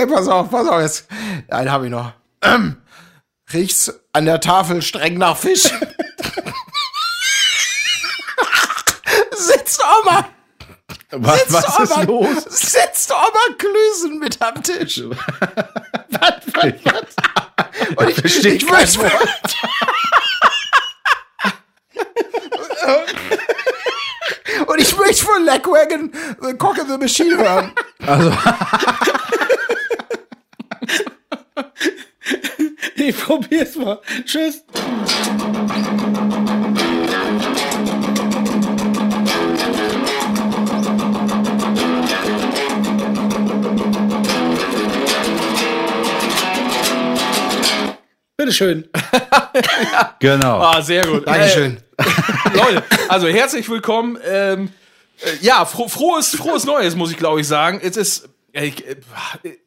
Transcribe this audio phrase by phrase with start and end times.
[0.00, 1.06] Okay, pass auf, pass auf jetzt.
[1.50, 2.14] Einen habe ich noch.
[2.40, 2.80] Ähm,
[3.52, 5.64] riecht's an der Tafel streng nach Fisch?
[9.36, 10.26] Sitzt Oma.
[11.10, 12.44] Was, Sitzt was ist Oma, los?
[12.48, 15.02] Sitzt Oma Klüsen mit am Tisch.
[15.10, 17.04] was, was, was?
[17.96, 19.10] Und ich, verstehe ich kein möchte,
[24.66, 26.10] Und ich möchte von Lagwagon
[26.40, 27.72] The Cock in the Machine hören.
[27.98, 28.06] Ich
[33.30, 34.00] probier's mal.
[34.24, 34.64] Tschüss.
[48.36, 48.88] Bitteschön.
[50.20, 50.60] Genau.
[50.60, 51.26] Ah, sehr gut.
[51.26, 51.78] Dankeschön.
[51.96, 54.18] Äh, Leute, also herzlich willkommen.
[54.22, 54.70] Ähm,
[55.22, 57.80] äh, ja, fro frohes, frohes Neues, muss ich glaube ich sagen.
[57.82, 58.70] Es ist äh,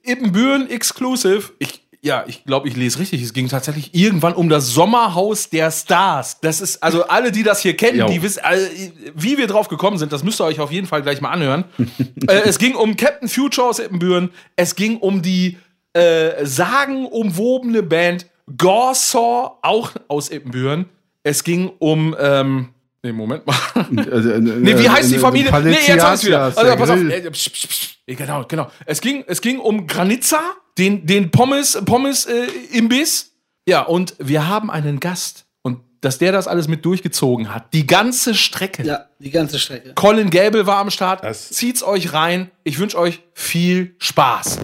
[0.04, 1.52] Ibbenbüren Exclusive.
[1.57, 3.21] Ich, ja, ich glaube, ich lese richtig.
[3.21, 6.41] Es ging tatsächlich irgendwann um das Sommerhaus der Stars.
[6.41, 8.07] Das ist, also alle, die das hier kennen, Jo.
[8.07, 11.01] die wissen, äh, wie wir drauf gekommen sind, das müsst ihr euch auf jeden Fall
[11.01, 11.63] gleich mal anhören.
[12.27, 14.31] äh, es ging um Captain Future aus Ibbenbüren.
[14.57, 15.57] Es ging um die
[15.93, 18.26] äh, sagenumwobene Band
[18.57, 20.90] Gorsaw, auch aus Ippenbüren.
[21.24, 22.70] Es ging um, ähm,
[23.01, 23.55] nee, Moment mal.
[23.90, 25.57] Nee, wie heißt die Familie?
[25.62, 26.41] Nee, jetzt ich's wieder.
[26.41, 26.99] Also, pass auf.
[26.99, 27.90] Äh, psch, psch, psch.
[28.07, 28.70] Genau, genau.
[28.85, 30.41] Es ging, es ging um Granitza,
[30.77, 33.32] den, den Pommes, Pommes äh, Imbiss.
[33.68, 35.46] Ja, und wir haben einen Gast.
[35.62, 37.74] Und dass der das alles mit durchgezogen hat.
[37.74, 38.84] Die ganze Strecke.
[38.84, 39.93] Ja, die ganze Strecke.
[39.96, 41.24] Colin Gable war am Start.
[41.24, 42.52] Das- Zieht's euch rein.
[42.63, 44.60] Ich wünsche euch viel Spaß.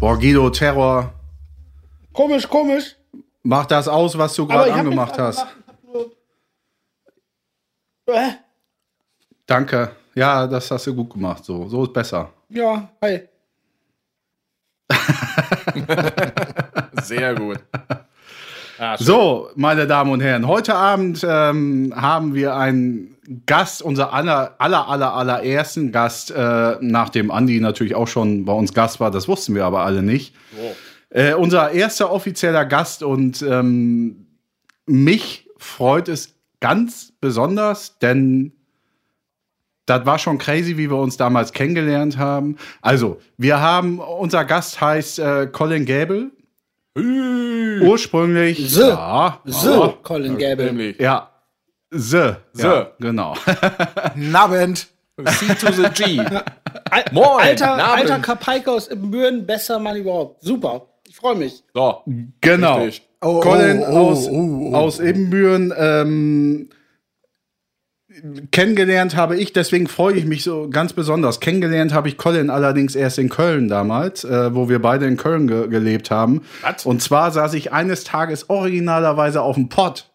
[0.00, 1.12] Boah, Guido, Terror.
[2.12, 2.96] Komisch, komisch.
[3.42, 5.46] Mach das aus, was du gerade angemacht hast.
[5.92, 6.10] nur-
[8.06, 8.30] Äh,
[9.46, 9.92] Danke.
[10.14, 11.44] Ja, das hast du gut gemacht.
[11.44, 12.30] So, so ist besser.
[12.48, 13.20] ja, hi.
[17.02, 17.58] Sehr gut.
[18.98, 23.14] So, meine Damen und Herren, heute Abend ähm, haben wir einen
[23.46, 28.72] Gast, unser aller, aller, aller, allerersten Gast, äh, nachdem Andi natürlich auch schon bei uns
[28.72, 30.34] Gast war, das wussten wir aber alle nicht.
[31.10, 34.26] Äh, unser erster offizieller Gast und ähm,
[34.86, 38.52] mich freut es ganz besonders, denn
[39.86, 42.56] das war schon crazy, wie wir uns damals kennengelernt haben.
[42.80, 46.30] Also, wir haben, unser Gast heißt äh, Colin Gable.
[47.82, 48.72] Ursprünglich.
[48.72, 48.80] The.
[48.80, 50.66] Ja, So, ja, Colin Gable.
[50.66, 50.98] Nämlich.
[51.00, 51.28] ja.
[51.90, 52.34] The.
[52.52, 52.62] The.
[52.62, 53.34] Ja, genau.
[54.14, 54.86] Nabend.
[55.26, 56.16] C to the G.
[57.12, 58.00] Moin, Alter, Namen.
[58.00, 60.42] alter Kapaike aus Ibbenbüren, besser Mann überhaupt.
[60.42, 60.86] Super.
[61.10, 61.64] Ich freue mich.
[61.74, 62.04] So.
[62.40, 62.84] genau.
[62.84, 63.08] Richtig.
[63.20, 64.74] Oh, Colin oh, oh, aus, oh, oh.
[64.76, 65.74] aus Ibbenbüren.
[65.76, 66.68] Ähm,
[68.52, 71.40] kennengelernt habe ich, deswegen freue ich mich so ganz besonders.
[71.40, 75.48] Kennengelernt habe ich Colin allerdings erst in Köln damals, äh, wo wir beide in Köln
[75.48, 76.42] ge gelebt haben.
[76.62, 76.86] Was?
[76.86, 80.12] Und zwar saß ich eines Tages originalerweise auf dem Pott.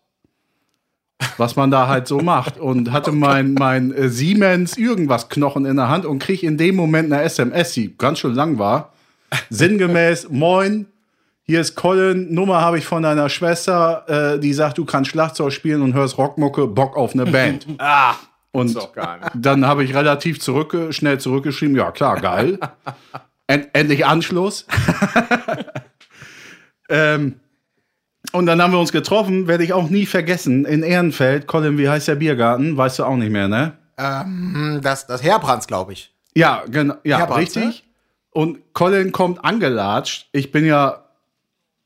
[1.36, 2.58] Was man da halt so macht.
[2.58, 6.78] Und hatte mein, mein äh, Siemens irgendwas Knochen in der Hand und krieg in dem
[6.78, 8.95] Moment eine SMS, die ganz schön lang war.
[9.50, 10.88] Sinngemäß, moin,
[11.44, 15.52] hier ist Colin, Nummer habe ich von deiner Schwester, äh, die sagt, du kannst Schlagzeug
[15.52, 17.68] spielen und hörst Rockmucke, Bock auf eine Band.
[17.78, 18.16] Ah.
[18.52, 18.78] Und
[19.34, 22.58] dann habe ich relativ zurück, schnell zurückgeschrieben, ja klar, geil.
[23.48, 24.66] End, endlich Anschluss.
[26.90, 27.36] ähm,
[28.32, 31.48] und dann haben wir uns getroffen, werde ich auch nie vergessen, in Ehrenfeld.
[31.48, 32.78] Colin, wie heißt der Biergarten?
[32.78, 33.74] Weißt du auch nicht mehr, ne?
[33.98, 36.14] Ähm, das, das Herbrands, glaube ich.
[36.34, 37.84] Ja, genau, ja, Herbrands, richtig.
[38.36, 40.28] Und Colin kommt angelatscht.
[40.34, 41.06] Ich bin ja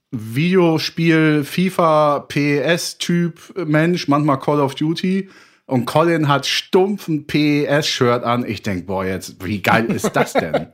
[0.10, 5.30] Videospiel, FIFA, PES-Typ Mensch, manchmal Call of Duty.
[5.68, 8.46] Und Colin hat stumpfen PES-Shirt an.
[8.48, 10.70] Ich denk, boah, jetzt, wie geil ist das denn?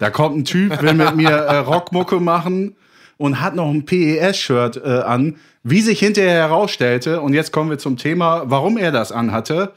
[0.00, 2.74] da kommt ein Typ, will mit mir äh, Rockmucke machen
[3.16, 5.36] und hat noch ein PES-Shirt äh, an.
[5.62, 9.74] Wie sich hinterher herausstellte, und jetzt kommen wir zum Thema, warum er das anhatte.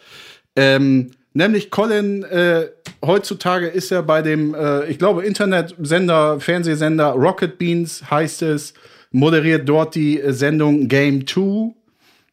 [0.55, 2.67] Ähm, nämlich Colin, äh,
[3.03, 8.73] heutzutage ist er bei dem, äh, ich glaube, Internetsender, Fernsehsender Rocket Beans heißt es,
[9.11, 11.73] moderiert dort die äh, Sendung Game 2.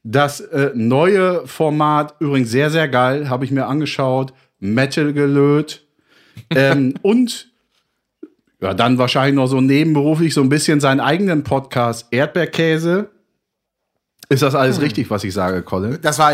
[0.02, 4.32] Das äh, neue Format, übrigens sehr, sehr geil, habe ich mir angeschaut.
[4.58, 5.87] Metal gelöt.
[6.55, 7.50] ähm, und
[8.61, 13.11] ja, dann wahrscheinlich noch so nebenberuflich so ein bisschen seinen eigenen Podcast Erdbeerkäse.
[14.31, 15.99] Ist das alles richtig, was ich sage, Colin?
[16.00, 16.32] Das war,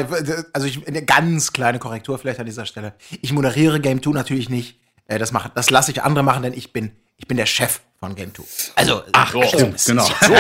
[0.53, 2.93] also ich, eine ganz kleine Korrektur vielleicht an dieser Stelle.
[3.23, 4.79] Ich moderiere Game 2 natürlich nicht.
[5.09, 7.81] Äh, Das, mach- das lasse ich andere machen, denn ich bin ich bin der Chef
[7.99, 8.43] von Game 2.
[8.75, 10.05] Also, ach, stimmt, genau.
[10.05, 10.35] So,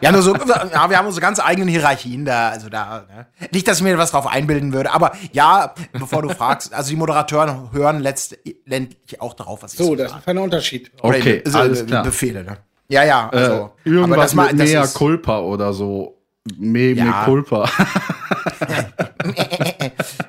[0.00, 3.26] ja, nur so, ja, wir haben unsere ganz eigenen Hierarchien da, also da, ne?
[3.50, 6.96] nicht, dass ich mir was drauf einbilden würde, aber ja, bevor du fragst, also die
[6.96, 10.92] Moderatoren hören letztendlich auch darauf, was ich So, das ist ein Unterschied.
[11.02, 12.04] Oder Okay, also, alles klar.
[12.04, 12.58] Befehle, ne?
[12.92, 13.52] Ja, ja, Äh, also.
[13.54, 16.18] aber irgendwas das mal- mit das Mea ist- Culpa oder so.
[16.58, 17.04] Me, Ja.
[17.04, 17.68] me Culpa.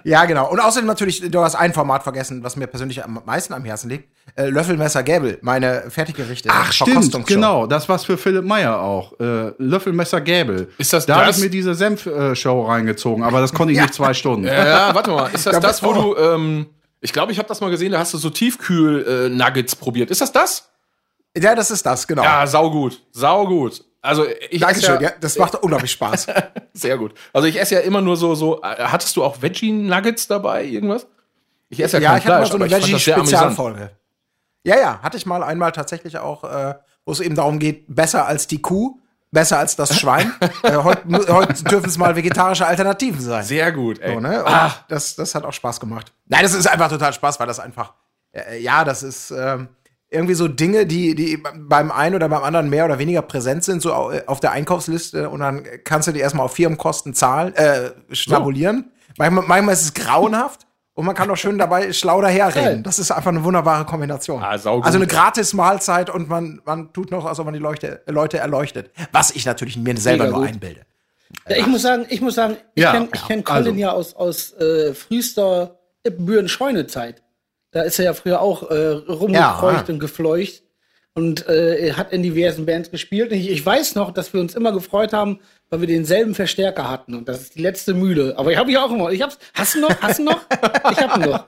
[0.05, 0.51] Ja, genau.
[0.51, 3.89] Und außerdem natürlich, du hast ein Format vergessen, was mir persönlich am meisten am Herzen
[3.89, 4.09] liegt.
[4.35, 6.49] Äh, Löffelmesser Gäbel, meine Fertiggerichte.
[6.51, 7.67] Ach, stimmt, genau.
[7.67, 9.17] Das was für Philipp Meyer auch.
[9.19, 10.69] Äh, Löffelmesser Gäbel.
[10.77, 11.37] Ist das da habe das?
[11.37, 14.45] ich mir diese Senf-Show reingezogen, aber das konnte ich nicht zwei Stunden.
[14.45, 16.65] Ja, warte mal, ist das Da das, wo du- du, ähm,
[17.01, 20.11] ich glaube, ich habe das mal gesehen, da hast du so Tiefkühl-Nuggets probiert.
[20.11, 20.69] Ist das das?
[21.37, 22.23] Ja, das ist das, genau.
[22.23, 23.83] Ja, saugut, saugut.
[24.01, 26.27] Also ich Dankeschön, esse ja, das macht unglaublich Spaß.
[26.73, 27.13] Sehr gut.
[27.31, 31.07] Also ich esse ja immer nur so, so, äh, hattest du auch Veggie-Nuggets dabei, irgendwas?
[31.69, 32.69] Ich esse ja, ja, kein ich hatte mal so eine.
[32.69, 33.91] Veggie-Spezialfolge.
[34.65, 36.75] Ja, ja, hatte ich mal einmal tatsächlich auch, äh,
[37.05, 38.99] wo es eben darum geht, besser als die Kuh,
[39.31, 40.33] besser als das Schwein.
[40.63, 43.43] äh, heute, heute dürfen es mal vegetarische Alternativen sein.
[43.45, 44.13] Sehr gut, ey.
[44.13, 44.43] So, ne?
[44.43, 46.11] Und das, das hat auch Spaß gemacht.
[46.27, 47.93] Nein, das ist einfach total Spaß, weil das einfach,
[48.33, 49.69] äh, ja, das ist ähm,
[50.13, 53.81] irgendwie so Dinge, die, die beim einen oder beim anderen mehr oder weniger präsent sind,
[53.81, 57.91] so au- auf der Einkaufsliste und dann kannst du die erstmal auf Firmenkosten zahlen, äh,
[58.11, 58.91] schnabulieren.
[59.17, 60.61] Manchmal, manchmal ist es grauenhaft.
[60.95, 62.83] Und man kann auch schön dabei schlau daherreden.
[62.83, 64.43] Das ist einfach eine wunderbare Kombination.
[64.43, 68.03] Ah, also eine gratis Mahlzeit und man, man tut noch, als ob man die Leuchte,
[68.05, 68.91] Leute erleuchtet.
[69.11, 70.53] Was ich natürlich mir selber Mega nur gut.
[70.53, 70.81] einbilde.
[71.49, 73.79] Ja, ich muss sagen, ich muss sagen, ich Ja, kenne ich kenn Colin also.
[73.79, 77.22] ja aus, aus äh, frühester Ippenbüren-Scheune-Zeit.
[77.73, 79.93] Da ist er ja früher auch äh, rumgekreucht Ja.
[79.93, 80.63] und gefleucht
[81.15, 83.31] und äh, er hat in diversen Bands gespielt.
[83.31, 85.39] Ich, ich weiß noch, dass wir uns immer gefreut haben,
[85.69, 87.13] weil wir denselben Verstärker hatten.
[87.15, 88.35] Und das ist die letzte Mühle.
[88.37, 89.11] Aber ich habe ich auch immer.
[89.11, 89.37] Ich hab's.
[89.53, 90.01] Hast du noch?
[90.01, 90.39] Hast du noch?
[90.91, 91.45] Ich hab ihn noch.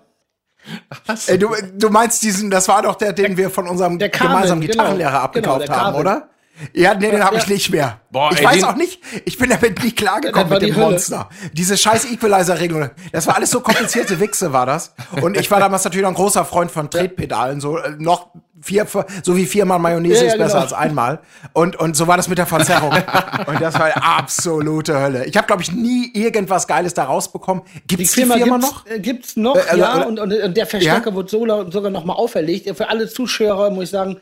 [1.28, 4.34] Ey, du, du meinst diesen, das war doch der, den wir von unserem der Carmen,
[4.34, 4.72] gemeinsamen genau.
[4.74, 6.00] Gitarrenlehrer abgekauft Genau, haben, Carmen.
[6.00, 6.30] oder?
[6.74, 7.42] Ja, nee, den habe Ja.
[7.42, 8.00] ich nicht mehr.
[8.12, 10.80] Boah, ich ey, weiß auch nicht, ich bin damit nie klargekommen mit dem die.
[10.80, 11.30] Monster.
[11.54, 14.94] Diese scheiß Equalizer-Regelung, das war alles so komplizierte Wichse, war das.
[15.22, 18.30] Und ich war damals natürlich auch ein großer Freund von Tretpedalen, so äh, noch
[18.62, 18.88] vier,
[19.22, 20.62] so wie viermal Mayonnaise Ja, ja, ist besser genau.
[20.64, 21.20] als einmal.
[21.54, 22.92] Und, und so war das mit der Verzerrung.
[23.48, 25.26] und das war absolute Hölle.
[25.26, 27.64] Ich habe, glaube ich, nie irgendwas Geiles da rausbekommen.
[27.86, 28.86] Gibt es die Firma, gibt's, noch?
[28.88, 29.96] äh, Gibt's noch, Äh, also, ja.
[29.98, 32.76] oder- Und, und, und der Verstärker wird so, sogar noch mal auferlegt.
[32.78, 34.20] Für alle Zuschauer muss ich sagen,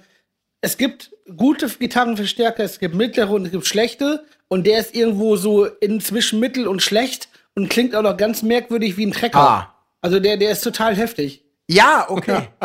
[0.62, 4.25] es gibt gute Gitarrenverstärker, es gibt mittlere und es gibt schlechte.
[4.48, 8.98] Und der ist irgendwo so inzwischen mittel und schlecht und klingt auch noch ganz merkwürdig
[8.98, 9.40] wie ein Trecker.
[9.40, 9.74] Ah.
[10.02, 11.44] Also der, der ist total heftig.
[11.68, 12.50] Ja, okay.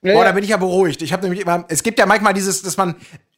[0.00, 0.32] Ja, Boah, da ja.
[0.32, 1.02] bin ich ja beruhigt.
[1.02, 2.94] Ich habe nämlich immer, es gibt ja manchmal dieses, dass man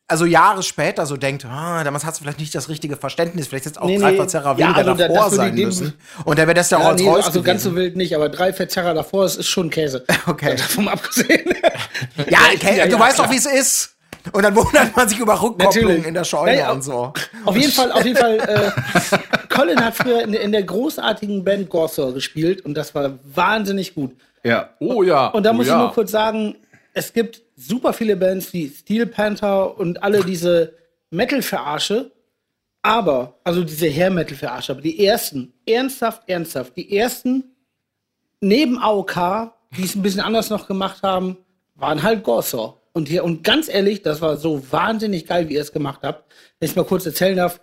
[0.07, 3.65] also Jahre später so denkt, ah, damals hast du vielleicht nicht das richtige Verständnis, vielleicht
[3.65, 4.17] jetzt auch Nee, drei nee.
[4.19, 5.95] Verzerrer Ja, weniger also da- davor würde sein müssen.
[6.27, 7.83] Und da wäre das Ja, Rolls nee, Royce also ganz so gewesen.
[7.83, 10.05] wild nicht, aber drei Verzerrer davor ist, ist schon Käse.
[10.27, 10.55] Okay.
[10.59, 11.55] Davon abgesehen.
[12.29, 13.97] Ja, okay, Ja, du ja, weißt doch, wie es ist.
[14.33, 16.73] Und dann wundert man sich über Rückkopplungen in der Scheune Ja, ja.
[16.73, 17.13] und so.
[17.45, 18.71] Auf jeden Fall, auf jeden Fall, äh,
[19.49, 23.95] Colin hat früher in, der- in der großartigen Band Gorsor gespielt und das war wahnsinnig
[23.95, 24.15] gut.
[24.45, 24.71] Ja.
[24.79, 25.29] Oh ja.
[25.29, 25.75] Und da oh, muss ja.
[25.75, 26.57] ich nur kurz sagen,
[26.93, 30.75] es gibt super viele Bands wie Steel Panther und alle diese
[31.11, 32.11] Metal-Verarsche,
[32.83, 37.45] aber, also diese Hair-Metal-Verarsche, aber die ersten, ernsthaft, ernsthaft, die ersten
[38.41, 41.37] neben AOK, die es ein bisschen anders noch gemacht haben,
[41.75, 42.80] waren halt Gorsor.
[43.00, 46.31] Und hier, und ganz ehrlich, das war so wahnsinnig geil, wie ihr es gemacht habt.
[46.58, 47.59] Wenn ich mal kurz erzählen darf,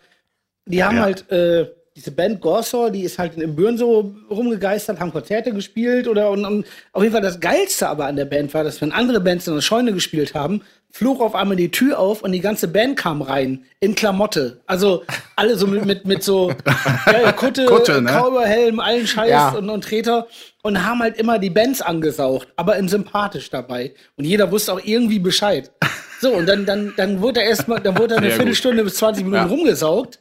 [0.66, 1.04] die haben Ja.
[1.04, 6.08] halt äh, diese Band Gorsor, die ist halt in Büren so rumgegeistert, haben Konzerte gespielt
[6.08, 8.92] oder und, und auf jeden Fall das Geilste aber an der Band war, dass wenn
[8.92, 12.40] andere Bands in der Scheune gespielt haben, flog auf einmal die Tür auf und die
[12.40, 14.62] ganze Band kam rein in Klamotte.
[14.66, 15.04] Also
[15.36, 16.52] alle so mit, mit, mit so
[17.06, 18.12] ja, Kutte, Kutte, ne?
[18.12, 19.50] Cowboyhelm, allen Scheiß Ja.
[19.50, 20.28] und, und Treter
[20.64, 23.94] und haben halt immer die Bands angesaugt, aber in sympathisch dabei.
[24.16, 25.72] Und jeder wusste auch irgendwie Bescheid.
[26.20, 28.38] So, und dann, dann, dann wurde er erstmal, dann wurde er eine Sehr gut.
[28.46, 29.48] Viertelstunde bis 20 Minuten Ja.
[29.56, 30.20] rumgesaugt.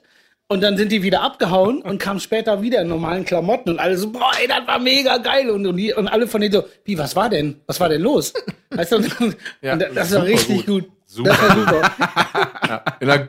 [0.49, 3.99] Und dann sind die wieder abgehauen und kamen später wieder in normalen Klamotten und alle
[3.99, 5.51] so, boah, ey, das war mega geil.
[5.51, 7.61] Und, und, die, und alle von denen so, wie, was war denn?
[7.67, 8.33] Was war denn los?
[8.71, 10.85] Weißt du, und, Ja, und das war richtig gut.
[10.85, 10.93] gut.
[11.07, 11.31] Super.
[11.31, 12.97] Das war super.
[13.01, 13.29] In der,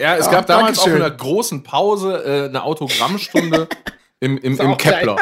[0.00, 0.92] ja, es gab damals auch Dankeschön.
[0.94, 3.68] in der großen Pause äh, eine Autogrammstunde
[4.20, 5.16] im, im, im auch Kepler.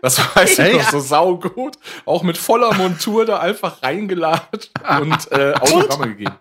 [0.00, 0.74] Das weiß ich Echt?
[0.76, 1.76] noch so saugut.
[2.04, 4.60] Auch mit voller Montur da einfach reingeladen
[5.00, 6.34] und äh, Autogramme gegeben.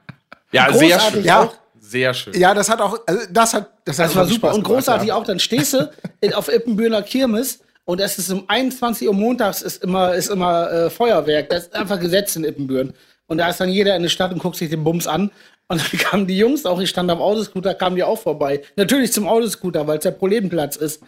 [0.51, 1.23] Ja, sehr Großartig schön.
[1.23, 1.51] Ja.
[1.93, 2.33] Sehr schön.
[2.33, 4.47] Ja, das hat auch, also das hat, das, hat Das war wirklich super.
[4.47, 5.15] Spaß Und gemacht, großartig ja.
[5.15, 5.91] auch, dann stehst du
[6.33, 10.89] auf Ippenbühner Kirmes und es ist um 21 Uhr montags ist immer, ist immer äh,
[10.89, 11.49] Feuerwerk.
[11.49, 12.95] Das ist einfach Gesetz in Ippenbüren.
[13.27, 15.29] Und da ist dann jeder in der Stadt und guckt sich den Bums an.
[15.67, 18.63] Und dann kamen die Jungs auch, ich stand am Autoscooter, kamen die auch vorbei.
[18.75, 21.03] Natürlich zum Autoscooter, weil es der Proletenplatz ist.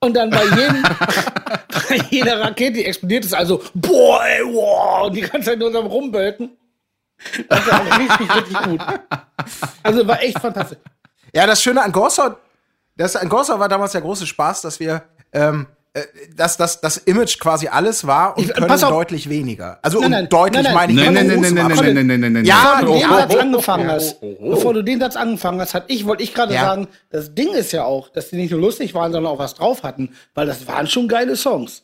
[0.00, 0.82] Und dann bei, jedem,
[1.88, 5.72] bei jeder Rakete, die explodiert ist, also, boah, ey, wow, und die ganze Zeit nur
[5.72, 6.50] so Rumbölken.
[7.48, 8.80] Das war richtig, richtig gut.
[9.82, 10.78] Also war echt fantastisch.
[11.34, 12.36] Ja, das Schöne an Gorsau,
[12.96, 15.02] das an Gorsau war damals der große Spaß, dass wir,
[15.32, 16.02] ähm, äh,
[16.36, 18.90] dass das, das Image quasi alles war und Ich- können pass auf.
[18.90, 19.78] deutlich weniger.
[19.82, 20.74] Also Nein, nein, deutlich nein, nein.
[20.74, 20.98] meine ich.
[20.98, 21.94] Großem nee, nee, Abstand.
[21.94, 22.48] nee, nee, nee, nee, nee.
[22.48, 26.06] Ja, Bevor du den Satz angefangen hast, bevor du den Satz angefangen hast, hat ich,
[26.06, 26.62] wollte ich gerade Ja.
[26.66, 29.54] sagen, das Ding ist ja auch, dass die nicht nur lustig waren, sondern auch was
[29.54, 31.82] drauf hatten, weil das waren schon geile Songs.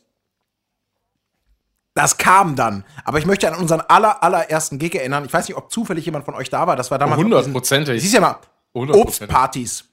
[1.93, 2.85] Das kam dann.
[3.03, 5.25] Aber ich möchte an unseren aller, allerersten Gig erinnern.
[5.25, 6.75] Ich weiß nicht, ob zufällig jemand von euch da war.
[6.77, 7.19] Das war damals.
[7.21, 8.01] Hundertprozentig.
[8.01, 8.37] Siehst ja mal.
[8.73, 9.85] Obstpartys.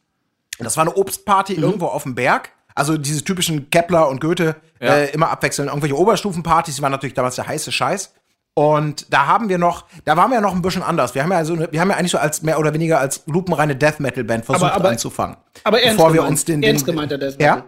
[0.61, 1.63] Das war eine Obstparty Mhm.
[1.63, 2.51] irgendwo auf dem Berg.
[2.75, 4.95] Also diese typischen Kepler und Goethe Ja.
[4.95, 5.69] äh, immer abwechselnd.
[5.71, 8.13] Irgendwelche Oberstufenpartys, die waren natürlich damals der heiße Scheiß.
[8.55, 11.15] Und da haben wir noch, da waren wir ja noch ein bisschen anders.
[11.15, 13.23] Wir haben ja, so eine, wir haben ja eigentlich so als mehr oder weniger als
[13.27, 15.37] lupenreine Death Metal Band versucht Aber- aber- anzufangen.
[15.65, 17.65] Aber ernst bevor wir gemeint, uns den, ernst den gemeint, das ja?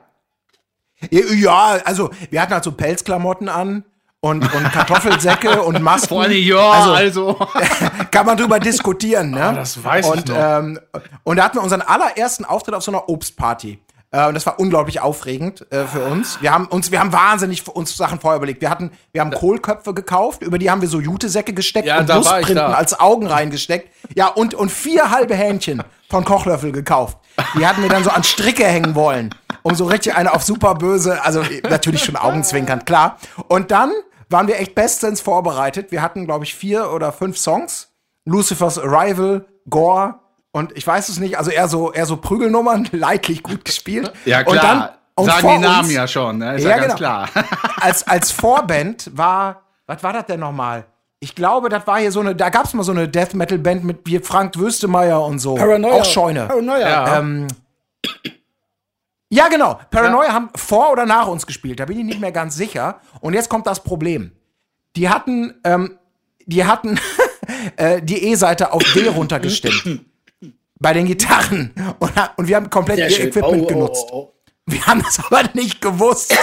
[1.11, 3.85] ja, also wir hatten halt so Pelzklamotten an
[4.21, 6.09] und, und Kartoffelsäcke und Masken.
[6.09, 7.35] Vor allem, ja, Also- also.
[8.11, 9.43] kann man drüber diskutieren, ne?
[9.45, 10.37] Ah, das weiß ich und, noch.
[10.39, 10.81] Ähm,
[11.25, 13.79] und da hatten wir unseren allerersten Auftritt auf so einer Obstparty.
[14.13, 16.43] Äh, und das war unglaublich aufregend äh, für uns.
[16.43, 18.61] Wir haben uns, wir haben wahnsinnig für uns Sachen vorher überlegt.
[18.61, 22.11] Wir hatten, wir haben Kohlköpfe gekauft, über die haben wir so Jutesäcke gesteckt Ja, und
[22.11, 22.73] ich da.
[22.73, 23.89] als Augen reingesteckt.
[24.15, 27.19] Ja, und, und vier halbe Hähnchen von Kochlöffel gekauft.
[27.57, 29.31] Die hatten wir dann so an Stricke hängen wollen.
[29.63, 33.19] Um so richtig eine auf super böse, also natürlich schon augenzwinkernd, klar.
[33.49, 33.93] Und dann
[34.31, 35.91] waren wir echt bestens vorbereitet.
[35.93, 37.89] Wir hatten, glaube ich, vier oder fünf Songs.
[38.25, 40.15] Lucifer's Arrival, Gore
[40.53, 44.13] und ich weiß es nicht, also eher so, eher so Prügelnummern, leidlich gut gespielt.
[44.25, 44.63] Ja, Und klar.
[44.63, 46.55] dann, und Sagen die Namen uns, ja schon, ne?
[46.57, 46.97] Ist Ja, ja, ganz genau.
[46.97, 47.29] klar.
[47.81, 50.87] als, als Vorband war, was war das denn nochmal?
[51.19, 53.59] Ich glaube, das war hier so eine, da gab es mal so eine Death Metal
[53.59, 55.57] Band mit wie Frank Wüstemeyer und so.
[55.57, 56.01] Paranoia.
[56.01, 56.47] Auch Scheune.
[56.47, 56.89] Paranoia.
[56.89, 57.19] Ja.
[57.19, 57.47] Ähm,
[59.31, 59.79] ja, genau.
[59.91, 61.79] Paranoia haben vor oder nach uns gespielt.
[61.81, 63.01] Da bin ich nicht mehr ganz sicher.
[63.21, 64.33] Und jetzt kommt das Problem.
[64.97, 65.99] Die hatten, ähm,
[66.47, 66.99] die hatten
[67.77, 70.05] äh, die E-Seite auf D runtergestimmt.
[70.81, 71.73] bei den Gitarren.
[72.01, 73.29] Und, und wir haben komplett Sehr ihr schön.
[73.29, 74.07] Equipment Oh, oh, genutzt.
[74.11, 74.33] oh, oh.
[74.67, 76.37] Wir haben das aber nicht gewusst.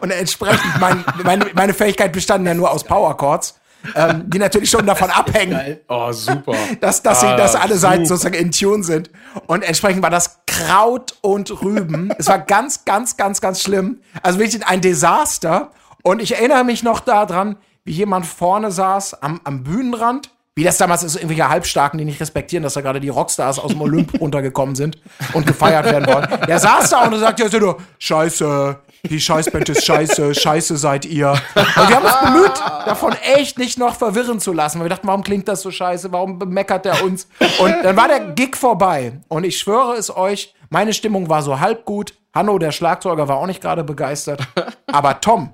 [0.00, 3.58] Und entsprechend, mein, meine, meine Fähigkeit bestanden ja nur aus Power Chords,
[3.94, 5.78] ähm, die natürlich schon davon abhängen.
[5.88, 6.54] Oh, super.
[6.80, 9.10] dass, dass, sie, Ah, dass alle Seiten sozusagen in Tune sind.
[9.46, 12.12] Und entsprechend war das Kraut und Rüben.
[12.16, 14.00] es war ganz, ganz, ganz, ganz schlimm.
[14.22, 15.70] Also wirklich ein Desaster.
[16.02, 20.30] Und ich erinnere mich noch daran, wie jemand vorne saß am, am Bühnenrand.
[20.54, 23.72] Wie das damals ist, irgendwelche Halbstarken, die nicht respektieren, dass da gerade die Rockstars aus
[23.72, 24.96] dem Olymp runtergekommen sind
[25.32, 26.28] und gefeiert werden wollen.
[26.46, 28.76] Der saß da und sagt, ja, nur, scheiße,
[29.08, 31.30] die Scheißband ist scheiße, scheiße seid ihr.
[31.30, 34.78] Und wir haben uns bemüht, davon echt nicht noch verwirren zu lassen.
[34.78, 36.12] Weil wir dachten, warum klingt das so scheiße?
[36.12, 37.28] Warum bemeckert der uns?
[37.58, 39.20] Und dann war der Gig vorbei.
[39.28, 42.14] Und ich schwöre es euch, meine Stimmung war so halb gut.
[42.34, 44.40] Hanno, der Schlagzeuger, war auch nicht gerade begeistert.
[44.86, 45.52] Aber Tom,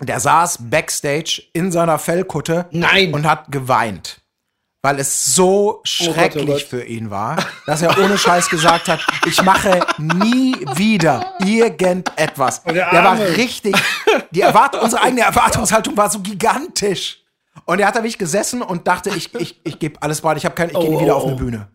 [0.00, 3.12] der saß backstage in seiner Fellkutte Nein.
[3.14, 4.19] und hat geweint.
[4.82, 6.62] Weil es so schrecklich Gott.
[6.62, 12.62] für ihn war, dass er ohne Scheiß gesagt hat, ich mache nie wieder irgendetwas.
[12.64, 13.76] der Der war richtig,
[14.30, 17.18] die Erwart unsere eigene Erwartungshaltung war so gigantisch.
[17.66, 20.46] Und er hat da wirklich gesessen und dachte, ich, ich, ich gebe alles bereit, ich,
[20.46, 21.38] hab kein, ich gehe nie Oh, wieder oh, auf eine oh.
[21.38, 21.68] Bühne.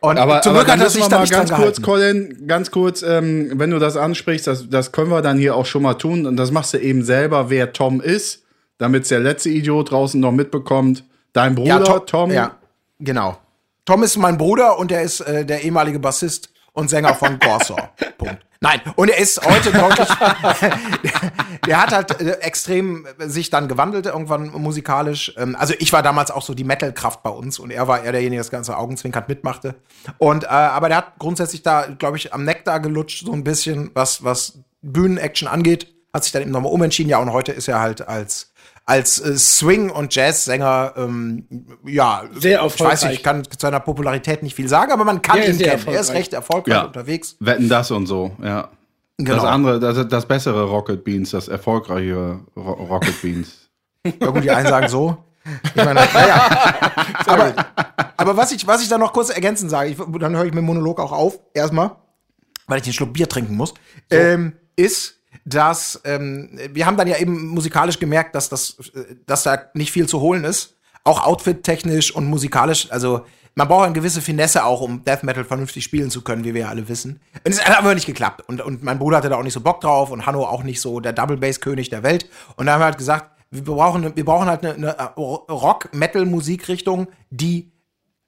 [0.00, 1.82] Und Aber, zum aber Glück dann hat er sich da nicht ganz dran kurz, gehalten.
[1.82, 5.66] Colin, ganz kurz, ähm, wenn du das ansprichst, das, das können wir dann hier auch
[5.66, 6.26] schon mal tun.
[6.26, 8.42] Und das machst du eben selber, wer Tom ist,
[8.78, 11.04] damit der letzte Idiot draußen noch mitbekommt.
[11.32, 12.30] Dein Bruder, To- Tom.
[12.30, 12.52] Ja,
[12.98, 13.38] genau.
[13.84, 17.88] Tom ist mein Bruder und er ist äh, der ehemalige Bassist und Sänger von Gorsaw.
[18.18, 18.38] Punkt.
[18.60, 20.06] Nein, und er ist heute deutlich.
[20.08, 21.32] der,
[21.66, 25.34] der hat halt äh, extrem sich dann gewandelt, irgendwann musikalisch.
[25.36, 28.12] Ähm, also ich war damals auch so die Metal-Kraft bei uns und er war eher
[28.12, 29.74] derjenige, der das ganze Augenzwinkern mitmachte.
[30.18, 33.90] Und äh, aber der hat grundsätzlich da, glaube ich, am Nektar gelutscht, so ein bisschen,
[33.94, 35.88] was, was Bühnenaction angeht.
[36.14, 37.10] Hat sich dann eben nochmal umentschieden.
[37.10, 38.51] Ja, und heute ist er halt als
[38.84, 41.46] als äh, Swing- und Jazzsänger, ähm,
[41.84, 45.22] ja, Sehr ich weiß nicht, ich kann zu seiner Popularität nicht viel sagen, aber man
[45.22, 45.82] kann Ja, ihn kennen.
[45.86, 46.84] Er ist recht erfolgreich Ja.
[46.84, 47.36] unterwegs.
[47.40, 48.68] Wetten das und so, ja.
[49.18, 49.44] Das Genau.
[49.44, 53.68] andere, das, das bessere Rocket Beans, das erfolgreiche Ro Rocket Beans.
[54.04, 55.16] Ja gut, die einen sagen so.
[55.64, 56.48] Ich meine, naja.
[57.26, 57.54] aber,
[58.16, 60.58] aber was ich, was ich da noch kurz ergänzend sage, ich, dann höre ich mit
[60.62, 61.92] dem Monolog auch auf, erstmal,
[62.66, 63.74] weil ich den Schluck Bier trinken muss,
[64.10, 69.42] ähm, ist, dass ähm, wir haben dann ja eben musikalisch gemerkt, dass, das, äh, dass
[69.42, 70.76] da nicht viel zu holen ist.
[71.04, 75.84] Auch outfit-technisch und musikalisch, also man braucht eine gewisse Finesse auch, um Death Metal vernünftig
[75.84, 77.20] spielen zu können, wie wir ja alle wissen.
[77.44, 78.48] Und es hat aber nicht geklappt.
[78.48, 80.80] Und, und mein Bruder hatte da auch nicht so Bock drauf und Hanno auch nicht
[80.80, 82.28] so der Double-Bass-König der Welt.
[82.56, 87.72] Und da haben wir halt gesagt, wir brauchen, wir brauchen halt eine, eine Rock-Metal-Musikrichtung, die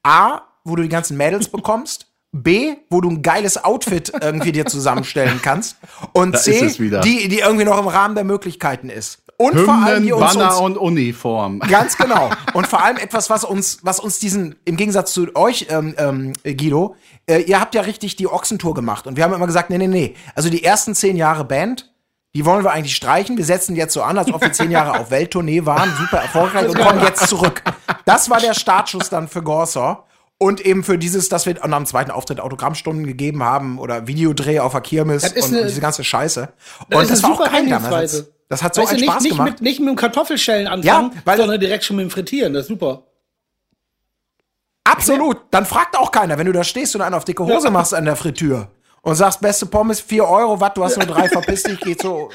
[0.02, 4.66] A, wo du die ganzen Mädels bekommst, B, wo du ein geiles Outfit irgendwie dir
[4.66, 5.76] zusammenstellen kannst.
[6.12, 6.68] Und Da C,
[7.04, 9.20] die, die irgendwie noch im Rahmen der Möglichkeiten ist.
[9.36, 11.60] Und vor allem, Hymnen, die uns, Banner und Uniform.
[11.60, 12.30] Ganz genau.
[12.54, 16.32] Und vor allem etwas, was uns, was uns diesen, im Gegensatz zu euch, ähm, ähm,
[16.44, 19.06] Guido, äh, ihr habt ja richtig die Ochsentour gemacht.
[19.06, 20.16] Und wir haben immer gesagt, nee, nee, nee.
[20.34, 21.92] Also die ersten zehn Jahre Band,
[22.34, 23.36] die wollen wir eigentlich streichen.
[23.36, 26.68] Wir setzen jetzt so an, als ob wir zehn Jahre auf Welttournee waren, super erfolgreich
[26.68, 27.62] und kommen jetzt zurück.
[28.04, 30.06] Das war der Startschuss dann für Gorsor.
[30.44, 34.58] Und eben für dieses, dass wir nach dem zweiten Auftritt Autogrammstunden gegeben haben oder Videodreh
[34.60, 36.48] auf der Kirmes Das ist und, eine- diese ganze Scheiße.
[36.90, 38.26] Das Und ist das eine war auch super geil damals.
[38.50, 39.48] Das hat so Weißt du, einen nicht, Spaß nicht gemacht.
[39.52, 42.52] Mit, nicht mit dem Kartoffelschellen anfangen, Ja, weil- sondern direkt schon mit dem Frittieren.
[42.52, 43.04] Das ist super.
[44.84, 45.38] Absolut.
[45.50, 48.04] Dann fragt auch keiner, wenn du da stehst und einen auf dicke Hose machst an
[48.04, 48.68] der Fritür
[49.02, 52.30] und sagst, beste Pommes, 4 Euro, was, du hast nur drei, verpiss dich, geht so,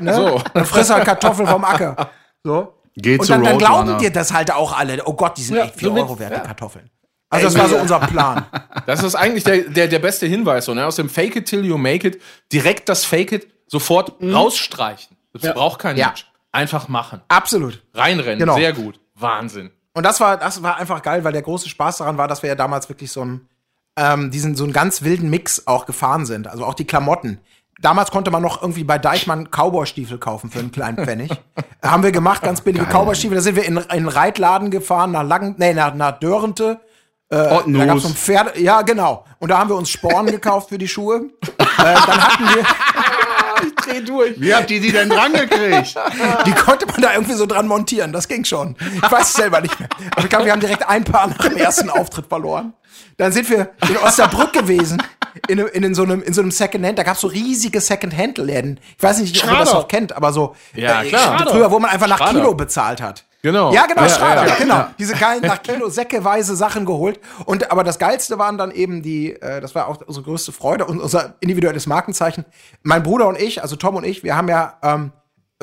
[0.00, 0.14] ne?
[0.14, 0.40] So.
[0.52, 2.10] Dann friss halt Kartoffeln vom Acker.
[2.42, 2.74] So.
[2.96, 5.00] Geht und zu dann, dann glauben dir das halt auch alle.
[5.06, 6.90] Oh Gott, die sind Ja, echt 4 so Euro wert, die Kartoffeln.
[7.32, 8.46] Also das war so unser Plan.
[8.86, 10.64] Das ist eigentlich der, der, der beste Hinweis.
[10.64, 10.84] So, ne?
[10.86, 12.20] Aus dem Fake it till you make it,
[12.52, 15.16] direkt das Fake it sofort rausstreichen.
[15.32, 15.52] Das Ja.
[15.52, 16.08] braucht kein Ja.
[16.08, 16.26] Mensch.
[16.50, 17.20] Einfach machen.
[17.28, 17.82] Absolut.
[17.94, 18.38] Reinrennen.
[18.40, 18.56] Genau.
[18.56, 18.98] Sehr gut.
[19.14, 19.70] Wahnsinn.
[19.94, 22.48] Und das war, das war einfach geil, weil der große Spaß daran war, dass wir
[22.48, 23.48] ja damals wirklich so einen,
[23.96, 26.48] ähm, diesen, so einen ganz wilden Mix auch gefahren sind.
[26.48, 27.38] Also auch die Klamotten.
[27.80, 31.30] Damals konnte man noch irgendwie bei Deichmann Cowboy-Stiefel kaufen für einen kleinen Pfennig.
[31.82, 33.36] Haben wir gemacht, ganz billige Cowboy-Stiefel.
[33.36, 36.80] Da sind wir in, in einen Reitladen gefahren, nach Langen, nee, nach, nach Dörrente.
[37.32, 38.14] Da gab's so ein.
[38.14, 39.24] Pferde, ja, genau.
[39.38, 41.30] Und da haben wir uns Sporen gekauft für die Schuhe.
[41.42, 42.62] äh, dann hatten wir,
[43.84, 44.40] Dreh durch.
[44.40, 45.94] Wie habt ihr die denn dran gekriegt?
[46.46, 48.12] die konnte man da irgendwie so dran montieren.
[48.12, 48.76] Das ging schon.
[48.96, 49.88] Ich weiß es selber nicht mehr.
[50.12, 52.72] Aber ich glaube, wir haben direkt ein Paar nach dem ersten Auftritt verloren.
[53.18, 55.00] Dann sind wir in Osnabrück gewesen,
[55.48, 56.98] in, in, in so einem, in so einem Secondhand.
[56.98, 58.80] Da gab es so riesige Secondhand-Läden.
[58.96, 59.80] Ich weiß nicht, ob ihr das Schrader.
[59.80, 61.46] noch kennt, aber so Ja, äh, klar.
[61.48, 62.32] früher, wo man einfach nach Schrader.
[62.40, 63.24] Kilo bezahlt hat.
[63.42, 63.72] Genau.
[63.72, 64.54] Ja, genau, Ja, Schrader, ja, ja.
[64.54, 64.86] genau.
[64.98, 67.18] Diese geilen nach Kilo säckeweise Sachen geholt.
[67.44, 70.84] Und aber das geilste waren dann eben die, äh, das war auch unsere größte Freude
[70.86, 72.44] und unser individuelles Markenzeichen.
[72.82, 75.12] Mein Bruder und ich, also Tom und ich, wir haben ja ähm,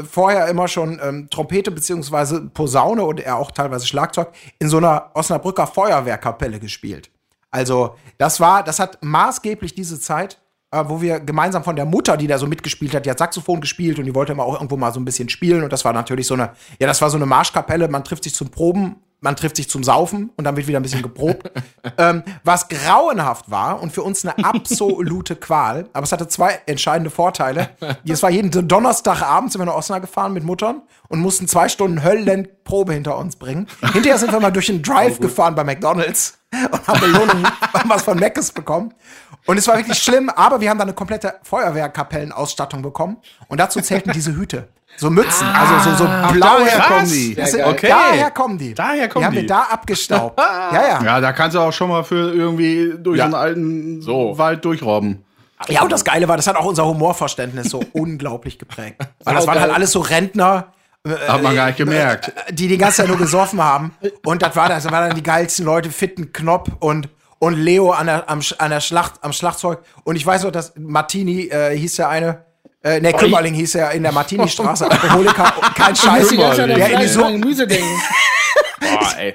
[0.03, 5.11] vorher immer schon ähm, Trompete beziehungsweise Posaune und er auch teilweise Schlagzeug in so einer
[5.13, 7.09] Osnabrücker Feuerwehrkapelle gespielt.
[7.49, 10.39] Also das war, das hat maßgeblich diese Zeit,
[10.71, 13.61] äh, wo wir gemeinsam von der Mutter, die da so mitgespielt hat, die hat Saxophon
[13.61, 15.93] gespielt und die wollte immer auch irgendwo mal so ein bisschen spielen und das war
[15.93, 19.35] natürlich so eine, ja, das war so eine Marschkapelle, man trifft sich zum Proben, man
[19.35, 21.51] trifft sich zum Saufen und dann wird wieder ein bisschen geprobt.
[21.97, 27.09] ähm, was grauenhaft war und für uns eine absolute Qual, aber es hatte zwei entscheidende
[27.09, 27.69] Vorteile.
[28.07, 32.03] Es war jeden Donnerstagabend sind wir nach Osnabrück gefahren mit Muttern und mussten zwei Stunden
[32.03, 33.67] Höllenprobe hinter uns bringen.
[33.93, 38.01] Hinterher sind wir mal durch den Drive gefahren bei McDonalds und haben Belohnung, haben was
[38.03, 38.93] von Mc's bekommen.
[39.49, 43.17] Und es war wirklich schlimm, aber wir haben dann eine komplette Feuerwehrkapellenausstattung bekommen.
[43.47, 44.67] Und dazu zählten diese Hüte.
[44.97, 46.39] So Mützen, also so, so blaue.
[46.39, 47.33] daher kommen die.
[47.45, 47.87] Sind- Okay.
[47.89, 48.73] Daher kommen die.
[48.73, 49.25] Daher kommen die.
[49.25, 49.41] haben die.
[49.41, 50.39] wir da abgestaubt.
[50.71, 51.03] ja, ja.
[51.03, 53.25] Ja, da kannst du auch schon mal für irgendwie durch Ja.
[53.25, 54.37] einen alten So.
[54.37, 55.23] Wald durchrobben.
[55.67, 59.01] Ja, und das Geile war, das hat auch unser Humorverständnis so unglaublich geprägt.
[59.23, 60.67] Weil das waren halt alles so Rentner,
[61.27, 62.31] Hat man gar nicht gemerkt.
[62.51, 63.93] die die ganze Zeit nur gesoffen haben.
[64.25, 67.91] Und das war das, das waren dann die geilsten Leute, Fitten Knopp und und Leo
[67.91, 69.79] an der, am, an der Schlacht, am Schlagzeug.
[70.03, 72.45] Und ich weiß noch, dass Martini äh, hieß ja eine,
[72.83, 76.29] äh, ne, Kümmerling hieß ja in der Martini-Straße, Alkoholiker, kein Scheiß.
[76.29, 78.01] Der in die so Gemüse denken.
[78.79, 79.33] Boah, ey.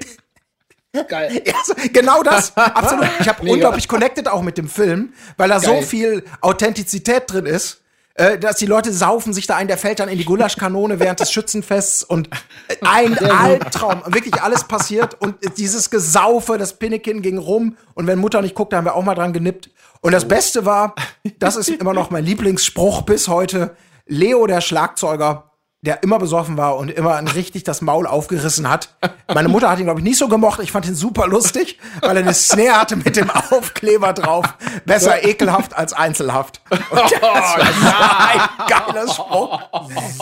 [1.08, 1.42] Geil.
[1.46, 3.08] Ja, so, genau das, absolut.
[3.20, 5.82] Ich habe unglaublich connected auch mit dem Film, weil da so Geil.
[5.82, 7.82] viel Authentizität drin ist,
[8.14, 11.18] äh, dass die Leute saufen sich da ein, der fällt dann in die Gulaschkanone während
[11.18, 12.31] des Schützenfests und
[12.83, 14.03] ein Albtraum.
[14.07, 18.72] Wirklich alles passiert und dieses Gesaufe, das Pinnekin ging rum und wenn Mutter nicht guckt,
[18.72, 19.70] da haben wir auch mal dran genippt.
[20.00, 20.94] Und das Beste war,
[21.38, 23.74] das ist immer noch mein Lieblingsspruch bis heute,
[24.07, 25.50] Leo, der Schlagzeuger,
[25.84, 28.88] der immer besoffen war und immer ein richtig das Maul aufgerissen hat.
[29.32, 30.60] Meine Mutter hat ihn, glaube ich, nicht so gemocht.
[30.62, 34.46] Ich fand ihn super lustig, weil er eine Snare hatte mit dem Aufkleber drauf.
[34.86, 36.60] Besser ekelhaft als einzelhaft.
[36.70, 39.60] Und das war ein geiler Spruch.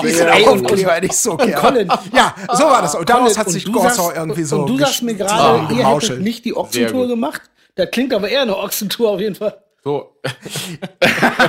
[0.02, 1.60] Diesen und- Aufkleber hätte ich so gern.
[1.60, 1.88] Colin.
[2.12, 2.94] Ja, so war das.
[2.96, 6.10] Und daraus Colin, hat sich sagst- irgendwie so Und du sagst mir gerade, ihr gemauschelt.
[6.12, 7.42] hättet nicht die Ochsentour gemacht.
[7.76, 9.56] Das klingt aber eher eine Ochsentour auf jeden Fall.
[9.84, 10.16] So.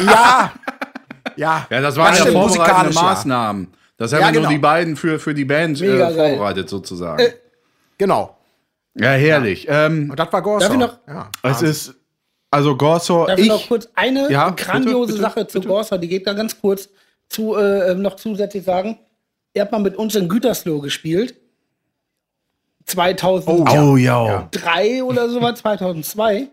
[0.06, 0.52] Ja.
[1.36, 3.56] Ja, Ja, das waren ja vorbereitende musikalisch, ja.
[3.98, 4.52] Das haben Ja, ja nur genau.
[4.54, 7.24] die beiden für, für die Band Mega äh, vorbereitet sozusagen.
[7.98, 8.38] Genau.
[8.96, 9.66] ja, herrlich.
[9.70, 10.66] Ähm, Und das war Gorsau.
[10.68, 11.30] Darf ich noch- ja.
[11.44, 11.96] es ist,
[12.50, 15.98] also Gorsor, Darf ich, ich, noch kurz eine Ja, grandiose bitte, bitte, Sache zu Gorsa,
[15.98, 16.90] die geht da ganz kurz
[17.30, 18.98] zu, äh, noch zusätzlich sagen.
[19.54, 21.36] Ihr habt mal mit uns in Gütersloh gespielt.
[22.86, 24.50] 2003 oh ja.
[25.04, 26.48] oder so war 2002.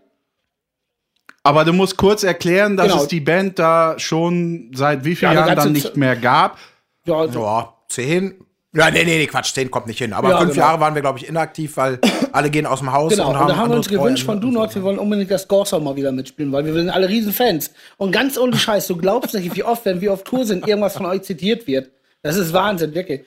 [1.43, 3.01] Aber du musst kurz erklären, dass Genau.
[3.01, 6.57] es die Band da schon seit wie vielen Ja, die Jahren dann nicht mehr gab.
[7.05, 8.35] Ja, also, Ja, zehn.
[8.73, 10.13] Ja, nee, nee, nee, Quatsch, 10 kommt nicht hin.
[10.13, 10.65] Aber Ja, fünf genau.
[10.65, 11.99] Jahre waren wir, glaube ich, inaktiv, weil
[12.31, 14.41] alle gehen aus dem Haus Genau, und und, haben da haben wir uns gewünscht von
[14.41, 14.53] und.
[14.53, 17.71] Not, wir wollen unbedingt das Gorsa mal wieder mitspielen, weil wir sind alle Riesenfans.
[17.97, 20.93] Und ganz ohne Scheiß, du glaubst nicht, wie oft, wenn wir auf Tour sind, irgendwas
[20.95, 21.91] von euch zitiert wird.
[22.23, 23.25] Das ist Wahnsinn, wirklich.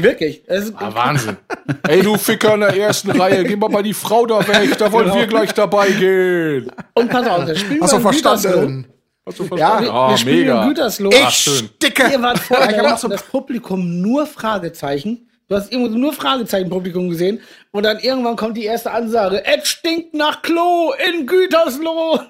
[0.00, 0.42] Wirklich.
[0.48, 1.36] Es ist, Ah, Wahnsinn.
[1.88, 4.90] Ey, du Ficker in der ersten Reihe, geh mal bei die Frau da weg, da
[4.90, 5.18] wollen Genau.
[5.18, 6.72] wir gleich dabei gehen.
[6.94, 8.86] und pass auf, das spielen Hast du verstanden?
[9.26, 9.48] Hast du Ja.
[9.48, 9.84] verstanden?
[9.84, 10.62] Wir, Ah, wir spielen mega.
[10.62, 11.10] in Gütersloh.
[11.10, 12.08] Ich sticke!
[12.12, 15.28] Ihr wart vorher, Ich da so- das Publikum nur Fragezeichen.
[15.48, 17.40] Du hast irgendwo nur Fragezeichen-Publikum gesehen.
[17.70, 19.44] Und dann irgendwann kommt die erste Ansage.
[19.44, 22.20] Es stinkt nach Klo in Gütersloh.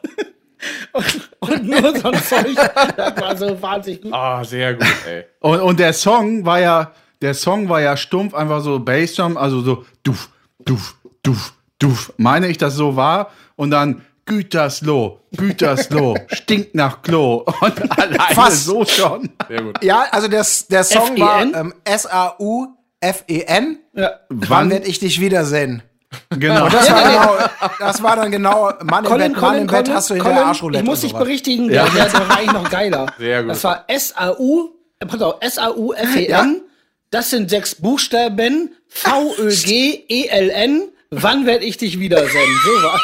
[0.93, 2.57] und, und nur so ein Zeug.
[2.97, 4.13] Das war so wahnsinnig gut.
[4.13, 5.25] Ah, sehr gut, ey.
[5.41, 9.61] Und, und der Song war ja, der Song war ja stumpf, einfach so Bassdrum, also
[9.61, 10.29] so duf,
[10.65, 12.13] duf, duf, duf.
[12.17, 13.31] Meine ich, dass so war.
[13.57, 17.45] Und dann Gütersloh, Gütersloh, stinkt nach Klo.
[17.61, 18.65] Und alleine Fast.
[18.65, 19.31] so schon.
[19.49, 19.83] Sehr gut.
[19.85, 21.53] Ja, also das, der Song F-E-N?
[21.53, 23.79] war ähm, S-A-U-F-E-N.
[23.95, 24.11] Ja.
[24.29, 24.71] Wann Wann?
[24.71, 25.83] werd ich dich wiedersehen?
[26.31, 26.69] Genau.
[26.69, 27.37] Das war, genau,
[27.79, 30.15] das war dann genau, Mann im Colin, Bett, Mann Colin, im Bett Colin, hast du
[30.15, 33.07] hinter der Colin, Arschroulette ich muss dich berichtigen, der, der, der war eigentlich noch geiler.
[33.19, 33.51] Sehr gut.
[33.51, 34.69] Das war S-A-U,
[35.01, 36.63] äh, pass auf, S-A-U-F-E-N,
[37.11, 42.61] das sind sechs Buchstaben, V-Ö-G-E-L-N, wann werd ich dich wiedersehen?
[42.65, 43.01] So was.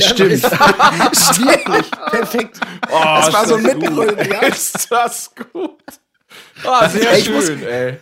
[0.00, 0.32] Stimmt.
[0.32, 2.60] Ist wirklich perfekt.
[2.90, 3.76] Oh, Das war so ein ist.
[3.78, 4.40] Mitbrüllen, ja.
[4.40, 5.78] Ist das gut.
[6.64, 7.98] Ah, sehr Ey, ich muss- schön, ey.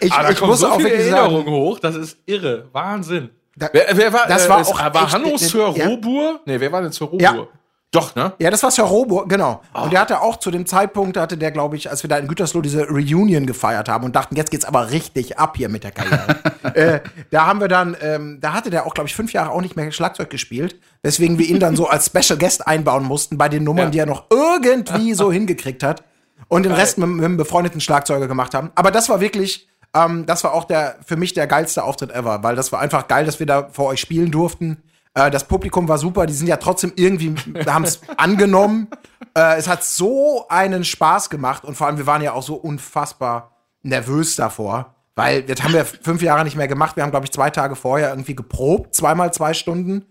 [0.00, 2.68] Ich, Ah, da ich muss so auch viele wirklich Erinnerungen sagen, hoch, das ist irre.
[2.72, 3.30] Wahnsinn.
[3.56, 5.86] Da- wer, wer war, das äh, war auch war Hanno ne- Sir ja.
[5.88, 6.40] Robur?
[6.44, 7.20] Nee, wer war denn Sir Robur?
[7.20, 7.46] Ja.
[7.90, 8.34] Doch, ne?
[8.38, 9.62] Ja, das war Sir Robur, genau.
[9.72, 9.84] Ah.
[9.84, 12.28] Und der hatte auch zu dem Zeitpunkt, hatte der, glaube ich, als wir da in
[12.28, 15.92] Gütersloh diese Reunion gefeiert haben und dachten, jetzt geht's aber richtig ab hier mit der
[15.92, 16.36] Karriere.
[16.74, 19.62] äh, da haben wir dann, ähm, da hatte der auch, glaube ich, fünf Jahre auch
[19.62, 23.48] nicht mehr Schlagzeug gespielt, weswegen wir ihn dann so als Special Guest einbauen mussten bei
[23.48, 23.90] den Nummern, Ja.
[23.90, 26.02] die er noch irgendwie so hingekriegt hat
[26.48, 28.70] und den Rest mit, mit einem befreundeten Schlagzeuger gemacht haben.
[28.74, 32.42] Aber das war wirklich, ähm, das war auch der für mich der geilste Auftritt ever,
[32.42, 34.82] weil das war einfach geil, dass wir da vor euch spielen durften.
[35.18, 37.34] Äh, das Publikum war super, die sind ja trotzdem irgendwie,
[37.66, 38.88] haben es angenommen.
[39.36, 42.54] Äh, es hat so einen Spaß gemacht und vor allem, wir waren ja auch so
[42.54, 46.96] unfassbar nervös davor, weil das haben wir fünf Jahre nicht mehr gemacht.
[46.96, 50.04] Wir haben, glaube ich, zwei Tage vorher irgendwie geprobt, zweimal zwei Stunden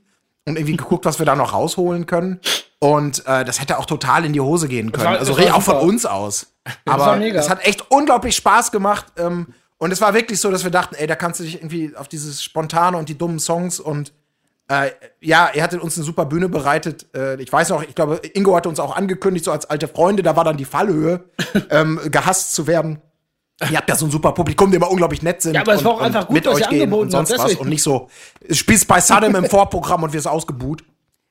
[0.45, 2.39] und irgendwie geguckt, was wir da noch rausholen können.
[2.79, 5.05] Und äh, das hätte auch total in die Hose gehen können.
[5.05, 6.47] war- also auch von uns aus.
[6.85, 7.05] Aber
[7.39, 9.05] es hat echt unglaublich Spaß gemacht.
[9.17, 9.47] Ähm,
[9.79, 12.07] und es war wirklich so, dass wir dachten, ey, da kannst du dich irgendwie auf
[12.07, 14.11] dieses Spontane und die dummen Songs und
[14.69, 17.08] äh, ja, er hatte uns eine super Bühne bereitet.
[17.15, 20.23] Äh, ich weiß noch, ich glaube, Ingo hatte uns auch angekündigt, so als alte Freunde,
[20.23, 21.23] da war dann die Fallhöhe,
[21.69, 23.01] ähm, gehasst zu werden.
[23.71, 25.56] Ihr habt ja so ein super Publikum, die immer unglaublich nett sind.
[25.56, 27.56] Ja, aber es war auch und, einfach gut, euch ihr gehen angeboten und sonst was
[27.56, 28.08] und nicht so,
[28.51, 30.84] spielst bei Saddam im Vorprogramm und wirst ausgebuht.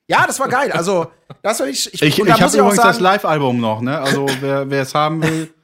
[0.08, 0.72] Ja, das war geil.
[0.72, 1.08] Also,
[1.42, 1.92] das war ich.
[1.94, 3.98] Ich, ich da habe muss auch übrigens das sagen- Live-Album noch, ne?
[4.00, 5.52] Also wer es haben will.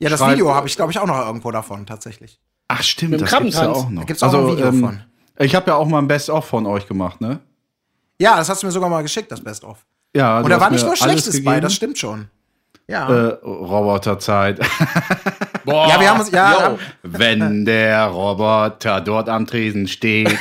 [0.00, 2.38] Ja, das Video habe ich, glaube ich, auch noch irgendwo davon, tatsächlich.
[2.68, 4.00] Ach stimmt, das gibt's ja auch noch.
[4.02, 5.00] Da gibt's auch noch ein Video von.
[5.38, 7.40] Ich habe ja auch mal ein Best-of von euch gemacht, ne?
[8.18, 9.84] Ja, das hast du mir sogar mal geschickt, das Best-of.
[10.14, 12.28] Ja, und da war nicht nur Schlechtes bei, das stimmt schon.
[12.86, 13.08] Ja.
[13.08, 14.60] Äh, Roboterzeit.
[15.64, 16.70] Boah, ja, wir haben uns, ja.
[16.70, 16.78] Yo.
[17.02, 20.38] Wenn der Roboter dort am Tresen steht.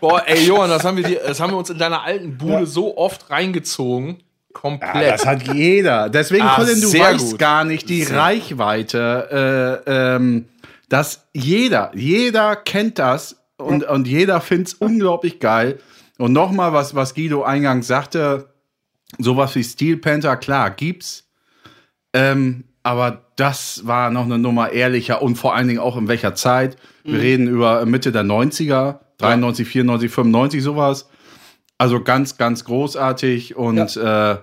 [0.00, 2.66] Boah, ey, Johann, das haben, wir, das haben wir uns in deiner alten Bude ja.
[2.66, 4.22] so oft reingezogen.
[4.60, 5.12] Komplett.
[5.12, 6.08] Das hat jeder.
[6.08, 7.38] Deswegen, Ah, Colin, du sehr weißt gut.
[7.38, 10.46] gar nicht die Reichweite, äh, ähm,
[10.88, 15.78] dass jeder, jeder kennt das und, und jeder find's unglaublich geil.
[16.18, 18.48] Und nochmal, was, was Guido eingangs sagte,
[19.18, 21.28] sowas wie Steel Panther, klar, gibt's.
[22.14, 26.34] Ähm, aber das war noch eine Nummer ehrlicher und vor allen Dingen auch in welcher
[26.34, 26.76] Zeit.
[27.04, 31.08] Wir reden über Mitte der 90er, 93, 94, 95, sowas.
[31.78, 34.36] Also ganz, ganz großartig und äh,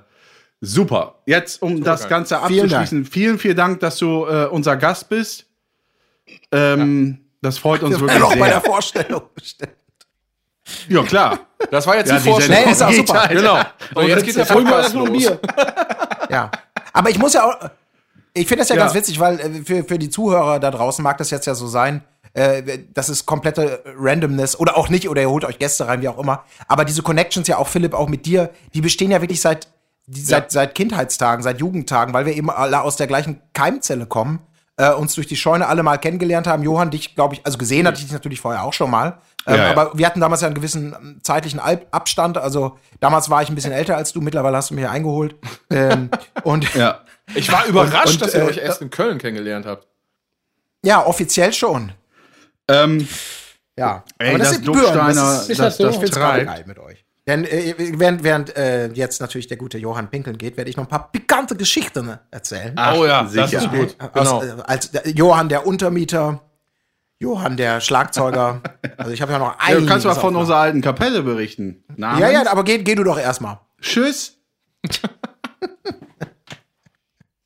[0.62, 1.16] super.
[1.26, 2.10] Jetzt, um das geil.
[2.10, 5.46] Ganze Vielen abzuschließen, vielen, vielen Dank, dass du äh, unser Gast bist.
[6.52, 8.62] Ähm, Das freut uns wir wirklich noch bei der.
[8.62, 9.74] Vorstellung bestimmt.
[10.88, 11.40] Ja, klar.
[11.72, 12.64] Das war jetzt Ja, die Vorstellung.
[12.66, 13.28] Nee, ist auch super.
[13.28, 13.60] Genau.
[13.96, 15.10] Und jetzt geht der Podcast los.
[15.12, 15.40] Bier.
[16.30, 16.52] Ja.
[16.94, 17.70] Aber ich muss ja auch.
[18.34, 18.84] Ich finde das ja, Ja.
[18.84, 21.68] ganz witzig, weil äh, für, für die Zuhörer da draußen mag das jetzt ja so
[21.68, 22.04] sein.
[22.34, 26.10] Äh, das ist komplette Randomness oder auch nicht, oder ihr holt euch Gäste rein, wie
[26.10, 26.44] auch immer.
[26.68, 29.68] Aber diese Connections ja auch, Philipp, auch mit dir, die bestehen ja wirklich seit,
[30.08, 34.40] die, seit, seit Kindheitstagen, seit Jugendtagen, weil wir eben alle aus der gleichen Keimzelle kommen,
[34.78, 36.64] äh, uns durch die Scheune alle mal kennengelernt haben.
[36.64, 39.20] Johann, dich, glaube ich, also gesehen hatte ich dich natürlich vorher auch schon mal.
[39.46, 39.72] Ähm, Ja, ja.
[39.72, 42.40] Aber wir hatten damals ja einen gewissen ähm, zeitlichen Al- Abstand.
[42.40, 45.36] Also damals war ich ein bisschen älter als du, mittlerweile hast du mich ja eingeholt.
[45.70, 46.10] ähm,
[46.44, 47.02] und Ja.
[47.36, 49.86] Ich war überrascht, Und- dass ihr äh, euch erst in Köln kennengelernt habt.
[50.84, 51.92] Ja, offiziell schon.
[52.68, 53.08] Ähm,
[53.78, 54.04] Ja.
[54.20, 54.84] ey, das, sind Gebühren.
[54.86, 55.84] Ducksteiner, Das das, ist, das so?
[55.86, 56.58] das, ich find's gerade treibt.
[56.58, 57.06] geil mit euch.
[57.26, 60.84] Denn äh, während, während äh, jetzt natürlich der gute Johann pinkeln geht, werde ich noch
[60.84, 62.74] ein paar pikante Geschichten erzählen.
[62.76, 63.60] Ach, oh ja, das sicher.
[63.60, 63.96] ist gut.
[64.14, 64.44] Aus, Genau.
[64.44, 66.42] äh, als der, Johann der Untermieter,
[67.20, 68.62] Johann der Schlagzeuger.
[68.98, 71.86] also ich habe ja noch Ja, einiges du kannst mal von unserer alten Kapelle berichten.
[71.96, 72.20] Namens?
[72.20, 73.60] Ja, ja, aber geh, geh du doch erstmal.
[73.82, 74.38] Tschüss.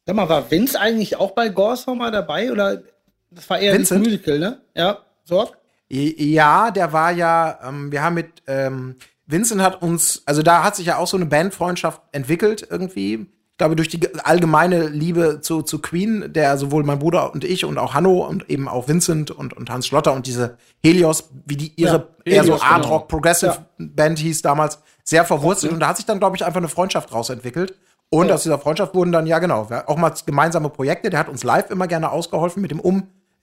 [0.06, 2.52] Sag mal, war Vince eigentlich auch bei Gorsa mal dabei?
[2.52, 2.82] Oder
[3.30, 4.02] das war eher Vincent?
[4.02, 4.62] das Musical, ne?
[4.74, 5.58] Ja, Sorg?
[5.90, 10.76] Ja, der war ja, ähm, wir haben mit, ähm, Vincent hat uns, also da hat
[10.76, 13.14] sich ja auch so eine Bandfreundschaft entwickelt irgendwie.
[13.52, 17.44] Ich glaube, durch die ge- allgemeine Liebe zu, zu Queen, der sowohl mein Bruder und
[17.44, 21.30] ich und auch Hanno und eben auch Vincent und, und Hans Schlotter und diese Helios,
[21.46, 22.96] wie die ihre Ja, eher so Art genau.
[22.96, 23.66] Rock Progressive Ja.
[23.80, 25.74] Band hieß damals, sehr verwurzelt.
[25.74, 27.76] Und da hat sich dann, glaube ich, einfach eine Freundschaft draus entwickelt.
[28.10, 31.10] Und aus dieser Freundschaft wurden dann, ja genau, auch mal gemeinsame Projekte.
[31.10, 32.80] Der hat uns live immer gerne ausgeholfen mit dem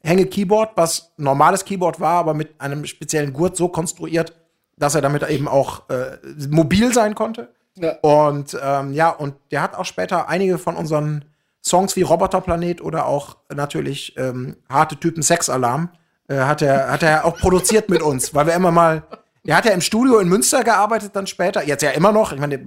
[0.04, 4.34] Umhänge-Keyboard, was normales Keyboard war, aber mit einem speziellen Gurt so konstruiert,
[4.76, 7.54] dass er damit eben auch äh, mobil sein konnte.
[7.76, 7.96] Ja.
[8.02, 11.24] Und ähm, ja, und der hat auch später einige von unseren
[11.62, 15.88] Songs wie Roboterplanet oder auch natürlich ähm, harte Typen Sexalarm
[16.28, 19.02] äh, hat er hat er auch produziert mit uns, weil wir immer mal
[19.46, 22.40] der hat ja im Studio in Münster gearbeitet dann später, jetzt ja immer noch, ich
[22.40, 22.66] meine,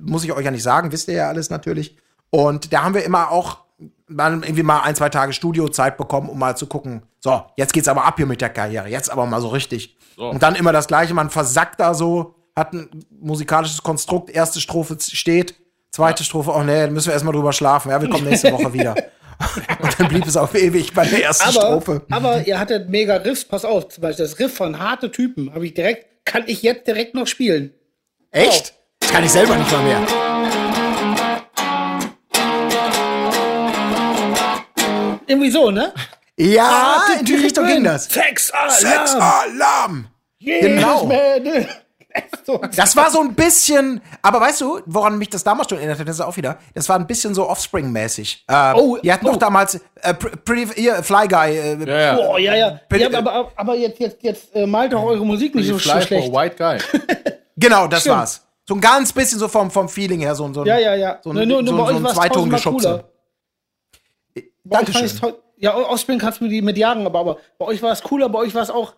[0.00, 1.96] muss ich euch ja nicht sagen, wisst ihr ja alles natürlich.
[2.28, 3.58] Und da haben wir immer auch
[4.10, 7.88] dann irgendwie mal ein, zwei Tage Studiozeit bekommen, um mal zu gucken, so, jetzt geht's
[7.88, 9.96] aber ab hier mit der Karriere, jetzt aber mal so richtig.
[10.16, 14.96] Und dann immer das Gleiche, man versackt da so, hat ein musikalisches Konstrukt, erste Strophe
[15.00, 15.54] steht,
[15.90, 18.94] zweite Strophe, oh nee, müssen wir erstmal drüber schlafen, ja, wir kommen nächste Woche wieder.
[19.80, 22.02] Und dann blieb es auf ewig bei der ersten Aber, Strophe.
[22.10, 25.64] aber ihr hattet mega Riffs, pass auf, zum Beispiel das Riff von harte Typen habe
[25.64, 27.72] ich direkt, kann ich jetzt direkt noch spielen.
[28.30, 28.74] Echt?
[29.00, 30.79] Das kann ich selber nicht mal mehr.
[35.30, 35.92] Irgendwie so, ne?
[36.36, 38.06] Ja, in die Typen, Richtung ging das.
[38.06, 38.70] Sexalarm.
[38.70, 40.06] Sexalarm!
[40.40, 41.08] Genau.
[42.74, 46.08] Das war so ein bisschen, aber weißt du, woran mich das damals schon erinnert hat,
[46.08, 48.46] das ist auch wieder, das war ein bisschen so Offspring-mäßig.
[48.48, 49.30] Äh, Oh, die hatten oh.
[49.32, 51.56] doch damals äh, Pr- Pretty, hier, Fly Guy.
[51.56, 52.14] Äh, Ja, ja.
[52.16, 52.80] Boah, ja, ja.
[52.88, 56.02] Bitte, ja aber, aber jetzt, jetzt, jetzt äh, malt doch eure Musik nicht so Fly
[56.02, 56.32] schlecht.
[56.32, 56.78] White Guy.
[57.56, 58.16] Genau, das Stimmt.
[58.16, 58.42] war's.
[58.66, 60.94] So ein ganz bisschen so vom, vom Feeling her, so, ein- so ein, Ja, ja,
[60.96, 61.18] ja.
[61.22, 63.04] so ein, nur, nur, so, ein- so Zweiton tausendmal
[64.64, 65.08] Bei euch Dankeschön.
[65.18, 68.28] fand Ja, Offspring kannst du mit, mit jagen, aber, aber bei euch war es cooler,
[68.28, 68.94] bei euch war es auch,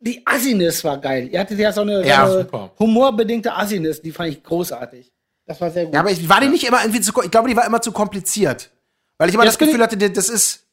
[0.00, 1.28] die Assiness war geil.
[1.32, 2.70] Ihr hattet ja so eine, Ja, so eine super.
[2.78, 5.10] humorbedingte Assiness, die fand ich großartig.
[5.46, 5.94] Das war sehr gut.
[5.94, 7.92] Ja, aber ich, war die nicht immer irgendwie zu, ich glaube, die war immer zu
[7.92, 8.70] kompliziert.
[9.18, 10.66] Weil ich immer Ja, das Gefühl hatte, das ist,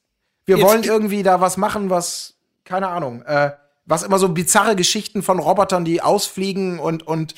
[0.45, 3.51] wir wollen irgendwie da was machen, was, keine Ahnung, äh,
[3.86, 7.36] was immer so bizarre Geschichten von Robotern, die ausfliegen und, und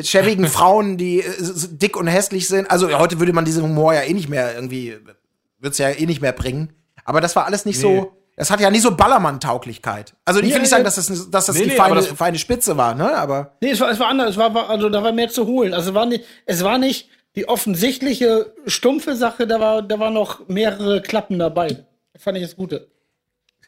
[0.00, 2.70] schäbigen Frauen, die äh, so dick und hässlich sind.
[2.70, 4.96] Also heute würde man diesen Humor ja eh nicht mehr irgendwie,
[5.58, 6.72] würde es ja eh nicht mehr bringen.
[7.04, 7.82] Aber das war alles nicht Nee.
[7.82, 10.14] so, das hatte ja nie so Ballermann-Tauglichkeit.
[10.24, 12.08] Also ich Ja, will nicht sagen, dass das, dass das Nee, die nee, feine, das-
[12.08, 13.16] feine Spitze war, ne?
[13.16, 14.30] Aber Nee, es war, es war anders.
[14.30, 15.72] Es war, war, also da war mehr zu holen.
[15.74, 20.10] Also es war nicht, es war nicht die offensichtliche stumpfe Sache, da war, da war
[20.10, 21.84] noch mehrere Klappen dabei.
[22.12, 22.88] Das fand ich das Gute.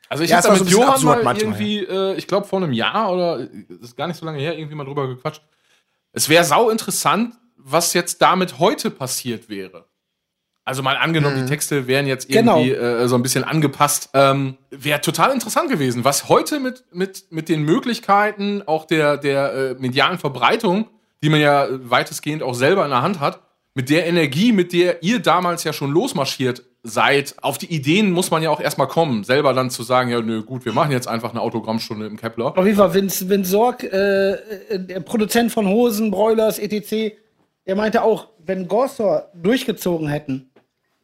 [0.09, 2.73] Also ich Ja, habe so mit Johann mal manchmal, irgendwie, äh, ich glaube vor einem
[2.73, 3.49] Jahr oder äh,
[3.83, 5.43] ist gar nicht so lange her, irgendwie mal drüber gequatscht.
[6.13, 9.85] Es wäre sau interessant, was jetzt damit heute passiert wäre.
[10.69, 11.47] Also mal angenommen, Mhm.
[11.47, 12.59] die Texte wären jetzt Genau.
[12.61, 14.11] irgendwie äh, so ein bisschen angepasst.
[14.15, 19.53] Ähm, wäre total interessant gewesen, was heute mit, mit, mit den Möglichkeiten auch der, der
[19.55, 20.87] äh, medialen Verbreitung,
[21.23, 23.41] die man ja weitestgehend auch selber in der Hand hat,
[23.75, 28.31] mit der Energie, mit der ihr damals ja schon losmarschiert seid, auf die Ideen muss
[28.31, 31.09] man ja auch erstmal kommen, selber dann zu sagen, ja, nö, gut, wir machen jetzt
[31.09, 32.57] einfach eine Autogrammstunde im Kepler.
[32.57, 34.37] Auf jeden Fall, Vince, Vince Sorg, äh,
[34.79, 37.15] der Produzent von Hosen, Broilers, etc.,
[37.67, 40.51] der meinte auch, wenn Gorsor durchgezogen hätten,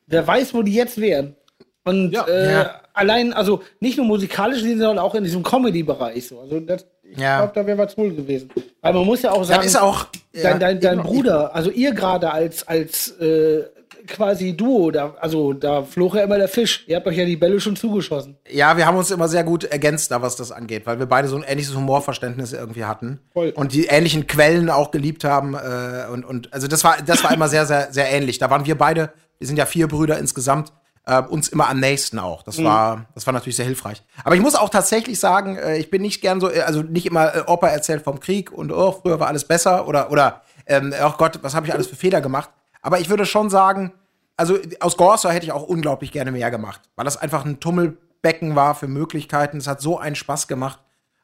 [0.07, 1.37] wer weiß, wo die jetzt wären.
[1.85, 2.27] Und Ja.
[2.27, 2.81] äh, Ja.
[2.95, 6.29] allein, also nicht nur musikalisch, sondern auch in diesem Comedy-Bereich.
[6.29, 6.41] So.
[6.41, 7.39] Also das, ich Ja.
[7.39, 8.51] glaube, da wäre was wohl gewesen.
[8.81, 10.07] Weil man muss ja auch sagen, das ist auch.
[10.33, 13.65] ja, dein, dein, dein Bruder, also ihr gerade als, als äh,
[14.07, 16.85] quasi Duo, da, also da flog ja immer der Fisch.
[16.87, 18.37] Ihr habt euch ja die Bälle schon zugeschossen.
[18.51, 21.29] Ja, wir haben uns immer sehr gut ergänzt, da was das angeht, weil wir beide
[21.29, 23.51] so ein ähnliches Humorverständnis irgendwie hatten Voll.
[23.57, 27.33] und die ähnlichen Quellen auch geliebt haben äh, und und also das war das war
[27.33, 28.39] immer sehr sehr sehr ähnlich.
[28.39, 30.73] Da waren wir beide, wir sind ja vier Brüder insgesamt,
[31.07, 32.43] äh, uns immer am nächsten auch.
[32.43, 34.03] Das war das war natürlich sehr hilfreich.
[34.25, 37.07] Aber ich muss auch tatsächlich sagen, äh, ich bin nicht gern so, äh, also nicht
[37.07, 40.95] immer äh, Opa erzählt vom Krieg und oh früher war alles besser oder oder ähm,
[41.05, 42.51] oh Gott, was habe ich alles für Fehler gemacht?
[42.81, 43.93] Aber ich würde schon sagen,
[44.37, 48.57] also aus Gorsa hätte ich auch unglaublich gerne mehr gemacht, weil das einfach ein Tummelbecken
[48.57, 49.59] war für Möglichkeiten.
[49.59, 50.81] Es hat so einen Spaß gemacht.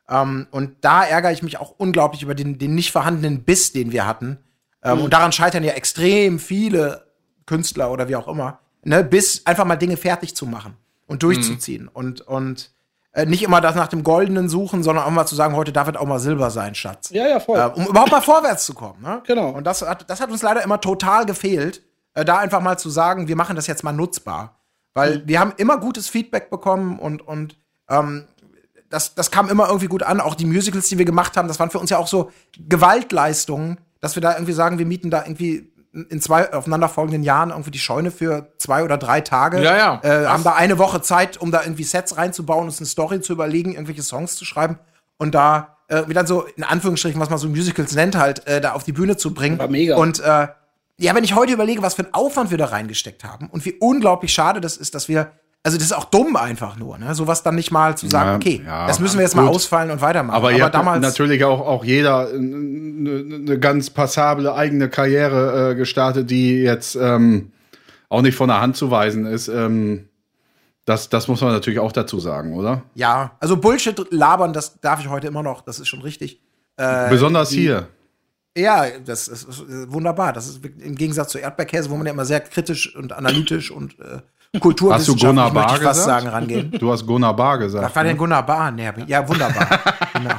[0.08, 3.92] Ähm, und da ärgere ich mich auch unglaublich über den, den nicht vorhandenen Biss, den
[3.92, 4.38] wir hatten.
[4.82, 7.09] Ähm, Und daran scheitern ja extrem viele
[7.50, 8.60] Künstler oder wie auch immer.
[8.84, 10.74] Ne, bis einfach mal Dinge fertig zu machen
[11.08, 11.88] und durchzuziehen.
[11.88, 12.70] Und, und
[13.12, 15.88] äh, nicht immer das nach dem Goldenen suchen, sondern auch mal zu sagen, heute darf
[15.88, 17.10] es auch mal Silber sein, Schatz.
[17.10, 17.58] Ja, ja, voll.
[17.58, 19.02] Äh, um überhaupt mal vorwärts zu kommen.
[19.02, 19.20] Ne?
[19.26, 19.50] Genau.
[19.50, 21.82] Und das hat, das hat uns leider immer total gefehlt,
[22.14, 24.60] äh, da einfach mal zu sagen, wir machen das jetzt mal nutzbar.
[24.94, 25.22] Weil Mhm.
[25.26, 27.58] wir haben immer gutes Feedback bekommen und, und
[27.88, 28.26] ähm,
[28.88, 30.20] das, das kam immer irgendwie gut an.
[30.20, 32.30] Auch die Musicals, die wir gemacht haben, das waren für uns ja auch so
[32.68, 37.70] Gewaltleistungen, dass wir da irgendwie sagen, wir mieten da irgendwie in zwei aufeinanderfolgenden Jahren irgendwie
[37.70, 39.62] die Scheune für zwei oder drei Tage.
[39.62, 40.00] Ja, ja.
[40.02, 43.32] Äh, haben da eine Woche Zeit, um da irgendwie Sets reinzubauen, uns eine Story zu
[43.32, 44.78] überlegen, irgendwelche Songs zu schreiben
[45.18, 48.72] und da äh, wieder so in Anführungsstrichen, was man so Musicals nennt, halt, äh, da
[48.72, 49.58] auf die Bühne zu bringen.
[49.58, 49.96] War mega.
[49.96, 50.48] Und äh,
[50.98, 53.74] ja, wenn ich heute überlege, was für einen Aufwand wir da reingesteckt haben und wie
[53.80, 57.14] unglaublich schade das ist, dass wir, also das ist auch dumm einfach nur, ne?
[57.14, 59.56] Sowas dann nicht mal zu sagen, Ja, okay, ja, das müssen wir jetzt mal gut.
[59.56, 60.34] ausfallen und weitermachen.
[60.36, 66.30] Aber, habt damals natürlich auch, auch jeder eine ne ganz passable eigene Karriere äh, gestartet,
[66.30, 67.52] die jetzt ähm,
[68.08, 69.48] auch nicht von der Hand zu weisen ist.
[69.48, 70.08] Ähm,
[70.86, 72.82] das, das muss man natürlich auch dazu sagen, oder?
[72.94, 76.40] Ja, also Bullshit labern, das darf ich heute immer noch, das ist schon richtig.
[77.10, 77.88] Besonders hier.
[78.56, 80.32] Ja, das ist, ist wunderbar.
[80.32, 83.98] Das ist im Gegensatz zu Erdbeerkäse, wo man ja immer sehr kritisch und analytisch und
[84.00, 84.22] äh,
[84.58, 86.22] kulturwissenschaftlich, Gunnar möchte ich Bar fast gesagt?
[86.22, 86.70] sagen, rangehen.
[86.72, 87.84] Du hast Gunnar Bar gesagt.
[87.84, 88.78] Was war denn Gunnar Bahn?
[88.78, 89.68] Ja, ja wunderbar.
[90.12, 90.34] genau.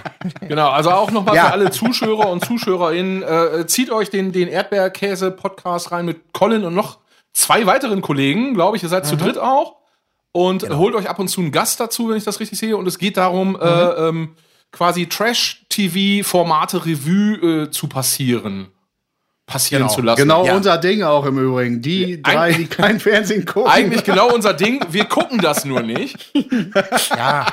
[0.47, 1.45] Genau, also auch nochmal Ja.
[1.45, 6.74] für alle Zuschauer und Zuschauerinnen, äh, zieht euch den, den Erdbeerkäse-Podcast rein mit Colin und
[6.74, 6.97] noch
[7.34, 9.76] zwei weiteren Kollegen, glaube ich, ihr seid zu dritt auch.
[10.34, 12.78] Und holt euch ab und zu einen Gast dazu, wenn ich das richtig sehe.
[12.78, 14.36] Und es geht darum, äh, ähm,
[14.71, 18.67] quasi Trash-TV-Formate Revue äh, zu passieren.
[19.52, 20.22] Passieren zu lassen.
[20.22, 20.56] Genau Ja.
[20.56, 21.82] unser Ding auch im Übrigen.
[21.82, 23.72] Die drei, Eig- die kein Fernsehen gucken.
[23.72, 24.84] Eigentlich genau unser Ding.
[24.90, 26.32] Wir gucken das nur nicht.
[27.16, 27.46] Ja.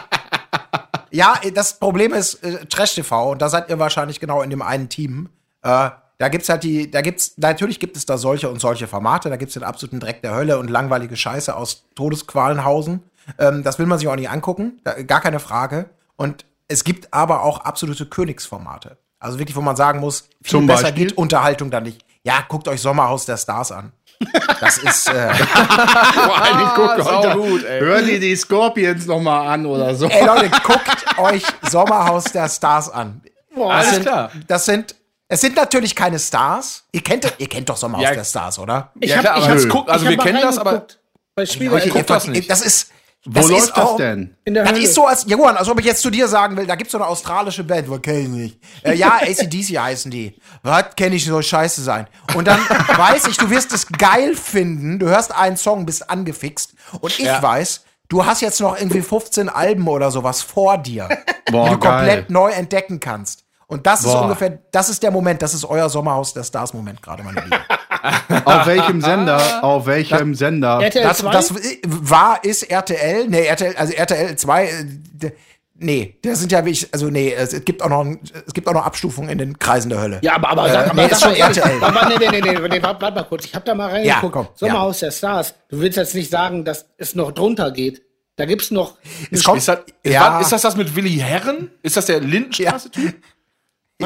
[1.10, 4.60] Ja, das Problem ist äh, Trash TV und da seid ihr wahrscheinlich genau in dem
[4.62, 5.28] einen Team.
[5.62, 9.30] Äh, da gibt's halt die, da gibt's, natürlich gibt es da solche und solche Formate,
[9.30, 13.02] da gibt's den absoluten Dreck der Hölle und langweilige Scheiße aus Todesqualenhausen.
[13.38, 15.88] Ähm, das will man sich auch nicht angucken, da, gar keine Frage.
[16.16, 18.98] Und es gibt aber auch absolute Königsformate.
[19.20, 21.08] Also wirklich, wo man sagen muss, viel Zum besser Beispiel?
[21.08, 22.04] geht Unterhaltung dann nicht.
[22.22, 23.92] Ja, guckt euch Sommerhaus der Stars an.
[24.60, 27.80] Das ist, äh, Vor allem, ich guck sau heute, gut, ey.
[27.80, 30.06] Hören die die Scorpions noch mal an oder so.
[30.06, 33.20] Ey Leute, guckt euch Sommerhaus der Stars an.
[33.54, 34.30] Boah, Das alles sind, klar.
[34.48, 34.94] Das sind,
[35.28, 36.84] es sind natürlich keine Stars.
[36.92, 38.14] Ihr kennt, ihr kennt doch Sommerhaus Ja.
[38.14, 38.90] der Stars, oder?
[39.00, 40.86] ich Ja, hab, klar, ich aber hab, jetzt guck- also ich wir kennen das, aber-
[41.36, 42.50] Bei Leute, guckt ihr- das nicht.
[42.50, 42.90] Das ist,
[43.30, 44.34] Wo das läuft ist das denn?
[44.44, 44.82] in der Das Hölle.
[44.84, 46.98] ist so, als, Johann, als ob ich jetzt zu dir sagen will, da gibt's so
[46.98, 48.60] eine australische Band, wo kenn ich nicht.
[48.82, 50.34] Äh, ja, ACDC heißen die.
[50.62, 52.06] Was kenne ich, soll scheiße sein.
[52.34, 52.58] Und dann
[52.96, 56.74] weiß ich, du wirst es geil finden, du hörst einen Song, bist angefixt.
[57.00, 57.42] Und ich Ja.
[57.42, 61.08] weiß, du hast jetzt noch irgendwie 15 Alben oder sowas vor dir,
[61.50, 62.26] Boah, die du komplett geil.
[62.28, 63.44] neu entdecken kannst.
[63.70, 64.22] Und das ist Boah.
[64.22, 67.52] ungefähr, das ist der Moment, das ist euer Sommerhaus der Stars-Moment gerade, meine Lieben.
[68.46, 69.62] Auf welchem Sender?
[69.62, 70.80] Auf welchem Sender?
[70.80, 71.30] RTL Das, 2?
[71.30, 71.54] das
[71.86, 74.70] war, ist RTL, nee, RTL, also RTL 2, äh,
[75.74, 78.06] nee, das sind ja wirklich, also nee, es gibt auch noch,
[78.46, 80.18] es gibt auch noch Abstufungen in den Kreisen der Hölle.
[80.22, 81.84] Ja, aber, aber sag Äh, aber, nee, sag ist schon RTL.
[81.84, 83.44] Aber nee, nee, nee, nee, nee warte, warte mal kurz.
[83.44, 84.32] Ich habe da mal reingeguckt.
[84.32, 85.54] komm, Sommerhaus der Stars.
[85.68, 88.00] Du willst jetzt nicht sagen, dass es noch drunter geht.
[88.36, 88.94] Da gibt's noch.
[89.30, 91.70] Es kommt, Ist das, ist, ja, ist das das mit Willi Herren?
[91.82, 93.16] Ist das der Lindenstraße-Typ?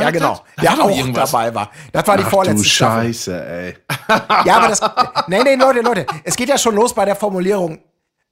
[0.01, 1.31] Ja, genau, Da der war doch auch irgendwas.
[1.31, 1.71] dabei war.
[1.93, 3.05] Das war die Ach vorletzte du Staffel.
[3.15, 3.77] Scheiße, ey.
[4.47, 4.81] Ja, aber das,
[5.27, 7.79] nee, nee, Leute, Leute, es geht ja schon los bei der Formulierung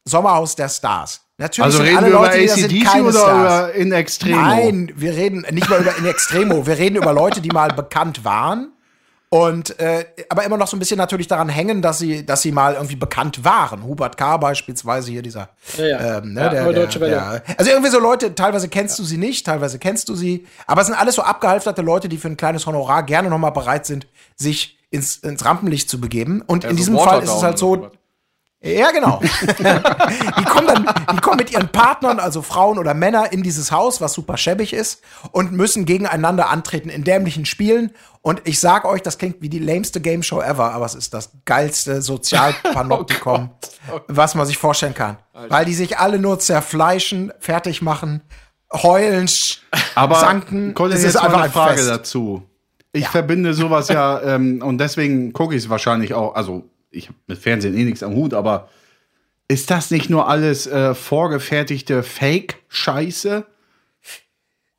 [0.05, 1.21] Sommerhaus der Stars.
[1.37, 3.69] Natürlich Also sind reden alle wir über Leute, sind, ACDC keine oder Stars.
[3.71, 4.37] über In Extremo?
[4.41, 6.67] Nein, wir reden nicht mal über In Extremo.
[6.67, 8.73] Wir reden über Leute, die mal bekannt waren
[9.33, 12.51] und äh, aber immer noch so ein bisschen natürlich daran hängen, dass sie, dass sie
[12.51, 13.85] mal irgendwie bekannt waren.
[13.85, 14.37] Hubert K.
[14.39, 15.51] beispielsweise hier dieser.
[15.79, 16.19] Ja, ja.
[16.19, 19.79] Ähm, ne, Ja, der, der, also irgendwie so Leute, teilweise kennst du sie nicht, teilweise
[19.79, 23.05] kennst du sie, aber es sind alles so abgehalfterte Leute, die für ein kleines Honorar
[23.05, 26.43] gerne noch mal bereit sind, sich ins, ins Rampenlicht zu begeben.
[26.45, 27.89] Und in so diesem Fall ist es halt so.
[28.63, 29.21] Ja, genau.
[29.59, 34.03] die kommen dann, die kommen mit ihren Partnern, also Frauen oder Männer, in dieses Haus,
[34.03, 37.93] was super schäbig ist, und müssen gegeneinander antreten in dämlichen Spielen.
[38.21, 41.15] Und ich sag euch, das klingt wie die lameste Game Show ever, aber es ist
[41.15, 43.51] das geilste Sozialpanoptikum,
[44.09, 45.17] was man sich vorstellen kann.
[45.49, 48.21] Weil die sich alle nur zerfleischen, fertig machen,
[48.75, 49.29] heulen,
[49.95, 50.75] Aber zanken.
[50.75, 51.89] Colin, Es ist einfach eine ein Frage Fest.
[51.89, 52.43] dazu.
[52.93, 57.19] Ich verbinde sowas ja, ähm, und deswegen gucke ich es wahrscheinlich auch, also ich habe
[57.27, 58.69] mit Fernsehen eh nichts am Hut, aber
[59.49, 63.47] ist das nicht nur alles äh, vorgefertigte Fake-Scheiße?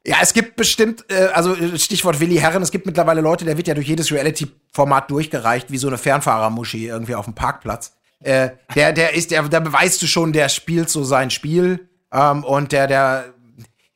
[0.06, 3.68] Ja, es gibt bestimmt, äh, also Stichwort Willi Herren, es gibt mittlerweile Leute, der wird
[3.68, 7.94] ja durch jedes Reality-Format durchgereicht, wie so eine Fernfahrermuschi irgendwie auf dem Parkplatz.
[8.20, 12.44] Äh, der, der ist, der, da beweist du schon, der spielt so sein Spiel ähm,
[12.44, 13.34] und der, der,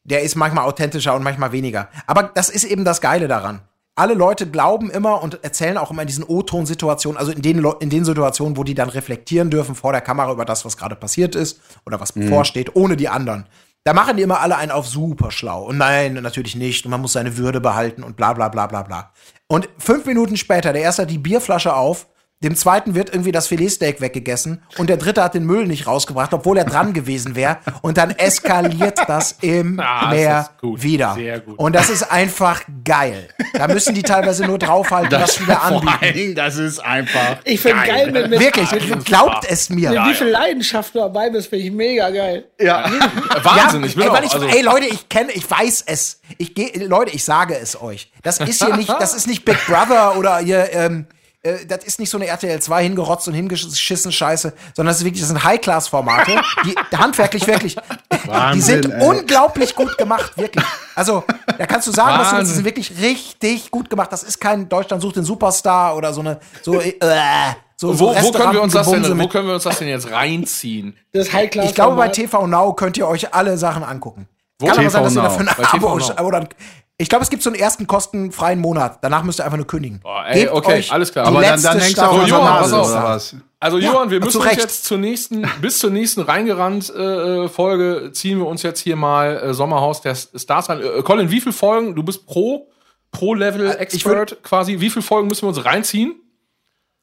[0.03, 1.89] der ist manchmal authentischer und manchmal weniger.
[2.05, 3.61] Aber das ist eben das Geile daran.
[3.97, 7.89] Alle Leute glauben immer und erzählen auch immer in diesen O-Ton-Situationen, also in den, in
[7.89, 11.33] den Situationen, wo die dann reflektieren dürfen vor der Kamera über das, was gerade passiert
[11.33, 13.47] ist oder was bevorsteht, ohne die anderen.
[13.85, 15.63] Da machen die immer alle einen auf super schlau.
[15.63, 16.83] Und nein, natürlich nicht.
[16.85, 19.13] Und man muss seine Würde behalten und bla bla bla bla bla.
[19.47, 22.07] Und fünf Minuten später, der erste hat die Bierflasche auf,
[22.43, 26.33] dem zweiten wird irgendwie das Filetsteak weggegessen und der dritte hat den Müll nicht rausgebracht,
[26.33, 27.57] obwohl er dran gewesen wäre.
[27.81, 31.13] Und dann eskaliert das im Ah, das Meer wieder.
[31.15, 31.57] Sehr gut.
[31.57, 33.29] Und das ist einfach geil.
[33.53, 36.35] Da müssen die teilweise nur draufhalten, was wieder anbieten.
[36.35, 37.37] das ist einfach.
[37.45, 38.69] Ich finde geil, wenn mit, Wirklich,
[39.05, 39.91] glaubt es mir.
[39.91, 42.45] mit wie viel Leidenschaft du dabei bist, finde ich mega geil.
[42.59, 42.85] Ja.
[43.43, 46.19] Wahnsinn, ich bin ey, auch, weil ich, also, ey, Leute, ich kenne, ich weiß es.
[46.37, 48.11] Ich gehe, Leute, ich sage es euch.
[48.23, 51.07] Das ist hier nicht, das ist nicht Big Brother oder hier, ähm,
[51.45, 55.05] äh, das ist nicht so eine RTL 2 hingerotzt und hingeschissen Scheiße, sondern das ist
[55.05, 59.07] wirklich, das sind High-Class-Formate, die handwerklich wirklich, die Wahnsinn, sind ey.
[59.07, 60.65] unglaublich gut gemacht, wirklich.
[60.95, 61.23] Also,
[61.57, 62.55] da kannst du sagen, was du willst, die Wahnsinn.
[62.55, 64.11] sind wirklich richtig gut gemacht.
[64.11, 66.93] Das ist kein Deutschland sucht den Superstar oder so eine, so, äh,
[67.77, 69.87] so, so wo, wo können wir uns das denn, wo können wir uns das denn
[69.87, 70.97] jetzt reinziehen?
[71.11, 71.69] Das High Class.
[71.69, 74.27] ich glaube, bei TV Now könnt ihr euch alle Sachen angucken.
[74.59, 74.67] Wo?
[74.67, 75.27] Kann aber sein, TV dass ihr Now.
[75.27, 76.47] dafür ein Abo TV oder
[76.97, 78.99] ich glaube, es gibt so einen ersten kostenfreien Monat.
[79.01, 79.99] Danach müsst ihr einfach nur kündigen.
[80.01, 81.27] Boah, ey, Gebt okay, euch alles klar.
[81.27, 82.87] Aber dann, dann hängst du auf Johann, pass auf.
[82.87, 83.35] oder was?
[83.59, 88.11] Also Ja, Johann, wir müssen uns jetzt zur nächsten, bis zur nächsten reingerannt äh, Folge
[88.13, 90.81] ziehen wir uns jetzt hier mal äh, Sommerhaus der Stars an.
[90.81, 91.95] Äh, Colin, wie viele Folgen?
[91.95, 92.69] Du bist pro
[93.11, 94.79] pro Level Äh, Expert quasi.
[94.79, 96.15] Wie viele Folgen müssen wir uns reinziehen?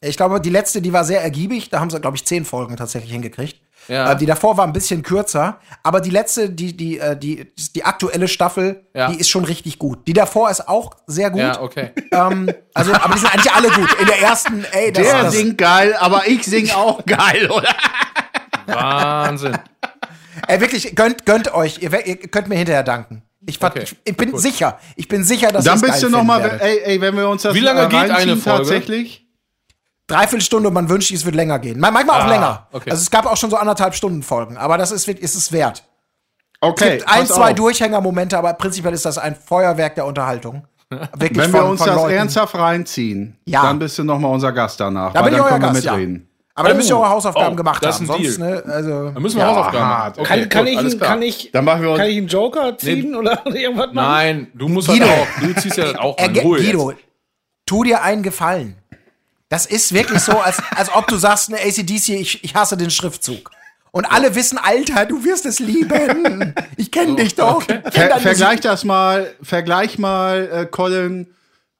[0.04, 1.70] Ich glaube, die letzte, die war sehr ergiebig.
[1.70, 3.61] Da haben sie, glaube ich, zehn Folgen tatsächlich hingekriegt.
[3.88, 4.12] Ja.
[4.12, 5.58] Äh, die davor war ein bisschen kürzer.
[5.82, 9.10] Aber die letzte, die, die, äh, die, die aktuelle Staffel, Ja.
[9.10, 10.06] die ist schon richtig gut.
[10.06, 11.40] Die davor ist auch sehr gut.
[11.40, 11.90] Ja, okay.
[12.12, 13.88] ähm, also, aber die sind eigentlich alle gut.
[14.00, 17.68] In der ersten, ey, das, Der das, singt geil, aber ich sing auch geil, oder?
[18.66, 19.58] Wahnsinn.
[20.48, 21.78] Ey, wirklich, gönnt, gönnt euch.
[21.82, 23.22] Ihr, ihr könnt mir hinterher danken.
[23.46, 24.78] Ich, ver- Okay, ich, ich bin sicher.
[24.96, 27.42] Ich bin sicher, dass Dann bist geil du noch mal, ey, ey, wenn wir uns
[27.42, 28.58] das Wie lange geht eine Folge?
[28.58, 29.21] tatsächlich?
[30.06, 31.78] Dreiviertelstunde und man wünscht, sich, es wird länger gehen.
[31.80, 32.66] Man- Manchmal auch Ah, länger.
[32.72, 32.90] okay.
[32.90, 35.52] Also es gab auch schon so anderthalb Stunden Folgen, aber das ist, wirklich- ist es
[35.52, 35.84] wert.
[36.60, 37.52] Okay, Es gibt ein, zwei.
[37.52, 40.64] Durchhängermomente, aber prinzipiell ist das ein Feuerwerk der Unterhaltung.
[41.16, 42.14] Wirklich Wenn wir von- uns von das Leuten.
[42.16, 43.62] ernsthaft reinziehen, Ja.
[43.62, 45.12] dann bist du noch mal unser Gast danach.
[45.12, 45.92] Da weil bin ich dann euer wir Gast, ja.
[45.92, 46.28] mitreden.
[46.54, 46.78] Aber dann Oh.
[46.78, 48.04] müsst ihr eure Hausaufgaben Oh, gemacht das haben.
[48.04, 49.10] ist ein Sonst, ne, also.
[49.10, 49.48] Da müssen wir ja.
[49.50, 50.12] Hausaufgaben machen.
[50.18, 52.76] Okay, Kann, kann, gut, ich, kann, ich, Dann machen wir uns- kann ich einen Joker
[52.76, 53.94] ziehen oder irgendwas machen?
[53.94, 55.06] Nein, du musst Guido.
[55.06, 55.40] halt auch.
[55.40, 57.02] Du ziehst ja das auch Ruhe Guido, jetzt.
[57.64, 58.76] tu dir einen Gefallen.
[59.52, 62.90] Das ist wirklich so, als, als ob du sagst, ne, ACDC, ich, ich hasse den
[62.90, 63.50] Schriftzug.
[63.90, 66.54] Und alle wissen, Alter, du wirst es lieben.
[66.78, 67.66] Ich kenne dich doch.
[67.66, 71.26] Kenn Ver vergleich das mal, vergleich mal, äh, Colin,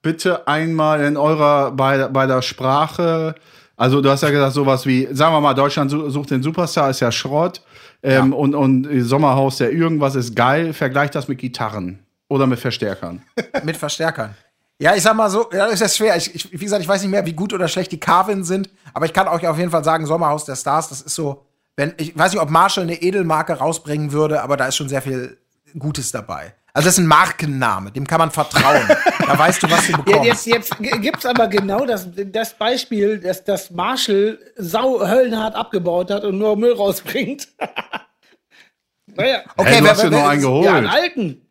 [0.03, 3.33] bitte einmal in eurer, bei, bei der Sprache.
[3.75, 6.91] Also, du hast ja gesagt, sowas wie, sagen wir mal, Deutschland su- sucht den Superstar,
[6.91, 7.61] ist ja Schrott.
[8.03, 10.73] Ähm, Und, und Sommerhaus, der irgendwas ist geil.
[10.73, 11.97] Vergleich das mit Gitarren
[12.29, 13.23] oder mit Verstärkern.
[13.63, 14.35] Mit Verstärkern.
[14.83, 16.17] Ja, ich sag mal so, ja, das ist ja schwer.
[16.17, 18.69] Ich, ich, wie gesagt, ich weiß nicht mehr, wie gut oder schlecht die Carvin sind,
[18.93, 21.45] aber ich kann euch auf jeden Fall sagen, Sommerhaus der Stars, das ist so,
[21.77, 25.01] wenn, ich weiß nicht, ob Marshall eine Edelmarke rausbringen würde, aber da ist schon sehr
[25.01, 25.37] viel
[25.79, 26.53] Gutes dabei.
[26.73, 28.81] Also das ist ein Markenname, dem kann man vertrauen.
[29.25, 30.25] da weißt du, was du Ja, bekommst.
[30.25, 36.25] jetzt jetzt gibt's aber genau das, das Beispiel, dass das Marshall sau höllenhart abgebaut hat
[36.25, 37.47] und nur Müll rausbringt.
[39.07, 40.65] naja, Okay, hey, du wer- hast wer- noch einen geholt.
[40.65, 41.42] ja, einen alten.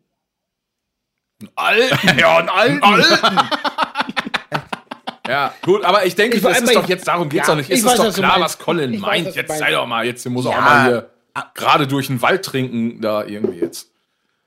[1.55, 2.19] Alten.
[2.19, 2.83] ja, einen alten.
[2.83, 3.39] Alten.
[5.27, 7.53] Ja, gut, aber ich denke, Ich das weiß, ist doch ich- jetzt, darum geht's Ja,
[7.53, 7.69] doch nicht.
[7.69, 9.27] ich Es weiß, ist doch was du klar, was Colin Ich weiß, meint.
[9.27, 9.63] du Jetzt meinst.
[9.63, 10.57] sei doch mal, jetzt muss er Ja.
[10.57, 11.09] auch mal hier
[11.53, 13.89] gerade durch den Wald trinken, da irgendwie jetzt.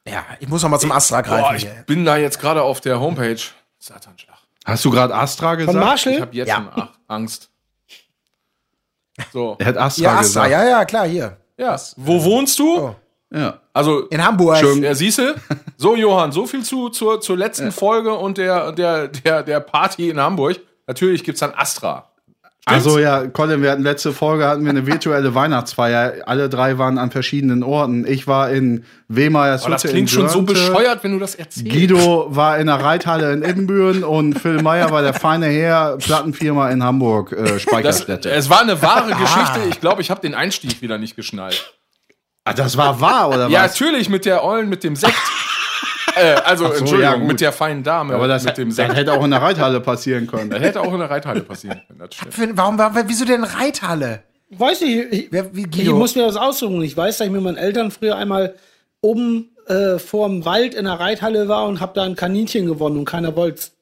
[0.07, 1.57] ja, ich muss noch mal zum Astra Boah, greifen.
[1.57, 1.85] ich hier.
[1.87, 3.41] bin da jetzt gerade auf der Homepage.
[3.79, 4.37] Satanschlag.
[4.67, 5.77] Hast du gerade Astra Von gesagt?
[5.79, 6.21] Ich Marshall?
[6.21, 6.57] habe jetzt Ja.
[6.57, 7.51] schon Ach, Angst.
[9.33, 9.57] So.
[9.59, 10.51] Er hat Astra Ja, Astra, gesagt.
[10.51, 11.37] ja, ja, klar, hier.
[11.57, 11.81] Ja.
[11.97, 12.79] Wo wohnst du?
[12.79, 12.97] Oh.
[13.33, 13.61] Ja.
[13.73, 14.59] Also, In Hamburg.
[14.59, 14.83] Schön.
[14.83, 15.35] ja, siehste?
[15.79, 20.09] So, Johann, so viel zu, zur, zur letzten Folge und der, der, der, der Party
[20.09, 20.59] in Hamburg.
[20.87, 22.09] Natürlich gibt's dann Astra.
[22.69, 26.27] Also ja, Colin, wir hatten letzte Folge hatten wir eine virtuelle Weihnachtsfeier.
[26.27, 28.05] Alle drei waren an verschiedenen Orten.
[28.07, 31.35] Ich war in Wehmeyers Aber das Hütte klingt in schon so bescheuert, wenn du das
[31.37, 31.71] erzählst.
[31.71, 36.71] Guido war in der Reithalle in Ibbenbüren und Phil Meyer war der feine Herr, Plattenfirma
[36.71, 38.31] in Hamburg, äh, Das, Speicherstätte.
[38.31, 39.61] es war eine wahre Geschichte.
[39.69, 41.73] Ich glaube, ich habe den Einstieg wieder nicht geschnallt.
[42.47, 43.73] Ah, das war wahr, oder Ja, was?
[43.79, 45.15] natürlich mit der Eulen, mit dem Sekt.
[46.17, 48.15] äh, also, so, Entschuldigung, ja, mit der feinen Dame.
[48.15, 48.95] Aber das, mit dem das Sekt.
[48.95, 50.51] hätte auch in der Reithalle passieren können.
[50.51, 52.01] Das hätte auch in der Reithalle passieren können.
[52.01, 52.11] Das
[52.57, 54.23] Warum, warum, wieso denn Reithalle?
[54.51, 56.81] Weiß ich, ich, Wer, wie ich muss mir das aussuchen.
[56.83, 58.55] Ich weiß, dass ich mit meinen Eltern früher einmal
[59.01, 63.05] oben äh, vorm Wald in der Reithalle war und habe da ein Kaninchen gewonnen und
[63.05, 63.73] keiner wollt's.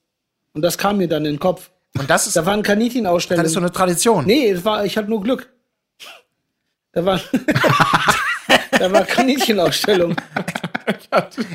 [0.54, 1.70] Und das kam mir dann in den Kopf.
[1.98, 3.42] Und das ist, Da war ein Kaninchenausstellung.
[3.42, 4.24] das ist so eine Tradition.
[4.24, 5.48] Nee, es war, ich hatte nur Glück.
[6.92, 7.20] Da war,
[8.88, 10.14] da war Kaninchenausstellung.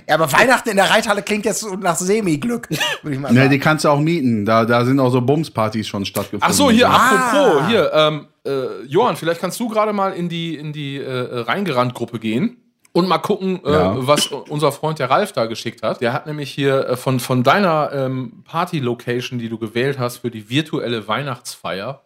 [0.07, 2.67] Ja, aber Weihnachten in der Reithalle klingt jetzt so nach Semi-Glück,
[3.03, 4.43] würde ich mal Ne, die kannst du auch mieten.
[4.43, 6.47] Da, da sind auch so Bumspartys schon stattgefunden.
[6.49, 6.95] Ach so, hier, Ah.
[6.95, 11.41] apropos, hier, ähm, äh, Johann, vielleicht kannst du gerade mal in die, in die äh,
[11.41, 12.57] Reingerannt-Gruppe gehen.
[12.91, 13.93] Und mal gucken, Ja.
[13.93, 16.01] äh, was unser Freund der Ralf da geschickt hat.
[16.01, 20.32] Der hat nämlich hier äh, von, von deiner ähm, Party-Location, die du gewählt hast für
[20.32, 22.01] die virtuelle Weihnachtsfeier,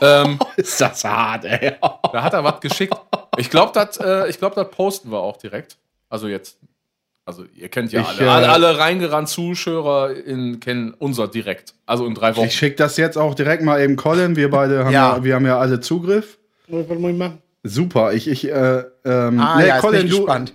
[0.00, 1.74] ähm, Ist das hart, ey.
[2.12, 2.94] da hat er was geschickt.
[3.36, 5.76] Ich glaube, das äh, ich glaub, posten wir auch direkt.
[6.08, 6.58] Also jetzt,
[7.24, 8.24] also ihr kennt ja Ich, alle.
[8.24, 11.74] äh, alle, alle reingerannt Zuschauer in, kennen unser direkt.
[11.86, 12.46] Also in drei Wochen.
[12.46, 14.36] Ich schicke das jetzt auch direkt mal eben Colin.
[14.36, 15.16] Wir beide haben Ja.
[15.16, 16.38] ja, wir haben ja alle Zugriff.
[16.68, 17.38] Was muss ich machen?
[17.64, 18.12] Super.
[18.12, 20.52] Ich, ich, äh, ähm, Ah, nee, ja, Colin, du, gespannt.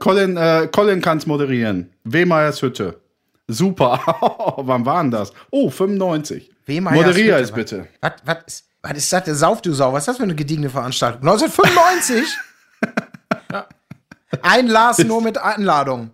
[0.00, 1.92] Colin, äh, Colin kann's moderieren.
[2.04, 3.00] Wemeyers Hütte.
[3.48, 4.00] Super.
[4.58, 5.32] Wann war denn das?
[5.50, 6.50] Oh, 95.
[6.66, 7.88] Wemeyers Moderier es bitte.
[8.00, 9.92] Was, was, ist, was ist das, der Sauf, du Sau?
[9.92, 11.22] Was ist das für eine gediegene Veranstaltung?
[11.26, 12.26] 1995?
[14.42, 16.10] Ein Lars nur mit Einladung.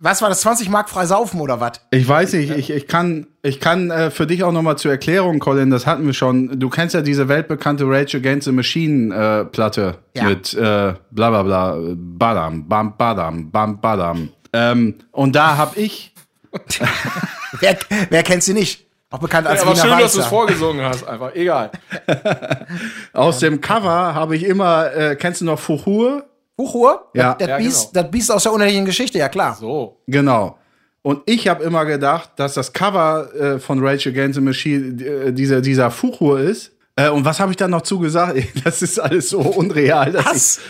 [0.00, 0.42] Was war das?
[0.42, 1.80] 20 Mark frei saufen oder was?
[1.90, 4.92] Ich weiß nicht, ich, ich kann, ich kann äh, für dich auch noch mal zur
[4.92, 6.60] Erklärung, Colin, das hatten wir schon.
[6.60, 10.24] Du kennst ja diese weltbekannte Rage Against the Machine äh, Platte Ja.
[10.24, 14.28] mit äh, bla bla bla, badam, bam, badam, bam, badam.
[14.52, 16.14] Ähm, und da hab ich,
[17.60, 17.78] Wer,
[18.10, 18.86] wer kennt sie nicht?
[19.10, 20.28] Auch bekannt als aber Wiener schön, dass du es Walzer.
[20.28, 21.34] vorgesungen hast, einfach.
[21.34, 21.70] Egal.
[23.14, 26.26] aus dem Cover habe ich immer, äh, kennst du noch Fuchur?
[26.56, 27.08] Buchuhr?
[27.14, 27.34] Ja.
[27.34, 28.02] Das, Ja, Biest, genau.
[28.02, 29.56] das Biest aus der unendlichen Geschichte, ja klar.
[29.58, 29.98] So.
[30.06, 30.58] Genau.
[31.02, 35.32] Und ich habe immer gedacht, dass das Cover äh, von Rage Against the Machine äh,
[35.32, 36.72] dieser, dieser Fuchur ist.
[36.96, 38.36] Äh, und was habe ich dann noch zugesagt?
[38.64, 40.12] Das ist alles so unreal.
[40.12, 40.60] dass Was?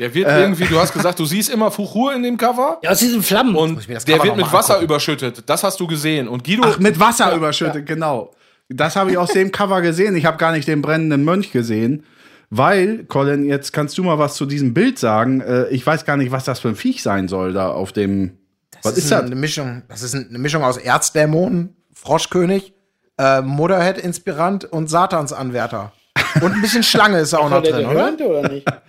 [0.00, 0.40] Der wird Äh.
[0.40, 2.78] irgendwie, du hast gesagt, du siehst immer Fuchur in dem Cover.
[2.82, 3.54] Ja, aus diesen Flammen.
[3.54, 4.84] Und das der Cover wird mit Wasser angucken.
[4.86, 5.42] überschüttet.
[5.46, 6.26] Das hast du gesehen.
[6.26, 6.62] Und Guido.
[6.66, 8.34] Ach, mit Wasser überschüttet, genau.
[8.68, 10.16] Das habe ich aus dem Cover gesehen.
[10.16, 12.04] Ich habe gar nicht den brennenden Mönch gesehen.
[12.48, 15.40] Weil, Colin, jetzt kannst du mal was zu diesem Bild sagen.
[15.40, 18.38] Äh, ich weiß gar nicht, was das für ein Viech sein soll da auf dem.
[18.82, 19.22] was ist das?
[19.22, 22.72] Eine Mischung, das ist eine Mischung aus Erzdämon, Froschkönig,
[23.18, 25.92] äh, Motherhead-Inspirant und Satansanwärter.
[26.40, 28.12] Und ein bisschen Schlange ist auch noch drin, oder?
[28.18, 28.66] oder nicht?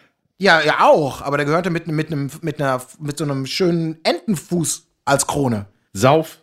[0.41, 4.03] Ja, ja auch, aber der gehörte mit, mit, einem, mit, einer, mit so einem schönen
[4.03, 5.67] Entenfuß als Krone.
[5.93, 6.39] Sauf,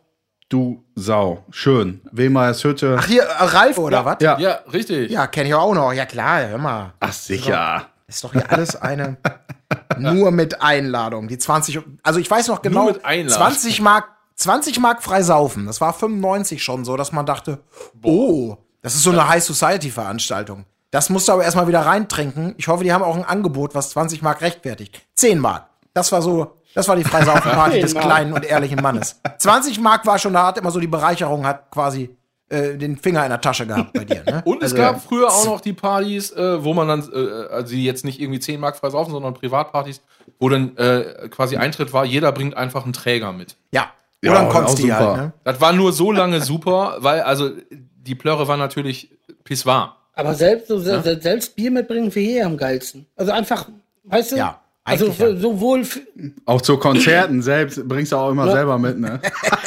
[0.49, 1.45] du Sau.
[1.51, 2.01] Schön.
[2.13, 2.97] Wemeyers Hütte.
[2.97, 4.19] Ach, hier, äh, Ralf oder was?
[4.21, 4.39] ja.
[4.39, 5.11] ja, richtig.
[5.11, 5.93] Ja, kenne ich auch noch.
[5.93, 6.95] Ja, klar, hör mal.
[7.01, 7.87] Ach, sicher.
[8.07, 9.17] Ist doch hier alles eine.
[9.99, 11.27] nur mit Einladung.
[11.27, 11.81] Die 20.
[12.05, 12.85] Also ich weiß noch genau.
[12.85, 13.51] mit Einladung.
[13.51, 15.67] 20 Mark, 20 Mark frei saufen.
[15.67, 17.65] Das war 95 schon so, dass man dachte,
[18.05, 20.67] oh, das ist so eine High Society Veranstaltung.
[20.91, 22.55] Das musst du aber erstmal wieder reintrinken.
[22.57, 25.01] Ich hoffe, die haben auch ein Angebot, was 20 Mark rechtfertigt.
[25.17, 25.67] 10 Mark.
[25.93, 29.21] Das war so, das war die Freisaufen-Party 10 des kleinen und ehrlichen Mannes.
[29.39, 32.17] 20 Mark war schon, da hat immer so die Bereicherung, hat quasi
[32.49, 34.23] äh, den Finger in der Tasche gehabt bei dir.
[34.25, 34.43] Ne?
[34.47, 37.75] Und es Also, gab früher auch noch die Partys, äh, wo man dann, äh, also
[37.75, 40.01] die jetzt nicht irgendwie 10 Mark frei saufen, sondern Privatpartys,
[40.39, 43.57] wo dann äh, quasi Eintritt war, jeder bringt einfach einen Träger mit.
[43.73, 43.89] Ja.
[44.23, 45.33] Ja, Oder ein auch Konsti halt, ne?
[45.45, 49.11] Das war nur so lange super, weil also die Plörre war natürlich
[49.45, 49.91] pisswarm.
[50.19, 53.07] Aber selbst, so, se- selbst Bier mitbringen für hier am geilsten.
[53.17, 53.69] Also einfach,
[54.05, 54.37] weißt du?
[54.37, 55.37] Ja, Also ja.
[55.37, 56.01] sowohl für,
[56.45, 59.21] Auch zu Konzerten selbst bringst du auch immer selber mit, ne?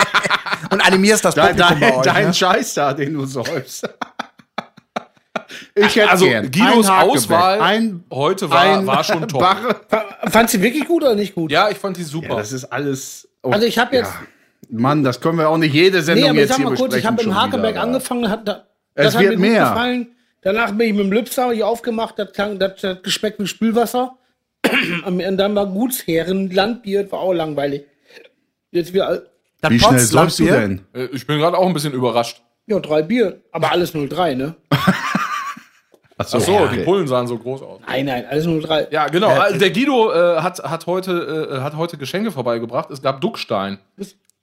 [0.72, 2.34] Und animierst das Dein, Publikum bei dein, euch, dein ne?
[2.34, 3.88] Scheiß da, den du säufst.
[5.76, 9.45] Ich hätte Also gern Guidos ein Auswahl ein, heute war, ein war schon top.
[10.30, 11.52] Fandst du wirklich gut oder nicht gut?
[11.52, 12.30] Ja, ich fand die super.
[12.30, 13.28] Ja, das ist alles.
[13.41, 14.12] oh, Also ich habe jetzt,
[14.70, 16.76] Mann, das können wir auch nicht jede Sendung nee, aber ich jetzt sag hier mal
[16.76, 17.82] kurz, ich besprechen habe Hakeberg wieder.
[17.84, 18.64] angefangen, hat, da,
[18.95, 19.64] Es wird mir gut mehr.
[19.70, 20.08] gefallen.
[20.42, 24.18] Danach bin ich mit dem Lipsau hier aufgemacht, das, klang, das, das geschmeckt wie Spülwasser.
[25.06, 27.84] Und dann war Gutsherren, Landbier, das war auch langweilig.
[28.72, 29.24] Jetzt wieder,
[29.60, 30.82] Das Wie schnell säufst du denn?
[30.94, 32.42] Äh, ich bin gerade auch ein bisschen überrascht.
[32.68, 34.56] ja, drei Bier, aber alles 03, ne?
[36.18, 36.78] Achso, Ach so, okay.
[36.78, 37.80] die Pullen sahen so groß aus.
[37.88, 38.89] Nein, nein, alles 03.
[38.92, 39.30] Ja, genau.
[39.30, 42.92] Also der Guido äh, hat, hat, heute, äh, hat heute Geschenke vorbeigebracht.
[42.92, 43.80] Es gab Duckstein.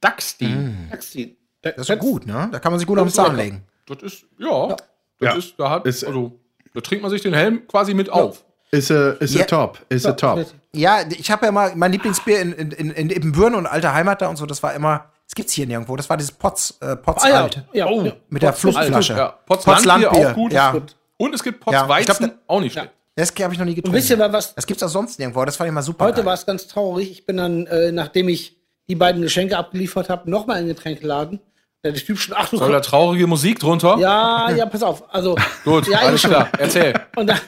[0.01, 0.89] Duckstein.
[0.91, 1.37] Taxi.
[1.63, 2.49] Das ist so gut, ne?
[2.51, 3.63] Da kann man sich gut auf den Zahn legen.
[3.87, 4.77] Das ist, ja.
[5.21, 5.37] Das Ja.
[5.39, 6.39] ist, da hat, Ist- also,
[6.75, 8.45] da trinkt man sich den Helm quasi mit auf.
[8.71, 9.45] Ist a, ist a Ja.
[9.47, 9.79] top.
[9.89, 10.45] Ist a top.
[10.75, 14.21] Ja, ich habe ja mal mein Lieblingsbier in, in, in, in Ibbenbüren und alte Heimat
[14.21, 16.95] da und so, das war immer, das gibt's hier nirgendwo, das war dieses Potz, äh,
[16.97, 17.65] Potz Ah ja, alt.
[17.73, 18.03] ja, Oh.
[18.03, 18.13] ja.
[18.29, 19.13] Mit der Potz ist Fluchtflasche.
[19.15, 20.53] Ja, Potz Potz Landbier Landbier, auch gut.
[20.53, 20.75] ja.
[21.17, 22.91] Und es gibt Potz Ja, ich Weizen, glaub, da- auch nicht schlecht.
[23.17, 23.97] Das habe ich noch nie getrunken.
[23.97, 26.05] Und wisst ihr, was, das gibt's auch sonst nirgendwo, das fand ich mal super.
[26.05, 27.11] Heute war es ganz traurig.
[27.11, 28.57] Ich bin dann, äh, nachdem ich
[28.89, 31.41] die beiden Geschenke abgeliefert habe, nochmal in den Getränkeladen.
[31.85, 33.99] Der Typ schon, ach du Soll da traurige Musik drunter?
[34.01, 35.05] Ja, ja, pass auf.
[35.15, 36.49] Also, Gut, ja, alles klar.
[36.59, 36.93] Erzähl.
[37.15, 37.39] Und dann,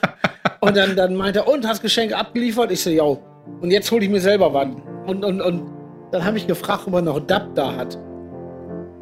[0.61, 2.71] und dann, dann meinte er, und hast Geschenke abgeliefert?
[2.71, 3.03] Ich so, ja.
[3.03, 4.67] Und jetzt hole ich mir selber was.
[5.05, 5.69] Und, und, und
[6.13, 7.97] dann habe ich gefragt, ob er noch Dab da hat.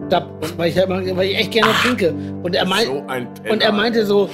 [0.10, 0.28] Dab,
[0.58, 2.12] weil ich, weil ich echt gerne trinke.
[2.42, 3.06] Und er, meint, So
[3.52, 4.28] und er meinte so,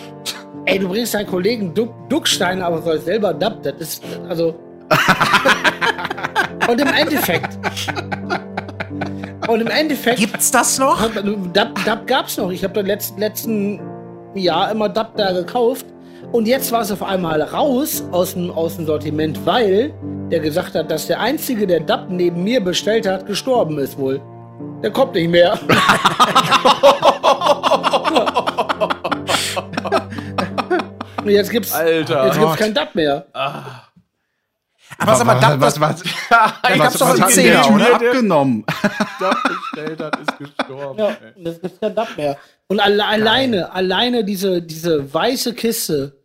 [0.66, 3.62] ey, du bringst deinen Kollegen Duck, Duckstein, aber soll selber Dab.
[3.64, 4.56] Das ist, also.
[6.70, 7.60] und im Endeffekt.
[9.48, 10.20] Und im Endeffekt.
[10.20, 11.10] Gibt's das noch?
[11.54, 12.52] Dab, Dab gab's noch.
[12.52, 13.80] Ich habe da letzt, letzten
[14.34, 15.86] Jahr immer Dab da gekauft.
[16.32, 19.94] Und jetzt war es auf einmal raus aus dem, aus dem Sortiment, weil
[20.32, 24.20] der gesagt hat, dass der Einzige, der Dub neben mir bestellt hat, gestorben ist wohl.
[24.82, 25.58] Der kommt nicht mehr.
[31.24, 32.26] Und jetzt gibt's, Alter.
[32.26, 33.26] jetzt gibt's kein Dub mehr.
[34.98, 37.64] Aber sag mal, das, was, was, ich hab's was, doch was hat denn der Zehner,
[37.64, 37.96] Tür oder?
[37.96, 38.66] abgenommen?
[39.20, 41.00] Dub bestellt hat, ist gestorben.
[41.00, 41.16] Ja, ey.
[41.36, 42.38] und jetzt gibt's kein Dub mehr.
[42.68, 46.16] Und alle, alleine, alleine diese, diese weiße Kiste,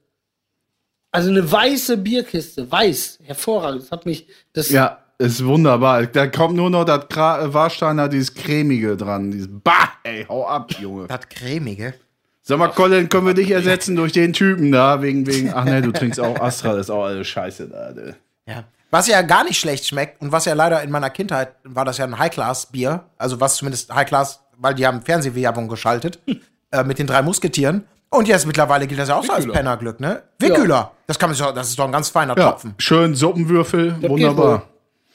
[1.13, 3.83] also eine weiße Bierkiste, weiß, hervorragend.
[3.83, 6.07] Das hat mich, das, Ja, ist wunderbar.
[6.07, 9.31] Da kommt nur noch das Gra- Warsteiner, dieses cremige dran.
[9.31, 11.09] Dieses bah, ey, hau ab, Junge.
[11.09, 11.95] das cremige.
[12.43, 15.03] Sag mal, Colin, können wir dich ersetzen durch den Typen da?
[15.03, 17.93] Wegen, wegen, ach ne, du trinkst auch Astra, das ist auch alles scheiße da.
[17.93, 18.17] ne.
[18.51, 18.65] Ja.
[18.91, 21.99] Was ja gar nicht schlecht schmeckt und was ja leider in meiner Kindheit war das
[21.99, 23.05] ja ein High-Class-Bier.
[23.19, 26.19] Also was zumindest High-Class, weil die haben Fernsehwerbung geschaltet
[26.73, 27.87] äh, mit den drei Musketieren.
[28.13, 29.47] Und jetzt mittlerweile gilt das ja auch so als.
[29.47, 30.25] Pennerglück, ne?
[30.41, 30.91] Wickhüler.
[31.07, 32.75] Das kann man sich, das ist doch ein ganz feiner Ja, Tropfen.
[32.79, 34.65] schön Suppenwürfel, geht wunderbar.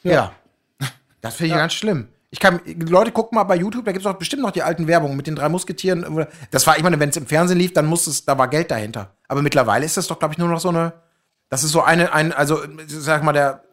[0.04, 0.32] Ja.
[1.22, 2.08] Das finde ich ganz schlimm.
[2.30, 4.86] Ich kann, Leute, gucken mal bei YouTube, da gibt es doch bestimmt noch die alten
[4.88, 6.28] Werbungen mit den drei Musketieren.
[6.52, 8.70] Das war, ich meine, wenn es im Fernsehen lief, dann muss es, da war Geld
[8.70, 9.10] dahinter.
[9.28, 10.94] Aber mittlerweile ist das doch, glaube ich, nur noch so eine,
[11.50, 13.64] das ist so eine, ein, also, sag mal, der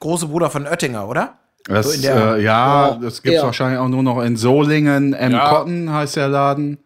[0.00, 1.38] große Bruder von Oettinger, oder?
[1.66, 3.44] Das, So in der- äh, ja, Ja, das gibt's ja.
[3.46, 5.14] wahrscheinlich auch nur noch in Solingen.
[5.14, 5.32] M.
[5.32, 5.48] Ja.
[5.48, 6.78] Cotton heißt der Laden.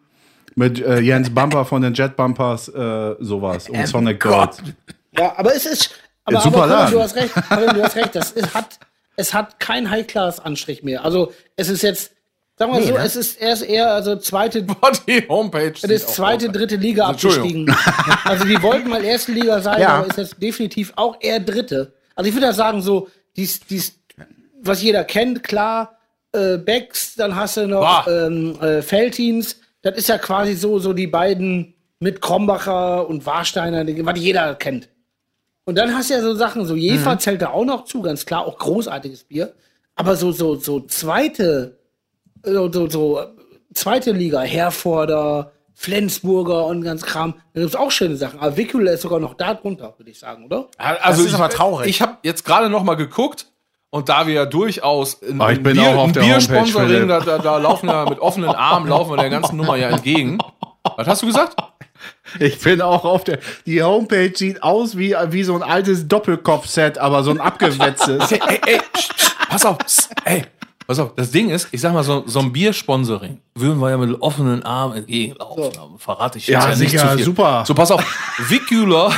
[0.54, 3.68] Mit äh, Jens Bumper von den Jet Bumpers, äh, sowas.
[3.68, 3.86] Und M.
[3.86, 4.50] Sonic Gold.
[4.56, 4.76] Cotton.
[5.16, 5.90] Ja, aber es ist.
[6.24, 8.14] Aber, super aber Colin, du hast recht, Colin, du hast recht.
[8.14, 8.78] Das ist, hat,
[9.16, 11.04] es hat keinen High-Class-Anstrich mehr.
[11.04, 12.12] Also es ist jetzt,
[12.58, 13.04] sagen wir mal Nee, so, ne?
[13.04, 14.62] es ist erst eher also zweite,
[15.08, 15.72] die Homepage.
[15.82, 17.74] es ist zweite, dritte Liga abgestiegen.
[18.24, 19.98] also die wollten mal erste Liga sein, Ja.
[19.98, 21.92] aber ist jetzt definitiv auch eher dritte.
[22.14, 23.94] Also ich würde sagen, so, dies, dies,
[24.60, 25.96] was jeder kennt, klar,
[26.32, 29.56] äh, Becks, dann hast du noch ähm, äh, Feltins.
[29.82, 34.54] Das ist ja quasi so, so die beiden mit Krombacher und Warsteiner, die- was jeder
[34.56, 34.88] kennt.
[35.64, 37.18] Und dann hast du ja so Sachen, so Jefer Mhm.
[37.20, 39.54] zählt da auch noch zu, ganz klar, auch großartiges Bier.
[39.94, 41.77] Aber so, so, so zweite,
[42.42, 43.20] so, so, so
[43.74, 48.40] zweite Liga, Herforder, Flensburger und ganz Kram, da gibt's auch schöne Sachen.
[48.40, 50.68] Aber Wickel ist sogar noch da drunter, würde ich sagen, oder?
[50.76, 51.88] Also ist ich, aber traurig.
[51.88, 53.46] Ich habe jetzt gerade noch mal geguckt
[53.90, 57.20] und da wir ja durchaus in, ich in bin Bier, auch auf der Biersponsoring, da,
[57.20, 60.38] da, da laufen wir mit offenen Armen, laufen wir der ganzen Nummer ja entgegen.
[60.96, 61.56] Was hast du gesagt?
[62.38, 63.38] Ich bin auch auf der.
[63.66, 68.30] Die Homepage sieht aus wie, wie so ein altes Doppelkopf-Set, aber so ein abgewetztes.
[68.30, 68.80] Ey, ey, ey,
[69.48, 70.44] pass auf, pss, ey,
[70.88, 71.14] pass auf.
[71.14, 74.64] Das Ding ist, ich sag mal, so, so ein Biersponsoring würden wir ja mit offenen
[74.64, 75.78] Armen entgegenlaufen.
[75.78, 77.24] Aber Verrate ich jetzt Ja, ja, nicht sicher, zu viel.
[77.24, 77.64] super.
[77.66, 78.02] So, pass auf.
[78.48, 79.12] Vicula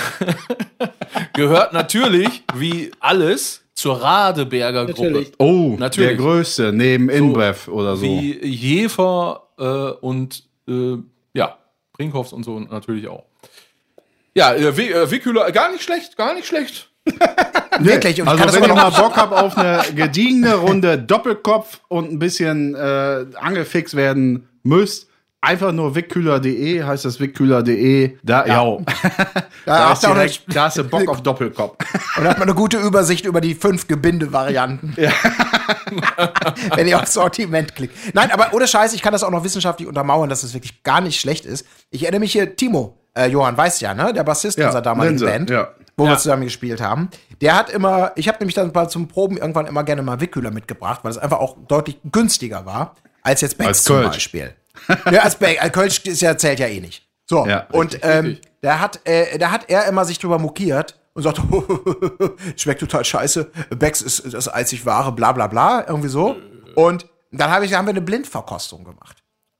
[1.32, 5.02] gehört natürlich, wie alles, zur Radeberger Gruppe.
[5.10, 5.32] Natürlich.
[5.38, 6.08] Oh, Natürlich.
[6.10, 8.02] der größte, neben InBev oder so.
[8.02, 10.96] Wie Jefer äh, und äh,
[11.32, 11.56] ja,
[11.94, 13.24] Brinkhoffs und so natürlich auch.
[14.34, 16.89] Ja, äh, äh, Wickhüler, gar nicht schlecht, gar nicht schlecht.
[17.80, 18.20] Wirklich.
[18.20, 22.18] Und Also das wenn ihr mal Bock habt auf eine gediegene Runde Doppelkopf und ein
[22.18, 25.08] bisschen äh, angefixt werden müsst,
[25.40, 28.18] einfach nur wickkühler.de, heißt das wickkühler.de.
[28.22, 28.76] Da, ja.
[29.66, 31.76] Da da, auch direkt, da hast du Bock auf Doppelkopf.
[32.16, 34.96] Und da hat man eine gute Übersicht über die fünf Gebinde-Varianten.
[36.74, 37.94] Wenn ihr aufs Sortiment klickt.
[38.14, 41.00] Nein, aber ohne Scheiß, ich kann das auch noch wissenschaftlich untermauern, dass es wirklich gar
[41.00, 41.66] nicht schlecht ist.
[41.90, 44.12] Ich erinnere mich hier, Timo, äh, Johann weiß ja, ne?
[44.12, 45.68] Der Bassist Ja, unserer damaligen Linse, Band, ja.
[46.00, 47.08] Wo wir zusammen gespielt haben.
[47.40, 50.50] Der hat immer, ich habe nämlich dann mal zum Proben irgendwann immer gerne mal Wickkühler
[50.50, 54.14] mitgebracht, weil es einfach auch deutlich günstiger war, als jetzt Becks Als zum Kölsch.
[54.14, 54.54] Beispiel.
[55.10, 57.06] ja, als Beck, als Kölsch ist ja, zählt ja eh nicht.
[57.28, 58.50] So, Ja, und richtig, ähm, richtig.
[58.62, 61.40] da hat, äh, da hat er immer sich drüber mokiert und sagt,
[62.56, 66.36] schmeckt total scheiße, Becks ist das einzig wahre, bla bla bla, irgendwie so.
[66.74, 69.18] Und dann hab ich, haben wir eine Blindverkostung gemacht.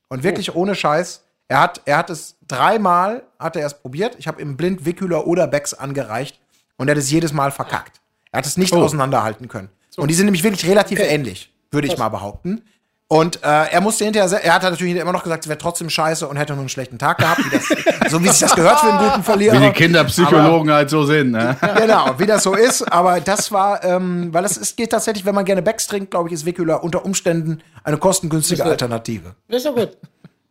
[0.09, 4.14] Und wirklich ohne Scheiß, er hat, er hat es dreimal, hat er es probiert.
[4.20, 6.38] Ich habe ihm blind Wickhüler oder Becks angereicht
[6.76, 8.01] und er hat es jedes Mal verkackt.
[8.30, 9.68] Er hat es nicht auseinanderhalten können.
[9.96, 12.62] Und die sind nämlich wirklich relativ ähnlich, würde ich mal behaupten.
[13.09, 16.28] Und äh, er musste hinterher, er hat natürlich immer noch gesagt, es wäre trotzdem scheiße
[16.28, 17.66] und hätte nur einen schlechten Tag gehabt, wie das,
[18.12, 19.61] so wie sich das gehört für einen guten Verlierer.
[19.61, 21.32] Wie die Kinderpsychologen halt so sind.
[21.32, 21.57] Ne?
[21.76, 22.82] Genau, wie das so ist.
[22.82, 26.28] Aber das war, ähm, weil es ist, geht tatsächlich, wenn man gerne Becks trinkt, glaube
[26.28, 29.34] ich, ist Wickhüler unter Umständen eine kostengünstige Alternative.
[29.48, 29.98] Das ist doch gut.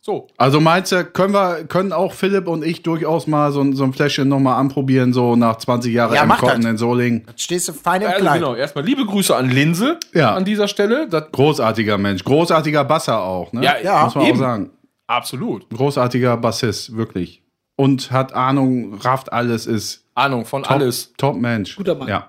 [0.10, 0.28] So.
[0.38, 3.84] Also meinst du, können wir, können auch Philipp und ich durchaus mal so, ein- so
[3.84, 6.66] ein Fläschchen nochmal anprobieren, so nach 20 Jahren Ja, im halt.
[6.66, 7.26] in Solingen?
[7.28, 8.40] Jetzt stehst du fein im Also Kleid.
[8.42, 10.34] genau, erstmal liebe Grüße an Linse Ja.
[10.34, 11.08] an dieser Stelle.
[11.08, 13.64] Das, Großartiger Mensch, großartiger Basser auch, ne?
[13.64, 14.38] Ja, ja, muss man eben.
[14.38, 14.70] auch sagen.
[15.06, 15.70] absolut.
[15.70, 17.44] Großartiger Bassist, wirklich.
[17.76, 21.14] Und hat Ahnung, rafft alles, ist Ahnung von top, alles.
[21.18, 21.76] Top Mensch.
[21.76, 22.08] Guter Mann.
[22.08, 22.26] Ja,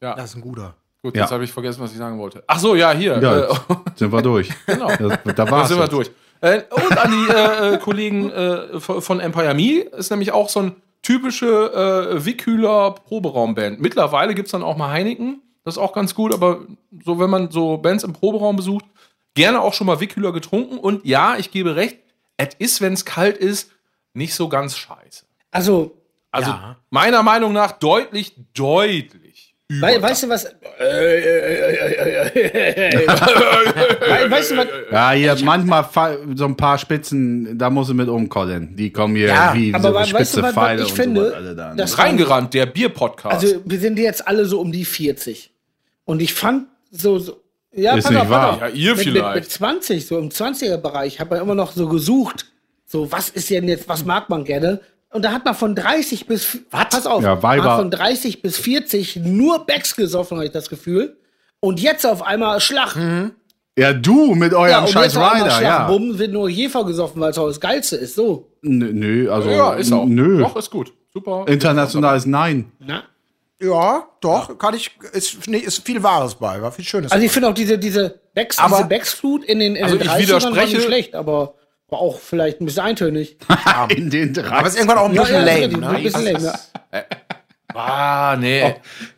[0.00, 0.14] Ja.
[0.16, 0.74] Das ist ein guter.
[1.04, 1.22] Gut, Ja.
[1.22, 2.44] jetzt habe ich vergessen, was ich sagen wollte.
[2.46, 3.18] Ach so, ja, hier.
[3.20, 3.48] ja Äh,
[3.96, 4.48] sind wir durch.
[4.66, 4.88] genau.
[4.88, 6.10] Da, da Da war's sind wir durch.
[6.42, 10.60] Äh, und an die äh, äh, Kollegen äh, von Empire Me ist nämlich auch so
[10.60, 11.46] ein typische
[12.16, 13.80] äh, Wickhüler Proberaumband.
[13.80, 15.40] Mittlerweile gibt's dann auch mal Heineken.
[15.64, 16.60] Das ist auch ganz gut, aber
[17.04, 18.84] so, wenn man so Bands im Proberaum besucht,
[19.34, 20.78] gerne auch schon mal Wickhüler getrunken.
[20.78, 21.98] Und ja, ich gebe recht,
[22.36, 23.70] es ist, wenn es kalt ist,
[24.12, 25.24] nicht so ganz scheiße.
[25.52, 25.96] Also,
[26.32, 26.76] Also Ja.
[26.90, 29.21] meiner Meinung nach deutlich, deutlich.
[29.78, 30.44] Über- weißt du was?
[33.24, 34.66] Wei- weißt du was?
[34.90, 35.86] Ja, hier manchmal
[36.34, 38.76] so ein paar Spitzen, da muss ich mit um, Colin.
[38.76, 41.54] Die kommen hier Ja, wie aber so we- weißt spitze du, Pfeile ich und finde,
[41.56, 41.74] da.
[41.74, 43.42] das- Reingerannt, der Bier-Podcast.
[43.44, 45.50] Also, wir sind jetzt alle so um die 40.
[46.04, 47.40] Und ich fand so, so
[47.74, 48.58] ja, Ist nicht wahr.
[48.60, 49.34] Ja, ihr mit, vielleicht.
[49.34, 52.46] Mit, mit 20, so im 20er-Bereich, hat man immer noch so gesucht,
[52.84, 54.80] so, was ist denn jetzt, was mag man gerne?
[55.12, 56.88] Und da hat man von 30 bis, was?
[56.90, 61.16] pass auf, Ja, Weiber- von 30 bis 40 nur Becks gesoffen, habe ich das Gefühl.
[61.60, 62.96] Und jetzt auf einmal Schlag.
[63.78, 65.62] ja, du mit eurem Ja, und scheiß Rider, Schlag.
[65.62, 65.86] ja.
[65.86, 68.14] Bumm, wird nur Jefer gesoffen, weil es auch das Geilste ist.
[68.14, 68.50] So.
[68.62, 70.06] Nö, nö, also ja, ist auch.
[70.06, 70.38] nö.
[70.38, 70.92] Doch, ist gut.
[71.12, 71.44] Super.
[71.46, 72.72] Internationales Nein.
[72.78, 73.02] Na?
[73.60, 77.12] Ja, doch, kann ich, ist, nee, ist viel Wahres bei, war viel Schönes.
[77.12, 80.06] Also ich finde auch diese, diese Becks, Aber- diese Becks-Flut in den, in Also den
[80.06, 81.54] ich 30ern war widerspreche- nicht schlecht, aber
[81.92, 83.36] war auch vielleicht ein bisschen eintönig.
[83.90, 84.50] In den drei.
[84.50, 85.98] aber es ist irgendwann auch ein bisschen lame, richtig, ein ne?
[86.00, 87.02] bisschen lame, ja.
[87.74, 88.74] Ah, nee.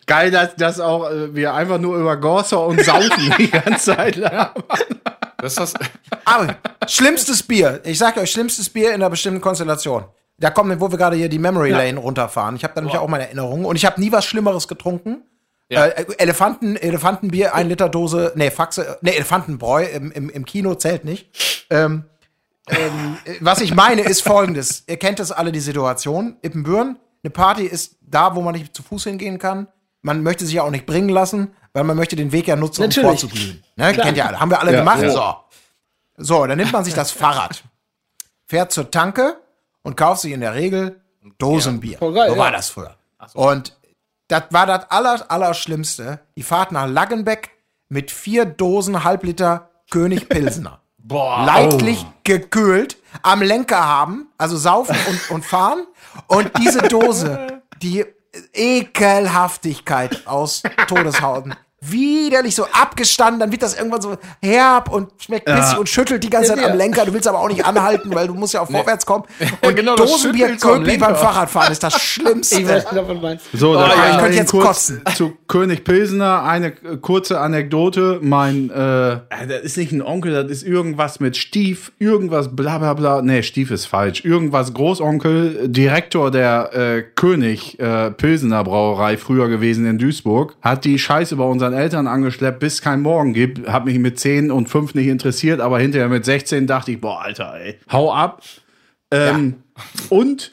[0.07, 4.15] Geil, dass, dass auch äh, wir einfach nur über Gorser und Saufen die ganze Zeit
[4.15, 4.51] lang.
[5.39, 5.75] Das ist das.
[6.25, 6.55] Aber
[6.87, 10.05] schlimmstes Bier, ich sag euch, schlimmstes Bier in einer bestimmten Konstellation.
[10.39, 12.55] Da kommen, wo wir gerade hier die Memory Lane runterfahren.
[12.55, 15.25] Ich habe da nämlich auch meine Erinnerungen und ich habe nie was Schlimmeres getrunken.
[15.69, 15.87] Ja.
[15.87, 21.05] Äh, Elefanten, Elefantenbier, ein Liter Dose, nee, Faxe, nee, Elefantenbräu im, im, im Kino zählt
[21.05, 21.67] nicht.
[21.71, 22.05] Ähm,
[22.69, 24.85] ähm, äh, was ich meine, ist folgendes.
[24.87, 26.37] Ihr kennt das alle, die Situation.
[26.43, 29.69] Ippenbüren, eine Party ist da, wo man nicht zu Fuß hingehen kann.
[30.03, 32.83] Man möchte sich ja auch nicht bringen lassen, weil man möchte den Weg ja nutzen,
[32.83, 33.05] Natürlich.
[33.25, 33.63] um vorzuglühen.
[33.77, 33.93] Ne?
[33.95, 34.39] Kennt ihr alle.
[34.41, 35.03] Haben wir alle Ja, gemacht.
[35.03, 35.11] ja.
[35.11, 35.35] So.
[36.17, 37.65] So, dann nimmt man sich das Fahrrad,
[38.47, 39.37] fährt zur Tanke
[39.83, 41.01] und kauft sich in der Regel
[41.39, 41.99] Dosenbier.
[41.99, 42.57] voll geil, so war ja.
[42.57, 42.95] das früher.
[43.33, 43.77] Und
[44.29, 46.21] das war das aller, Allerschlimmste.
[46.37, 47.51] Die Fahrt nach Laggenbeck
[47.89, 50.81] mit vier Dosen Halbliter König Pilsener.
[51.07, 51.45] Boah.
[51.45, 55.87] Leidlich gekühlt, am Lenker haben, also saufen und, und fahren.
[56.29, 58.07] Und diese Dose, die
[58.55, 61.55] Ekelhaftigkeit aus Todeshauten.
[61.91, 66.31] Widerlich so abgestanden, dann wird das irgendwann so herb und schmeckt bissig und schüttelt die
[66.31, 66.73] ganze Zeit Ja, ja.
[66.73, 67.05] am Lenker.
[67.05, 69.25] Du willst aber auch nicht anhalten, weil du musst ja auch vorwärts kommen.
[69.67, 71.15] Und Genau, das Dosenbier Köpi beim.
[71.17, 72.61] Fahrradfahren ist das Schlimmste.
[72.61, 73.47] Ich weiß nicht, meinst.
[73.53, 75.03] So, Oh, da ja, kann ich könnte jetzt kurz kotzen.
[75.17, 78.19] zu König Pilsener eine kurze Anekdote.
[78.23, 79.19] Mein, äh, äh,
[79.49, 83.23] das ist nicht ein Onkel, das ist irgendwas mit Stief, irgendwas bla bla bla.
[83.23, 84.25] Nee, Stief ist falsch.
[84.25, 90.99] Irgendwas Großonkel, Direktor der äh, König äh, Pilsener Brauerei früher gewesen in Duisburg, hat die
[90.99, 93.69] Scheiße bei unseren Eltern angeschleppt, bis es kein Morgen gibt.
[93.69, 97.23] Hat mich mit 10 und 5 nicht interessiert, aber hinterher mit 16 dachte ich, boah,
[97.23, 98.43] Alter, ey, hau ab.
[99.11, 99.57] Ähm,
[100.09, 100.53] Und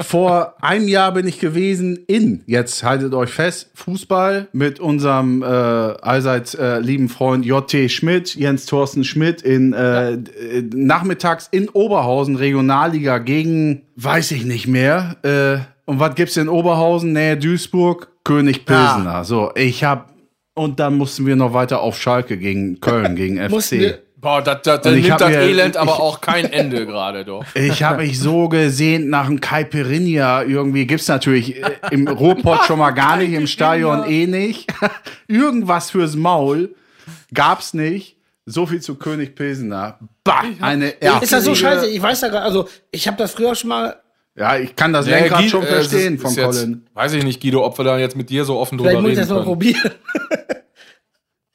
[0.00, 5.46] vor einem Jahr bin ich gewesen in, jetzt haltet euch fest, Fußball mit unserem äh,
[5.46, 7.90] allseits äh, lieben Freund J.T.
[7.90, 10.18] Schmidt, Jens Thorsten Schmidt, in äh, äh,
[10.74, 15.16] nachmittags in Oberhausen, Regionalliga gegen, weiß ich nicht mehr.
[15.22, 18.08] Äh, und was gibt's in Oberhausen, Nähe Duisburg?
[18.24, 19.24] König Pilsener.
[19.24, 20.09] So, ich hab,
[20.60, 24.00] und dann mussten wir noch weiter auf Schalke gegen Köln, gegen FC.
[24.16, 27.42] Boah, das, das, das nimmt das mir- Elend aber ich- auch kein Ende gerade, doch.
[27.54, 30.42] Ich habe mich so gesehnt nach einem Caipirinha.
[30.42, 34.70] Irgendwie gibt's natürlich äh, im Ruhrpott schon mal gar nicht, im Stadion eh nicht.
[35.26, 36.74] Irgendwas fürs Maul
[37.32, 38.16] gab's nicht.
[38.44, 39.98] So viel zu König Pilsener.
[40.24, 40.90] Bah, eine
[41.22, 41.88] Ist das so scheiße?
[41.88, 43.99] Ich weiß ja gar also ich habe das früher schon mal,
[44.36, 46.86] Ja, ich kann das Ja, Lenkrad Guido, schon äh, verstehen es von ist jetzt- Colin.
[46.94, 49.12] Weiß ich nicht, Guido, ob wir da jetzt mit dir so offen drüber vielleicht muss
[49.12, 49.44] ich reden das können.
[49.46, 49.90] probieren.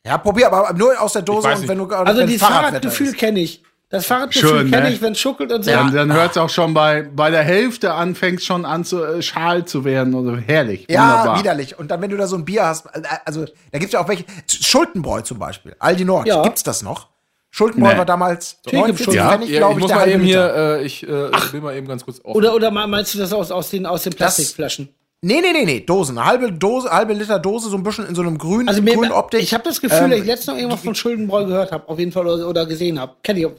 [0.05, 3.13] Ja, probier, aber nur aus der Dose und wenn du gerade Also dieses Fahrradwetter Fahrradgefühl
[3.13, 3.63] kenne ich.
[3.89, 4.93] Das Fahrradgefühl kenne ne?
[4.93, 5.71] ich, wenn es schuckelt und so.
[5.71, 9.21] Dann, dann hört's auch schon bei, bei der Hälfte an, fängt's schon an zu äh,
[9.23, 10.13] schal zu werden.
[10.13, 10.85] Also herrlich.
[10.89, 11.39] Ja, wunderbar.
[11.39, 11.79] widerlich.
[11.79, 14.07] Und dann, wenn du da so ein Bier hast, äh, also da gibt's ja auch
[14.07, 14.25] welche.
[14.47, 15.75] Schultenbräu zum Beispiel.
[15.79, 16.27] Aldi Nord.
[16.27, 16.43] Ja.
[16.43, 17.09] Gibt's das noch?
[17.55, 17.97] Schultenbräu Nee.
[17.99, 20.53] war damals 49 Schulten- Pfennig, Ja, glaube ich ich, muss mal eben Liter.
[20.55, 22.35] hier, äh, ich äh, will mal eben ganz kurz auf.
[22.35, 24.89] Oder, oder meinst du das aus, aus, den, aus den Plastikflaschen?
[25.21, 26.17] Nee, nee, nee, nee, Dosen.
[26.17, 29.13] Eine halbe Dose, halbe Liter Dose, so ein bisschen in so einem grünen, Also grünen
[29.13, 29.41] Optik.
[29.41, 31.97] ich habe das Gefühl, Ähm, dass ich letztens noch irgendwas von Schuldenbräu gehört habe, auf
[31.97, 33.13] jeden Fall oder, oder gesehen habe.
[33.23, 33.45] Kenn ich.
[33.45, 33.53] auch.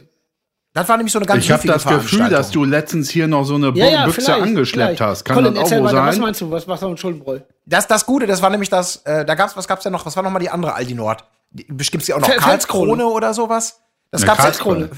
[0.75, 3.45] das war nämlich so eine ganz Ich habe das Gefühl, dass du letztens hier noch
[3.45, 5.01] so eine Ja, ja, Büchse angeschleppt vielleicht.
[5.01, 5.25] hast.
[5.25, 6.23] Kann Colin, das auch erzähl wohl weiter, was sein?
[6.23, 6.51] meinst du?
[6.51, 7.39] Was, was war mit Schuldenbräu?
[7.65, 10.05] Das, das Gute, das war nämlich das, äh, da gab's, was gab's denn noch?
[10.05, 11.25] Was war nochmal die andere Aldi Nord?
[11.69, 13.81] Bestimmt sie auch noch Fel- Karlskrone oder sowas?
[14.11, 14.91] Das Ne, gab's Karlskrone.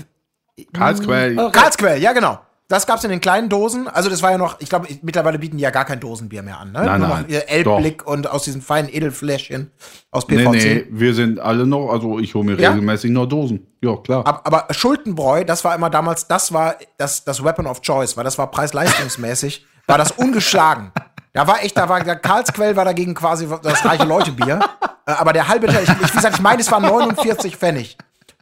[0.73, 1.39] Karlsquell.
[1.39, 1.53] Okay.
[1.59, 2.39] Karlsquell, ja genau.
[2.71, 3.89] Das gab's in den kleinen Dosen.
[3.89, 6.59] Also das war ja noch, ich glaube, mittlerweile bieten die ja gar kein Dosenbier mehr
[6.59, 6.73] an.
[6.73, 6.85] Ne?
[6.85, 9.71] Nein, Nur nein, noch ihr Elbblick und aus diesen feinen Edelfläschchen
[10.11, 10.53] aus Nee, PVC.
[10.53, 12.71] nee, wir sind alle noch, also ich hole mir Ja?
[12.71, 13.67] regelmäßig noch Dosen.
[13.83, 14.27] Ja, klar.
[14.27, 18.25] Aber, aber Schultenbräu, das war immer damals, das war das, das Weapon of Choice, weil
[18.25, 20.93] das war preis-leistungsmäßig, war das ungeschlagen.
[21.39, 24.59] Da war echt, da war der Karlsquell war dagegen quasi das reiche Leute-Bier.
[25.07, 27.97] Äh, Aber der halbe Liter, ich, ich, wie gesagt, ich meine, es waren 49 Pfennig.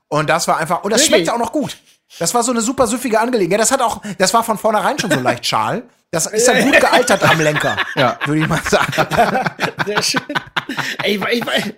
[0.09, 1.27] Und das war einfach, und das Wirklich?
[1.27, 1.77] schmeckte auch noch gut.
[2.19, 3.61] Das war so eine super süffige Angelegenheit.
[3.61, 5.83] Das hat auch, das war von vornherein schon so leicht schal.
[6.11, 7.77] Das ist ja gut gealtert am Lenker.
[7.97, 8.19] Ja.
[8.25, 9.07] Würde ich mal sagen.
[9.85, 10.23] Sehr schön.
[11.03, 11.75] Ey, ich, ich, ich,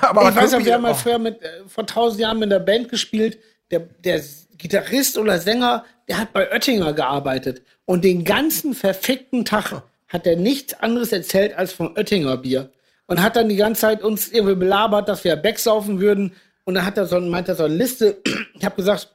[0.00, 2.64] Aber ich weiß noch, wir haben mal früher mit, äh, vor tausend Jahren mit einer
[2.64, 3.38] Band gespielt.
[3.72, 4.22] Der, der
[4.56, 7.62] Gitarrist oder Sänger, der hat bei Oettinger gearbeitet.
[7.84, 9.72] Und den ganzen verfickten Tag
[10.16, 12.70] hat er nichts anderes erzählt als vom Oettinger Bier.
[13.06, 16.32] Und hat dann die ganze Zeit uns irgendwie belabert, dass wir Becks saufen würden.
[16.64, 18.16] Und dann hat er so, meint er so eine Liste.
[18.58, 19.10] Ich habe gesagt,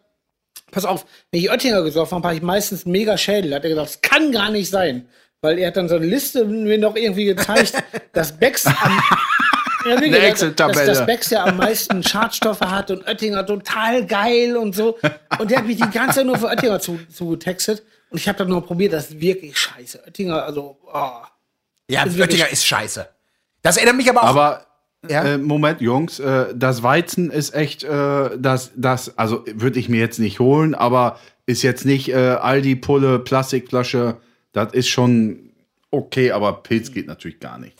[0.70, 3.56] pass auf, wenn ich Oettinger gesoffen habe, habe ich meistens mega Schädel.
[3.56, 5.08] Hat er gesagt, das kann gar nicht sein.
[5.42, 7.74] Weil er hat dann so eine Liste mir noch irgendwie gezeigt,
[8.14, 8.74] dass Becks am,
[9.86, 10.86] ja, Eine dass, Excel-Tabelle.
[10.86, 15.00] dass Becks ja am meisten Schadstoffe hat und Oettinger total geil und so.
[15.40, 17.82] Und der hat mich die ganze Zeit nur für Oettinger zu, zugetextet.
[18.12, 20.04] Und ich habe dann nur probiert, das ist wirklich scheiße.
[20.06, 21.10] Oettinger, also, oh.
[21.90, 23.08] Ja, Ist Oettinger ist scheiße.
[23.62, 24.28] Das erinnert mich aber auch.
[24.28, 24.66] Aber
[25.10, 25.24] Ja.
[25.24, 30.00] äh, Moment, Jungs, äh, das Weizen ist echt, äh, das, das, also würde ich mir
[30.00, 34.18] jetzt nicht holen, aber ist jetzt nicht äh, Aldi Pulle Plastikflasche.
[34.54, 35.52] Das ist schon
[35.90, 37.78] okay, aber Pilz geht natürlich gar nicht.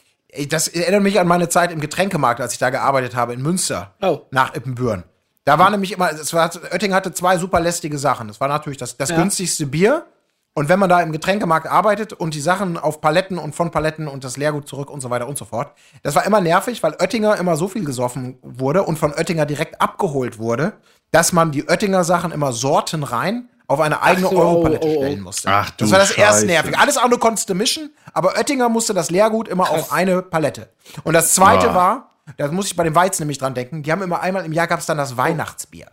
[0.50, 3.94] Das erinnert mich an meine Zeit im Getränkemarkt, als ich da gearbeitet habe in Münster.
[4.02, 4.22] Oh.
[4.32, 5.04] Nach Ippenbüren.
[5.44, 8.28] Da war nämlich immer, es war, Oetting hatte zwei super lästige Sachen.
[8.30, 9.18] Das war natürlich das, das Ja.
[9.18, 10.06] günstigste Bier.
[10.54, 14.10] Und wenn man da im Getränkemarkt arbeitet und die Sachen auf Paletten und von Paletten
[14.10, 15.74] und das Leergut zurück und so weiter und so fort,
[16.04, 19.80] das war immer nervig, weil Oettinger immer so viel gesoffen wurde und von Oettinger direkt
[19.80, 20.74] abgeholt wurde,
[21.12, 24.96] dass man die Oettinger Sachen immer Sorten rein auf eine eigene so, Europalette oh, oh,
[24.98, 25.02] oh.
[25.02, 25.50] stellen musste.
[25.50, 26.46] Ach du das war das erste Scheiße.
[26.46, 26.78] nervige.
[26.78, 30.70] Alles andere konntest du mischen, aber Oettinger musste das Leergut immer auf eine Palette.
[31.04, 31.76] Und das zweite Ah.
[31.76, 34.52] war, da muss ich bei dem Weizen nämlich dran denken, die haben immer einmal im
[34.52, 35.88] Jahr gab es dann das Weihnachtsbier.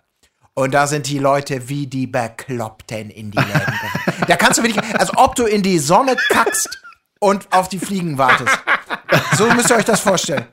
[0.58, 3.80] Und da sind die Leute wie die Bekloppten in die Läden.
[4.26, 6.82] Da kannst du wirklich, als ob du in die Sonne kackst
[7.18, 8.50] und auf die Fliegen wartest.
[9.36, 10.44] So müsst ihr euch das vorstellen.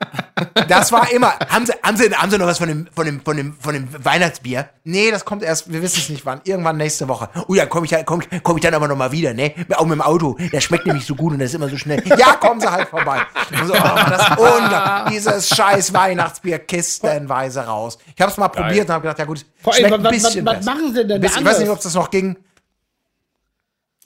[0.68, 1.34] Das war immer.
[1.48, 3.74] Haben sie, haben sie, haben sie noch was von dem, von dem, von dem, von
[3.74, 4.68] dem Weihnachtsbier?
[4.84, 6.40] Nee, das kommt erst, wir wissen es nicht wann.
[6.44, 7.28] Irgendwann nächste Woche.
[7.48, 9.54] Oh ja, komme ich, komm, komm ich dann aber noch mal wieder, ne?
[9.76, 10.36] Auch mit dem Auto.
[10.52, 12.02] Der schmeckt nämlich so gut und das ist immer so schnell.
[12.16, 13.20] Ja, kommen sie halt vorbei.
[13.60, 15.14] Und so, oh, das unglaublich.
[15.16, 17.98] Dieses scheiß Weihnachtsbier kistenweise raus.
[18.14, 20.12] Ich habe es mal probiert und habe gedacht, ja gut, Vor allem, schmeckt ein was,
[20.12, 20.70] was, bisschen was besser.
[20.74, 22.36] machen sie denn da Bisschen, ich weiß nicht, ob das noch ging.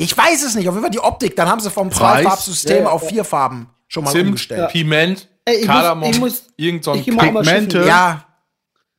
[0.01, 0.69] Ich weiß es nicht.
[0.69, 1.37] Auf jeden Fall die Optik.
[1.37, 1.91] Dann haben sie vom?
[1.93, 3.09] Zwei-Farbsystem Ja, auf ja.
[3.09, 4.71] vier Farben schon mal Zimt, umgestellt.
[4.71, 7.85] Piment, Ey, ich muss- Kardamom, ich muss- irgend so ein Pigmente.
[7.87, 8.25] Ja,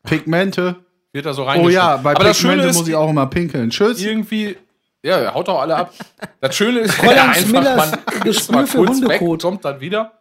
[0.03, 0.75] Pigmente.
[1.13, 1.73] wird da so Oh reingeschnitten.
[1.75, 3.69] ja, bei Aber Pigmente ist, muss ich auch immer pinkeln.
[3.69, 4.01] Tschüss.
[4.01, 4.57] irgendwie,
[5.03, 5.93] ja, haut doch alle ab.
[6.39, 9.41] Das Schöne ist ja einfach, Millers man ist Gespür mal für kurz weg, Hundekot.
[9.41, 10.11] kommt dann wieder.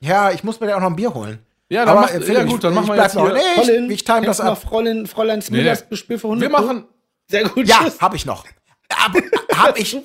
[0.00, 1.38] ja, ich muss mir da auch noch ein Bier holen.
[1.68, 4.22] Ja, dann mach- äh, ja, gut, dann machen wir jetzt hier- Nee, ich, ich time
[4.26, 4.60] das ab.
[4.60, 5.86] Fräulein, Fräulein Smillers nee.
[5.90, 6.42] Gespür für Hunde.
[6.42, 6.84] Wir machen,
[7.28, 7.66] Sehr gut.
[7.68, 8.00] Ja, tschüss.
[8.00, 8.44] hab ich noch.
[8.92, 9.14] Hab,
[9.56, 9.96] hab ich,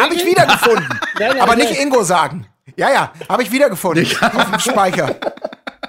[0.00, 0.88] hab ich wiedergefunden.
[1.18, 1.66] Nein, nein, Aber nein.
[1.68, 2.46] nicht Ingo sagen.
[2.76, 4.06] Ja, ja, habe ich wiedergefunden.
[4.20, 5.14] Auf dem Speicher.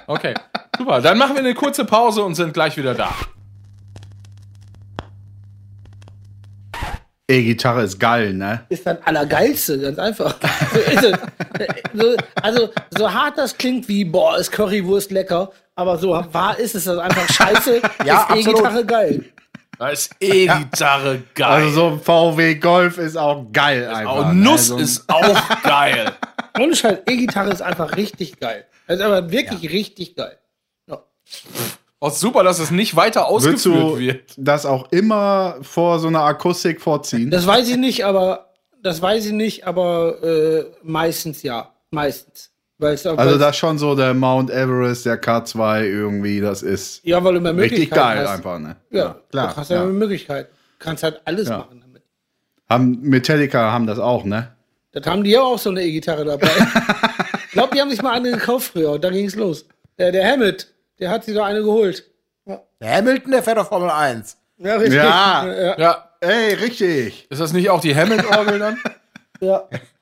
[0.06, 0.34] okay,
[0.76, 1.00] super.
[1.00, 3.12] Dann machen wir eine kurze Pause und sind gleich wieder da.
[7.28, 8.64] E-Gitarre ist geil, ne?
[8.68, 10.36] ist das Allergeilste, ganz einfach.
[10.72, 11.18] So ist es.
[11.94, 16.76] So, also, so hart das klingt wie, boah, ist Currywurst lecker, aber so wahr ist
[16.76, 19.24] es das einfach scheiße, Ja, ist E-Gitarre geil.
[19.78, 21.46] Da ist E-Gitarre geil.
[21.64, 24.30] Also so ein VW Golf ist auch geil einfach.
[24.30, 24.34] Oh, ne?
[24.34, 26.12] Nuss So ein- ist auch geil.
[26.58, 28.64] Ohne Scheiß, E-Gitarre ist einfach richtig geil.
[28.86, 30.38] Das ist aber wirklich richtig geil.
[30.88, 31.02] Ja.
[32.00, 34.34] Oh, super, dass es nicht weiter Würdest du ausgeführt wird.
[34.38, 37.30] das auch immer vor so einer Akustik vorziehen?
[37.30, 41.72] Das weiß ich nicht, aber das weiß ich nicht, aber äh, meistens ja.
[41.90, 42.50] Meistens.
[42.78, 47.00] Weil's, also weil's- das ist schon so der Mount Everest, der K2 irgendwie, das ist
[47.04, 48.34] ja, weil du mehr richtig Möglichkeiten geil hast.
[48.36, 48.76] einfach, ne?
[48.90, 49.50] Ja, klar.
[49.52, 49.84] Du hast ja, ja.
[49.84, 50.48] mehr Möglichkeiten.
[50.78, 51.58] Du kannst halt alles Ja.
[51.58, 52.02] machen damit.
[52.68, 54.52] Haben Metallica haben das auch, ne?
[54.92, 56.48] Das haben die ja auch so eine E-Gitarre dabei.
[57.46, 59.66] ich glaube, die haben sich mal eine gekauft früher und da ging es los.
[59.98, 60.68] Der, der Hammett,
[60.98, 62.04] der hat sich so eine geholt.
[62.80, 64.36] Der Hamilton, der fährt auf Formel 1.
[64.58, 64.94] Ja, richtig.
[64.94, 65.46] Ja.
[65.46, 67.26] ja, Ja, Ey, richtig.
[67.30, 68.78] ist das nicht auch die Hammond-Orgel dann?
[69.40, 69.64] ja.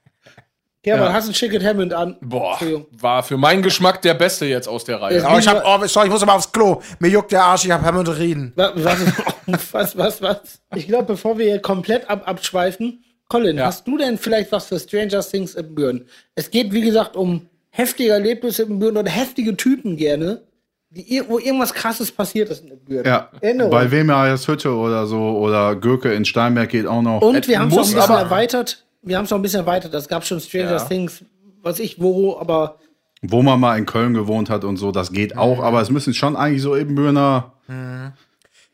[0.85, 2.17] Ja, man hast ein schickes Hammond an.
[2.21, 2.59] Boah,
[2.93, 5.19] war für meinen Geschmack der Beste jetzt aus der Reihe.
[5.19, 5.27] Ja.
[5.29, 6.81] Aber ich hab, oh, sorry, ich muss aber aufs Klo.
[6.99, 8.53] Mir juckt der Arsch, ich hab Hämorrhoiden.
[8.55, 8.99] Wa- Was,
[9.75, 10.39] was, was, was?
[10.75, 13.67] Ich glaube, bevor wir hier komplett ab, abschweifen, Colin, Ja.
[13.67, 16.07] hast du denn vielleicht was für Stranger Things in Büren?
[16.35, 20.43] Es geht, wie gesagt, um heftige Erlebnisse in Büren oder heftige Typen gerne,
[20.91, 23.05] die, wo irgendwas krasses passiert ist in Büren.
[23.07, 23.31] Ja.
[23.41, 23.71] Erinnerung.
[23.73, 27.21] Bei Wemeyers Hütte oder so oder Gürke in Steinberg geht auch noch.
[27.23, 28.84] Und wir haben es muss ein bisschen erweitert.
[29.05, 29.93] Wir haben es noch ein bisschen erweitert.
[29.95, 30.79] Es gab schon Stranger Ja.
[30.79, 31.25] Things,
[31.63, 32.79] was ich wo, aber
[33.23, 36.13] wo man mal in Köln gewohnt hat und so, das geht auch, aber es müssen
[36.13, 37.53] schon eigentlich so Ebenbürner.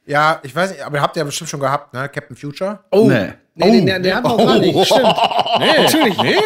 [0.07, 2.09] Ja, ich weiß nicht, aber habt ihr ja bestimmt schon gehabt, ne?
[2.09, 2.81] Captain Future.
[2.91, 3.29] oh, Nee.
[3.55, 4.87] Nee, den, der, der hat noch gar nicht.
[4.87, 5.03] Stimmt.
[5.59, 6.17] Nee, natürlich.
[6.23, 6.37] Nee.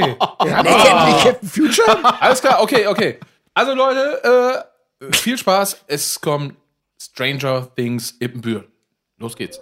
[0.00, 1.98] Nee, kennt nicht Captain Future?
[2.20, 3.18] Alles klar, okay, okay.
[3.54, 4.64] Also Leute,
[5.00, 5.84] äh, viel Spaß.
[5.86, 6.54] Es kommt
[7.00, 8.64] Stranger Things Ippenbüren.
[9.18, 9.60] Los geht's.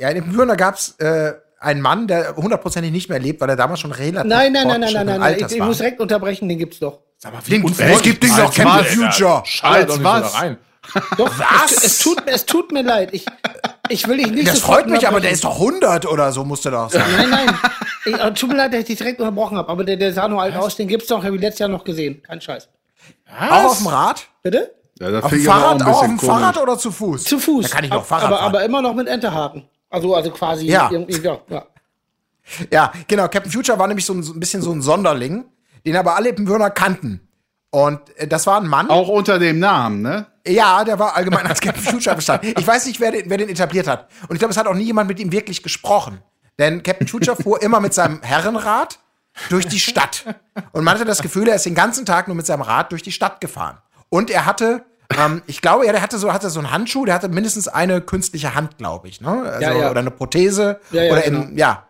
[0.00, 3.56] Ja, in Ippenbüren gab es äh, einen Mann, der hundertprozentig nicht mehr lebt, weil er
[3.56, 5.36] damals schon relativ Nein, nein, nein, nein, nein, nein, nein.
[5.38, 7.00] Ich, ich muss direkt unterbrechen, den gibt's doch.
[7.18, 9.42] Sag mal, Den- unfreundlich es gibt Ding als doch was, Future.
[9.44, 10.34] Schall doch nicht was?
[10.40, 10.56] rein.
[11.18, 11.30] Doch,
[11.66, 13.10] es, es, tut, es tut mir leid.
[13.12, 13.26] Ich,
[13.90, 16.70] ich will dich nicht Das freut mich, aber der ist doch 100 oder so, musste
[16.70, 17.04] doch sein.
[17.16, 17.58] Nein, nein.
[18.06, 20.26] Ich, äh, tut mir leid, dass ich dich direkt unterbrochen habe, aber der, der sah
[20.26, 22.22] nur alt aus, den gibt's doch, habe ich letztes Jahr noch gesehen.
[22.22, 22.68] Kein Scheiß.
[23.50, 24.26] Auch auf dem Rad?
[24.42, 24.74] Bitte?
[24.98, 27.24] Ja, Auf dem Fahrrad, ein auch auf dem Fahrrad oder zu Fuß?
[27.24, 27.68] Zu Fuß.
[27.68, 28.46] Da kann ich noch Fahrrad aber, fahren.
[28.46, 29.68] aber immer noch mit Enterhaken.
[29.90, 30.88] Also, also quasi Ja.
[30.90, 31.66] irgendwie, ja, ja.
[32.70, 33.28] Ja, genau.
[33.28, 35.44] Captain Future war nämlich so ein, so ein bisschen so ein Sonderling,
[35.86, 37.28] den aber alle Ippenbürner kannten.
[37.70, 38.88] Und äh, das war ein Mann.
[38.90, 40.26] Auch unter dem Namen, ne?
[40.46, 42.54] Ja, der war allgemein als Captain Future bestanden.
[42.58, 44.08] Ich weiß nicht, wer den, wer den etabliert hat.
[44.28, 46.20] Und ich glaube, es hat auch nie jemand mit ihm wirklich gesprochen.
[46.58, 48.98] Denn Captain Future fuhr immer mit seinem Herrenrad
[49.48, 50.24] durch die Stadt.
[50.72, 53.02] Und man hatte das Gefühl, er ist den ganzen Tag nur mit seinem Rad durch
[53.02, 53.78] die Stadt gefahren.
[54.08, 54.84] Und er hatte,
[55.18, 58.00] ähm, ich glaube, ja, der hatte so, hatte so einen Handschuh, der hatte mindestens eine
[58.00, 59.20] künstliche Hand, glaube ich.
[59.20, 59.30] Ne?
[59.30, 59.90] Also, Ja, ja.
[59.90, 60.80] Oder eine Prothese.
[60.90, 61.42] Ja, ja, oder genau.
[61.42, 61.86] in, ja.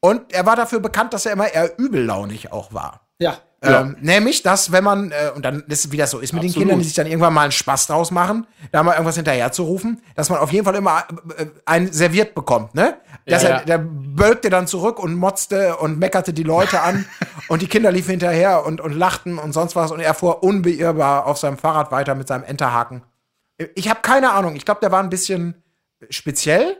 [0.00, 3.06] Und er war dafür bekannt, dass er immer eher übellaunig auch war.
[3.18, 3.38] Ja.
[3.62, 6.48] Ähm, nämlich, dass wenn man, äh, und dann ist wie das so ist mit den
[6.48, 6.62] Absolut.
[6.64, 9.62] Kindern, die sich dann irgendwann mal einen Spaß draus machen, da mal irgendwas hinterher zu
[9.62, 11.04] rufen, dass man auf jeden Fall immer
[11.36, 12.96] äh, ein serviert bekommt, ne?
[13.24, 13.64] Dass Ja, er, ja.
[13.64, 17.06] der bölkte dann zurück und motzte und meckerte die Leute an
[17.48, 21.26] und die Kinder liefen hinterher und, und lachten und sonst was und er fuhr unbeirrbar
[21.26, 23.02] auf seinem Fahrrad weiter mit seinem Enterhaken.
[23.76, 25.62] Ich habe keine Ahnung, ich glaube, der war ein bisschen
[26.10, 26.78] speziell,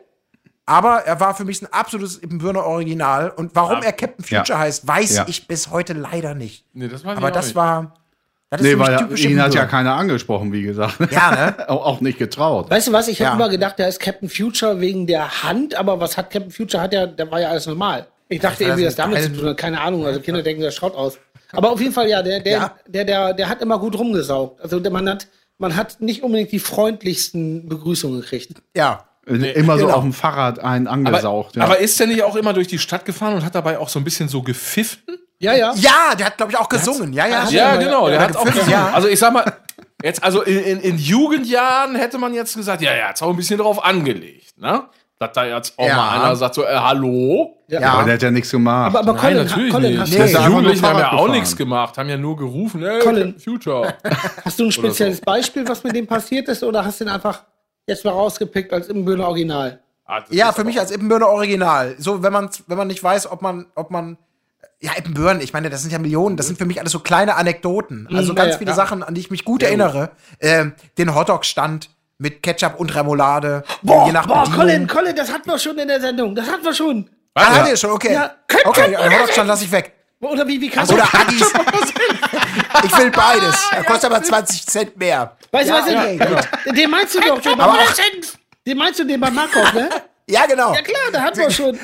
[0.67, 4.59] aber er war für mich ein absolutes Ibbenbürner Original und warum er Captain Future Ja.
[4.61, 5.25] heißt, weiß Ja.
[5.29, 6.65] ich bis heute leider nicht.
[6.73, 7.57] Nee, das weiß ich Aber das nicht.
[7.57, 7.95] war.
[8.51, 10.99] Das ist Nee, weil er, typisch ihn hat ja keiner angesprochen, wie gesagt.
[11.11, 11.69] Ja, ne?
[11.71, 12.69] auch, nicht getraut.
[12.71, 13.09] Weißt du was?
[13.09, 13.35] Ich habe Ja.
[13.35, 16.83] immer gedacht, der ist Captain Future wegen der Hand, aber was hat Captain Future?
[16.83, 18.07] Hat ja, der war ja alles normal.
[18.29, 19.57] Ich dachte Ja, irgendwie, das das damit ist zu tun hat.
[19.57, 20.05] Keine Ahnung.
[20.05, 21.19] Also Kinder denken, das schaut aus.
[21.53, 22.75] Aber auf jeden Fall, ja, der, der, Ja.
[22.87, 24.61] der, der, der hat immer gut rumgesaugt.
[24.61, 25.27] Also der, man hat,
[25.59, 28.53] man hat nicht unbedingt die freundlichsten Begrüßungen gekriegt.
[28.77, 29.05] Ja.
[29.27, 29.99] Immer so genau.
[29.99, 31.55] auf dem Fahrrad einen aber, angesaugt.
[31.57, 31.62] ja.
[31.62, 34.01] aber ist der nicht auch immer durch die Stadt gefahren und hat dabei auch so
[34.01, 35.01] ein bisschen so gepfiffen?
[35.39, 35.73] Ja, ja.
[35.77, 37.12] Ja, der hat, glaube ich, auch gesungen.
[37.12, 37.43] Ja, ja.
[37.45, 38.07] hat- Ja, Ja, genau.
[38.09, 38.70] Der ja, hat auch gesungen.
[38.70, 38.91] ja.
[38.93, 39.45] Also ich sag mal,
[40.03, 43.37] jetzt also in, in, in Jugendjahren hätte man jetzt gesagt, ja, ja, jetzt auch ein
[43.37, 44.85] bisschen drauf angelegt, ne?
[45.20, 45.97] Dass da jetzt auch Ja.
[45.97, 47.59] mal einer sagt so, äh, hallo?
[47.68, 47.93] Ja.
[47.93, 48.87] aber der hat ja nichts gemacht.
[48.95, 50.18] Aber, aber Colin, natürlich Colin, nicht.
[50.18, 50.27] Nee.
[50.27, 51.31] Die Jugendlichen haben ja auch gefahren.
[51.31, 53.39] nichts gemacht, haben ja nur gerufen, ey, Colin.
[53.39, 53.95] Future.
[54.45, 57.45] hast du ein spezielles Beispiel, was mit dem passiert ist, oder hast du ihn einfach
[57.87, 59.80] jetzt mal rausgepickt als im Bühner Original?
[60.07, 61.95] Ah, Ja, für mich als Ippenbürner Original.
[61.99, 64.18] So, wenn man, wenn man nicht weiß, ob man, ob man.
[64.80, 67.37] Ja, Ippenbüren, ich meine, das sind ja Millionen, das sind für mich alles so kleine
[67.37, 68.09] Anekdoten.
[68.12, 68.74] Also Mhm, ganz ja, viele ja.
[68.74, 70.11] Sachen, an die ich mich gut erinnere.
[70.41, 73.62] Ähm, den Hotdog-Stand mit Ketchup und Remoulade.
[73.83, 74.59] Boah, je nach boah Bedienung.
[74.59, 76.35] Colin, Colin, das hatten wir schon in der Sendung.
[76.35, 77.09] Das hatten wir schon.
[77.35, 78.12] Ah, hat ihr schon, okay.
[78.12, 78.33] Ja,
[78.64, 79.93] okay, Hotdog-Stand lasse ich weg.
[80.23, 81.41] Oder wie, wie kannst du Oder Agis.
[82.85, 83.70] ich will beides.
[83.73, 85.37] Er kostet aber 20 Cent mehr.
[85.51, 86.77] Weißt du, Ja, was du, okay, gut.
[86.77, 87.95] den meinst du doch, den, Aber auch-
[88.66, 89.89] den meinst du den beim Markov, ne?
[90.31, 90.73] Ja, genau.
[90.73, 91.77] Ja klar, da hatten wir schon.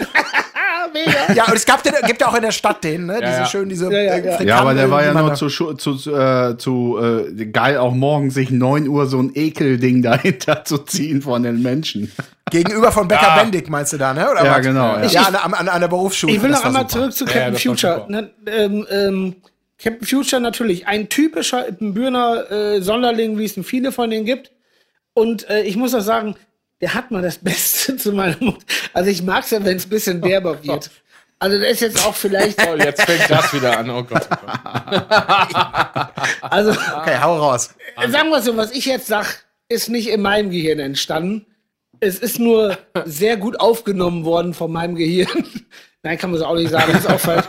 [0.93, 1.33] Mega.
[1.35, 3.15] Ja, und es gab den, gibt ja auch in der Stadt den, ne?
[3.21, 3.47] diese ja.
[3.47, 4.43] schön, diese Ja, ja, äh, ja.
[4.43, 8.51] Ja, aber der war ja noch zu, zu, äh, zu äh, geil, auch morgens sich
[8.51, 12.13] 9 Uhr so ein Ekelding dahinter zu ziehen von den Menschen.
[12.51, 14.31] Gegenüber von Becker Bendig, meinst du da, ne?
[14.31, 14.63] Oder Ja, was?
[14.63, 15.05] genau, ja.
[15.07, 16.33] Ja, an, an, an der Berufsschule.
[16.35, 17.11] Ich will das noch einmal super.
[17.11, 18.07] zurück zu Ja, Captain das war Future.
[18.13, 19.37] Ne, ähm, ähm,
[19.83, 24.51] Captain Future natürlich ein typischer Bühner äh, Sonderling, wie es viele von denen gibt.
[25.15, 26.35] Und äh, ich muss auch sagen,
[26.81, 28.59] der hat mal das Beste zu meiner Mutter.
[28.93, 30.91] Also ich mag es ja, wenn es ein bisschen derber wird.
[31.41, 33.89] Also der ist jetzt auch vielleicht, Oh, jetzt fängt das wieder an.
[33.91, 34.29] Oh Gott.
[34.33, 36.09] Oh Gott.
[36.43, 37.71] also Okay, hau raus.
[38.09, 41.47] sagen wir so, was ich jetzt sag, ist nicht in meinem Gehirn entstanden.
[42.01, 45.45] Es ist nur sehr gut aufgenommen worden von meinem Gehirn.
[46.03, 47.47] Nein, kann man so auch nicht sagen, das ist auch falsch.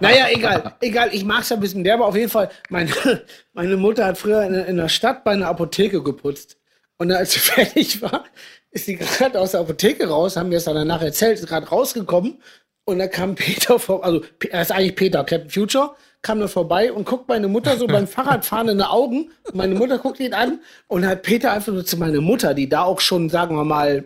[0.00, 2.06] Naja, egal, egal, ich mag's ja ein bisschen derber.
[2.06, 2.90] Auf jeden Fall, meine,
[3.52, 6.56] meine Mutter hat früher in, in der Stadt bei einer Apotheke geputzt.
[6.98, 8.24] Und als sie fertig war,
[8.70, 11.68] ist sie gerade aus der Apotheke raus, haben wir es dann danach erzählt, ist gerade
[11.68, 12.42] rausgekommen.
[12.84, 15.94] Und da kam Peter vor, also er ist eigentlich Peter, Captain Future,
[16.28, 19.30] kam da vorbei und guckt meine Mutter so beim Fahrradfahren in die Augen.
[19.54, 22.82] Meine Mutter guckt ihn an und hat Peter einfach nur zu meiner Mutter, die da
[22.82, 24.04] auch schon, sagen wir mal,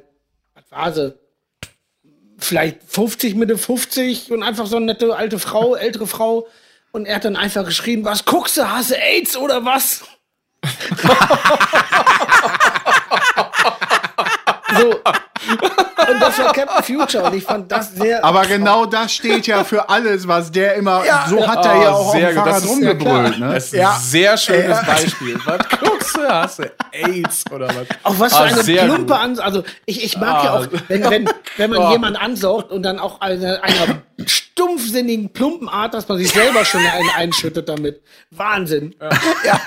[0.54, 1.18] was war sie?
[2.38, 6.46] Vielleicht 50, Mitte 50 und einfach so eine nette alte Frau, ältere Frau.
[6.92, 10.04] Und er hat dann einfach geschrieben, was guckst du, hast du AIDS oder was?
[14.80, 15.00] so.
[15.50, 18.24] Und das war Captain Future und ich fand das sehr.
[18.24, 21.26] Aber genau das steht ja für alles, was der immer, Ja.
[21.28, 22.32] so hat er ja Oh, auch auf sehr.
[22.32, 23.38] Fahrrad Das ist- rumgebrüllt.
[23.38, 23.52] Ne?
[23.54, 23.90] Das ist Ja.
[23.94, 24.82] ein sehr schönes Ja.
[24.82, 25.40] Beispiel.
[25.44, 26.28] Was guckst du?
[26.28, 27.86] Hast du AIDS oder was?
[28.02, 29.16] Auch was für Ah, eine sehr plumpe.
[29.16, 29.44] Ansaugung.
[29.44, 30.58] Also ich, ich mag ja Ah.
[30.58, 31.90] auch, wenn, wenn, wenn man Oh.
[31.92, 36.80] jemanden ansaugt und dann auch eine, einer stumpfsinnigen, plumpen Art, dass man sich selber schon
[36.80, 38.02] einen einschüttet damit.
[38.30, 38.94] Wahnsinn.
[39.44, 39.60] Ja.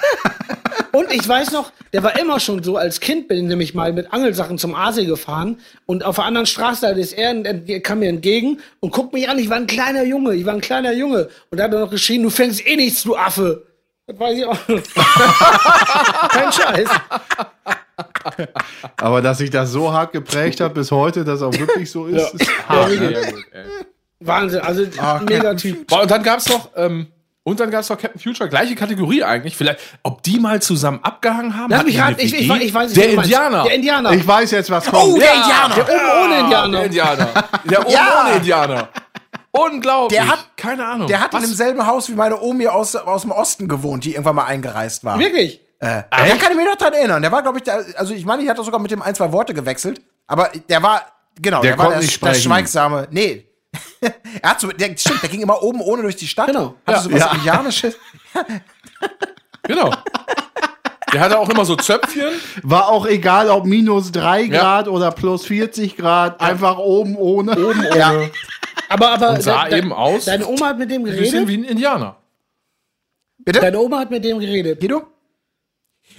[0.96, 3.92] Und ich weiß noch, der war immer schon so, als Kind bin ich nämlich mal
[3.92, 8.08] mit Angelsachen zum Aasee gefahren und auf der anderen Straße ist er, ent- kam mir
[8.08, 11.28] entgegen und guckt mich an, ich war ein kleiner Junge, ich war ein kleiner Junge.
[11.52, 13.66] Und da hat er noch geschrien, du fängst eh nichts, du Affe.
[14.08, 14.58] Das weiß ich auch.
[16.30, 16.90] Kein Scheiß.
[18.98, 22.36] Aber dass sich das so hart geprägt hat bis heute, dass auch wirklich so ist,
[22.36, 22.92] ist hart.
[22.94, 23.22] Ja, ne?
[24.22, 24.86] Wahnsinn, also
[25.28, 25.88] mega Typ.
[25.88, 27.08] Boah, und dann gab's noch, ähm,
[27.46, 29.56] und dann gab's noch Captain Future, gleiche Kategorie eigentlich.
[29.56, 31.70] Vielleicht, ob die mal zusammen abgehangen haben?
[31.70, 33.14] Lass Hatten mich raten, ich, ich, ich weiß nicht, Der.
[33.14, 33.64] Indianer.
[33.64, 34.12] Der Indianer.
[34.12, 35.04] Ich weiß jetzt, was kommt.
[35.04, 35.76] Oh, der Indianer.
[35.76, 36.78] der oben ohne Indianer.
[36.78, 37.28] Der Indianer.
[37.64, 38.24] Der oben Ja.
[38.26, 38.90] ohne Indianer.
[39.52, 40.20] Unglaublich.
[40.20, 41.08] Der hat- keine Ahnung.
[41.08, 41.46] Der hat in Was?
[41.48, 45.18] demselben Haus wie meine Omi aus, aus dem Osten gewohnt, die irgendwann mal eingereist war.
[45.18, 45.62] Wirklich?
[45.80, 47.22] Äh, da kann ich mich noch dran erinnern.
[47.22, 49.32] Der war, glaube ich, der, also ich meine, ich hatte sogar mit dem ein, zwei
[49.32, 51.04] Worte gewechselt, aber der war,
[51.40, 52.42] genau, Der der, war der sprechen.
[52.42, 53.46] schweigsame, nee.
[54.42, 56.48] er hat so, der, stimmt, der ging immer oben ohne durch die Stadt.
[56.48, 56.76] Genau.
[56.86, 57.00] Hatte Ja.
[57.02, 57.32] so was Ja.
[57.34, 57.96] Indianisches.
[59.64, 59.92] Genau.
[61.12, 62.34] Der hatte auch immer so Zöpfchen.
[62.62, 67.52] War auch egal, ob minus 3 Grad oder plus 40 Grad, einfach oben ohne.
[67.54, 67.98] Oben ohne.
[67.98, 68.14] Ja.
[68.90, 71.48] Aber, aber sah de- eben aus- Deine Oma hat mit dem Ein bisschen geredet.
[71.48, 72.18] wie ein Indianer.
[73.40, 73.60] Bitte?
[73.60, 74.80] Deine Oma hat mit dem geredet.
[74.80, 75.08] Guido?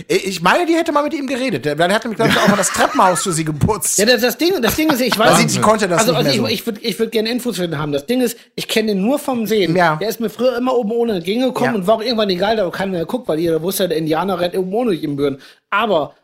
[0.09, 1.65] Ich meine, die hätte mal mit ihm geredet.
[1.65, 3.99] Der hat nämlich, glaube ich, auch mal das Treppenhaus für sie geputzt.
[3.99, 6.19] Ja, das, das Ding, das Ding ist, ich weiß sie, sie konnte das also, nicht
[6.27, 6.63] also mehr ich, so.
[6.63, 7.93] ich würde ich würd gerne Infos für den haben.
[7.93, 9.75] Das Ding ist, ich kenne den nur vom Sehen.
[9.75, 9.97] Ja.
[9.97, 11.81] Der ist mir früher immer oben ohne entgegengekommen Ja.
[11.81, 14.57] und war auch irgendwann egal, da keiner mehr guckt, weil jeder wusste, der Indianer rennt
[14.57, 15.39] oben ohne durch Büren.
[15.71, 16.15] Aber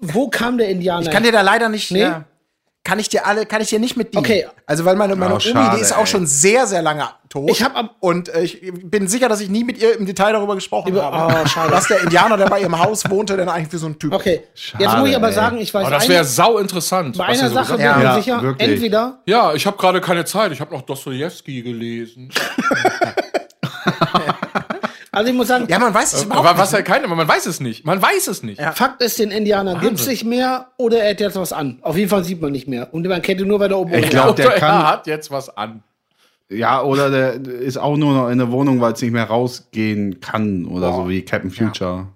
[0.00, 1.02] wo kam der Indianer?
[1.06, 1.90] Ich kann dir da leider nicht.
[1.90, 2.00] Nee?
[2.00, 2.24] Ja,
[2.82, 4.24] kann ich dir alle, kann ich dir nicht mit dienen.
[4.24, 4.46] Okay.
[4.66, 6.06] Also weil meine, meine Oh, Omi, schade, die ist auch ey.
[6.06, 7.50] schon sehr, sehr lange tot.
[7.50, 10.32] Ich hab am- und äh, ich bin sicher, dass ich nie mit ihr im Detail
[10.32, 11.40] darüber gesprochen Über- habe.
[11.44, 11.72] oh, schade.
[11.72, 14.14] Was der Indianer, der bei ihrem Haus wohnte, denn eigentlich für so ein Typ.
[14.14, 15.34] okay, Schade, jetzt muss ich aber ey.
[15.34, 17.18] sagen, ich weiß Aber das eine- wäre sau interessant.
[17.18, 18.68] bei einer er so Sache bin ich Ja, sicher, wirklich.
[18.70, 20.50] entweder Ja, ich habe gerade keine Zeit.
[20.52, 22.30] Ich habe noch Dostoevsky gelesen.
[25.12, 26.62] Also ich muss sagen, Ja, man weiß es überhaupt Aber nicht.
[26.62, 27.84] was ja keine, man weiß es nicht.
[27.84, 28.60] Man weiß es nicht.
[28.60, 28.72] Ja.
[28.72, 31.78] Fakt ist, den Indianer gibt's nicht mehr oder er hat jetzt was an.
[31.82, 32.94] Auf jeden Fall sieht man nicht mehr.
[32.94, 35.06] Und man kennt ihn nur, weil er oben Ich glaub, der Oder kann- er hat
[35.08, 35.82] jetzt was an.
[36.48, 40.20] Ja, oder der ist auch nur noch in der Wohnung, weil es nicht mehr rausgehen
[40.20, 42.08] kann oder so wie Captain Future.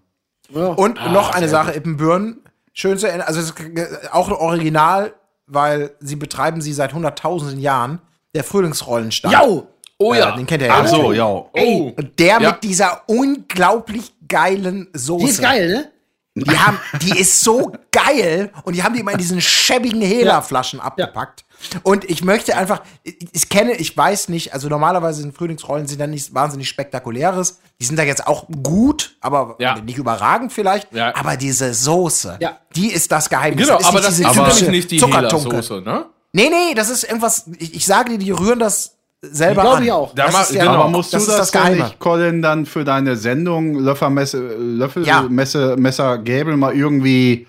[0.50, 0.66] Ja.
[0.68, 2.40] Und noch eine Sache, Ippenbüren,
[2.72, 5.14] schön zu erinnern, also es ist auch ein Original,
[5.46, 8.00] weil sie betreiben sie seit hunderttausenden Jahren,
[8.34, 9.32] der Frühlingsrollenstand.
[9.32, 9.68] Jau!
[10.04, 10.30] Oh Äh, ja.
[10.36, 10.80] den kennt ihr ja.
[10.82, 11.26] Ach so, ja.
[11.26, 11.48] Oh.
[11.96, 12.50] Und der Ja.
[12.52, 15.24] mit dieser unglaublich geilen Soße.
[15.24, 15.90] Die ist geil, ne?
[16.36, 20.80] Die haben, die ist so geil und die haben die immer in diesen schäbigen Hela-Flaschen
[20.80, 21.44] abgepackt.
[21.84, 26.00] Und ich möchte einfach, ich, ich kenne, ich weiß nicht, also normalerweise sind Frühlingsrollen sind
[26.00, 27.60] dann nicht wahnsinnig spektakuläres.
[27.80, 29.76] Die sind da jetzt auch gut, aber Ja.
[29.78, 30.92] nicht überragend vielleicht.
[30.92, 31.14] Ja.
[31.14, 32.58] Aber diese Soße, Ja.
[32.74, 33.68] die ist das Geheimnis.
[33.68, 34.98] Genau, ist aber nicht das ist aber- nicht die.
[35.00, 36.06] Hela-Soße, ne?
[36.32, 38.93] Nee, nee, das ist irgendwas, ich, ich sage dir, die rühren das
[39.32, 39.82] selber Glaub an.
[39.84, 40.14] ich auch.
[40.14, 40.74] Da Das ist der- genau.
[40.80, 41.84] Aber musst du das das, ist das denn Geheime.
[41.84, 45.22] nicht, Colin, dann für deine Sendung Löffelmesse, Löffel, Ja.
[45.28, 47.46] Messe, Messer, Gäbel mal irgendwie,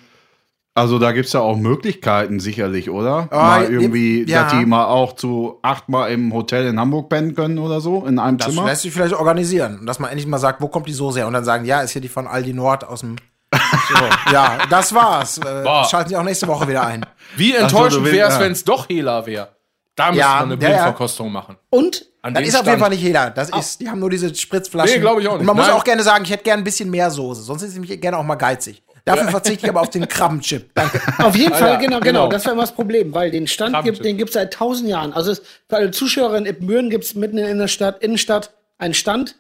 [0.74, 3.30] also da gibt's ja auch Möglichkeiten sicherlich, oder?
[3.32, 4.44] mal irgendwie, ja.
[4.44, 8.20] dass die mal auch zu achtmal im Hotel in Hamburg pennen können oder so, in
[8.20, 8.66] einem Das Zimmer.
[8.66, 9.80] lässt sich vielleicht organisieren.
[9.80, 11.28] Und dass man endlich mal sagt, wo kommt die Soße her?
[11.28, 13.16] Und dann sagen, ja, ist hier die von Aldi Nord aus dem.
[13.88, 15.38] So, ja, das war's.
[15.38, 17.06] Äh, schalten Sie auch nächste Woche wieder ein.
[17.38, 18.40] Wie enttäuschend du wäre es, ja.
[18.42, 19.50] wenn es doch Hela wäre.
[19.96, 20.76] Da müsste Ja, man eine ja, ja.
[20.76, 21.56] Blindverkostung machen.
[21.70, 22.82] Und An Das ist auf jeden Stand.
[22.82, 23.30] Fall nicht jeder.
[23.30, 24.96] Das ist, die haben nur diese Spritzflaschen.
[24.96, 25.48] Nee, glaub ich auch Und nicht.
[25.48, 25.76] man muss Nein.
[25.76, 27.42] auch gerne sagen, ich hätte gerne ein bisschen mehr Soße.
[27.44, 28.82] Sonst ist nämlich gerne auch mal geizig.
[29.06, 30.72] Dafür verzichte ich aber auf den Krabbenchip.
[30.74, 31.00] Danke.
[31.20, 32.24] auf jeden Fall, ja, genau, genau.
[32.24, 35.14] genau, das wäre immer das Problem, weil den Stand gibt, den gibt's seit tausend Jahren.
[35.14, 39.36] Also es, für alle Zuschauer in Ippenbüren gibt's mitten in der Stadt, Innenstadt einen Stand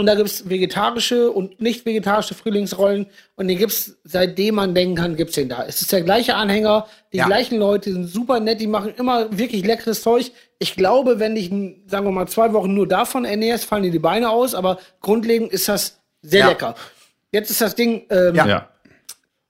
[0.00, 3.06] und da gibt's vegetarische und nicht vegetarische Frühlingsrollen
[3.36, 5.64] und den gibt's seitdem man denken kann, gibt's den da.
[5.64, 7.26] Es ist der gleiche Anhänger, die Ja.
[7.26, 10.32] gleichen Leute, die sind super nett, die machen immer wirklich leckeres Zeug.
[10.58, 11.50] Ich glaube, wenn dich,
[11.86, 15.52] sagen wir mal, zwei Wochen nur davon ernährst, fallen dir die Beine aus, aber grundlegend
[15.52, 16.48] ist das sehr Ja.
[16.48, 16.74] lecker.
[17.32, 18.46] Jetzt ist das Ding, ähm, Ja.
[18.48, 18.68] Ja.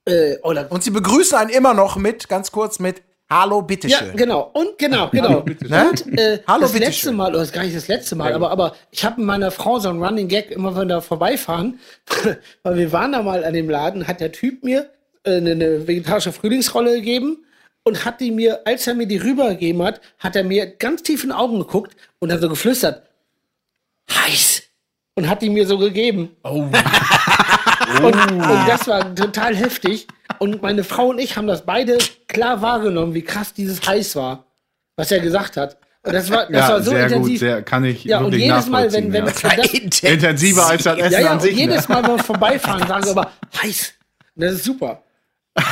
[0.06, 4.16] äh, oh, Und sie begrüßen einen immer noch mit, ganz kurz, mit Hallo, Ja, bitteschön.
[4.16, 4.50] genau.
[4.52, 5.44] Und genau, genau.
[5.60, 5.90] Ne?
[5.90, 8.74] Und äh, Hallo, das letzte Mal, oder ist gar nicht das letzte Mal, aber, aber
[8.90, 11.78] ich habe mit meiner Frau so einen Running Gag immer, wenn wir da vorbeifahren,
[12.64, 14.90] weil wir waren da mal an dem Laden, hat der Typ mir
[15.24, 17.44] äh, eine, eine vegetarische Frühlingsrolle gegeben
[17.84, 21.22] und hat die mir, als er mir die rübergegeben hat, hat er mir ganz tief
[21.22, 23.04] in die Augen geguckt und hat so geflüstert,
[24.10, 24.62] heiß.
[25.14, 26.36] Und hat die mir so gegeben.
[26.44, 26.66] Oh.
[28.02, 30.06] Und, und das war total heftig.
[30.40, 34.46] Und meine Frau und ich haben das beide klar wahrgenommen, wie krass dieses heiß war,
[34.96, 35.76] was er gesagt hat.
[36.02, 37.32] Und das war, das Ja, war so sehr intensiv.
[37.32, 40.10] gut, sehr, kann ich ja, und jedes Mal, wenn, wenn, nachvollziehen, wenn das, ja.
[40.12, 41.54] Intensiver als das Essen ja, ja, an und sich.
[41.54, 41.94] jedes ne?
[41.94, 43.30] Mal, wenn wir vorbeifahren, sagen wir aber
[43.62, 43.92] heiß.
[44.34, 45.02] Und das ist super.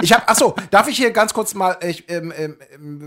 [0.00, 2.56] Ich habe, ach so, darf ich hier ganz kurz mal, ich, ähm, ähm,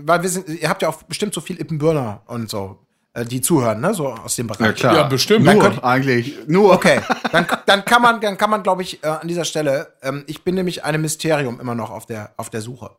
[0.06, 2.78] weil wir sind, ihr habt ja auch bestimmt so viel Ippenbürner und so,
[3.14, 4.66] die zuhören, ne, so aus dem Bereich.
[4.66, 4.96] Ja, klar.
[4.96, 5.44] Ja, bestimmt.
[5.44, 6.36] Nur, Dann könnt- eigentlich.
[6.46, 6.72] Nur.
[6.72, 10.24] Okay, dann, dann kann man, dann kann man, glaube ich, äh, an dieser Stelle, ähm,
[10.26, 12.90] ich bin nämlich einem Mysterium immer noch auf der, auf der Suche.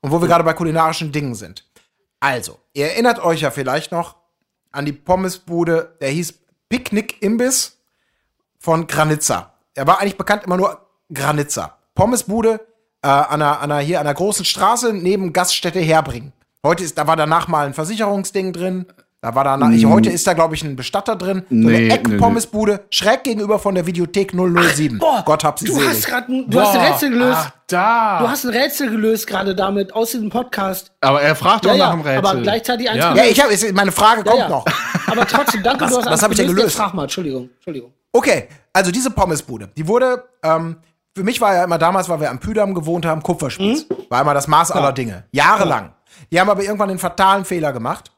[0.00, 1.64] Und wo wir gerade bei kulinarischen Dingen sind.
[2.20, 4.16] Also, ihr erinnert euch ja vielleicht noch
[4.72, 6.34] an die Pommesbude, der hieß
[6.68, 7.78] Picknick Imbiss
[8.58, 9.52] von Granitza.
[9.74, 10.80] Er war eigentlich bekannt immer nur
[11.12, 11.78] Granitza.
[11.94, 12.60] Pommesbude
[13.02, 16.32] äh, an, einer, an einer, hier an einer großen Straße neben Gaststätte Herbringen.
[16.64, 18.86] Heute ist, da war danach mal ein Versicherungsding drin.
[19.20, 21.42] Da war danach, ich, heute ist da, glaube ich, ein Bestatter drin.
[21.50, 25.00] So Nee, eine nee, Eckpommesbude, schräg gegenüber von der Videothek 007.
[25.24, 25.88] Gott hab sie Du selig.
[25.88, 27.38] hast gerade ein, du hast ein Rätsel gelöst.
[27.40, 28.18] Ach, da.
[28.20, 30.92] Du hast ein Rätsel gelöst gerade damit aus diesem Podcast.
[31.00, 32.26] aber er fragt doch Ja, nach ja, dem Rätsel.
[32.26, 33.14] aber gleichzeitig eins Ja.
[33.16, 34.48] ja, ich habe, meine Frage kommt ja.
[34.48, 34.64] noch.
[35.08, 36.76] Aber trotzdem, danke, Was- du hast was eins hab ich denn Jetzt gelöst?
[36.76, 37.92] Frag mal, Entschuldigung, Entschuldigung.
[38.12, 40.76] Okay, also diese Pommesbude, die wurde, ähm,
[41.16, 43.86] für mich war ja immer damals, weil wir am Püdamm gewohnt haben, Kupferspitz.
[44.10, 45.24] War immer das Maß aller Dinge.
[45.32, 45.92] Jahrelang.
[46.30, 48.12] Die haben aber irgendwann den fatalen Fehler gemacht.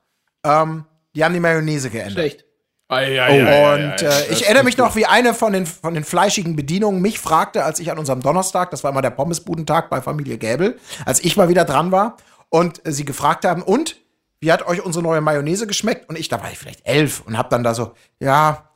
[0.44, 0.84] Ähm,
[1.14, 2.12] die haben die Mayonnaise geändert.
[2.12, 2.44] Schlecht.
[2.88, 6.56] Ei, ei, Und äh, ich erinnere mich noch, wie eine von den, von den fleischigen
[6.56, 10.38] Bedienungen mich fragte, als ich an unserem Donnerstag, das war immer der Pommesbudentag bei Familie
[10.38, 10.76] Gäbel,
[11.06, 12.16] als ich mal wieder dran war
[12.48, 13.96] und äh, sie gefragt haben, und
[14.40, 16.08] wie hat euch unsere neue Mayonnaise geschmeckt?
[16.08, 18.70] Und ich, da war ich vielleicht elf und hab dann da so, ja,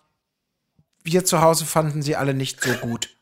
[1.03, 3.14] wir zu Hause fanden sie alle nicht so gut.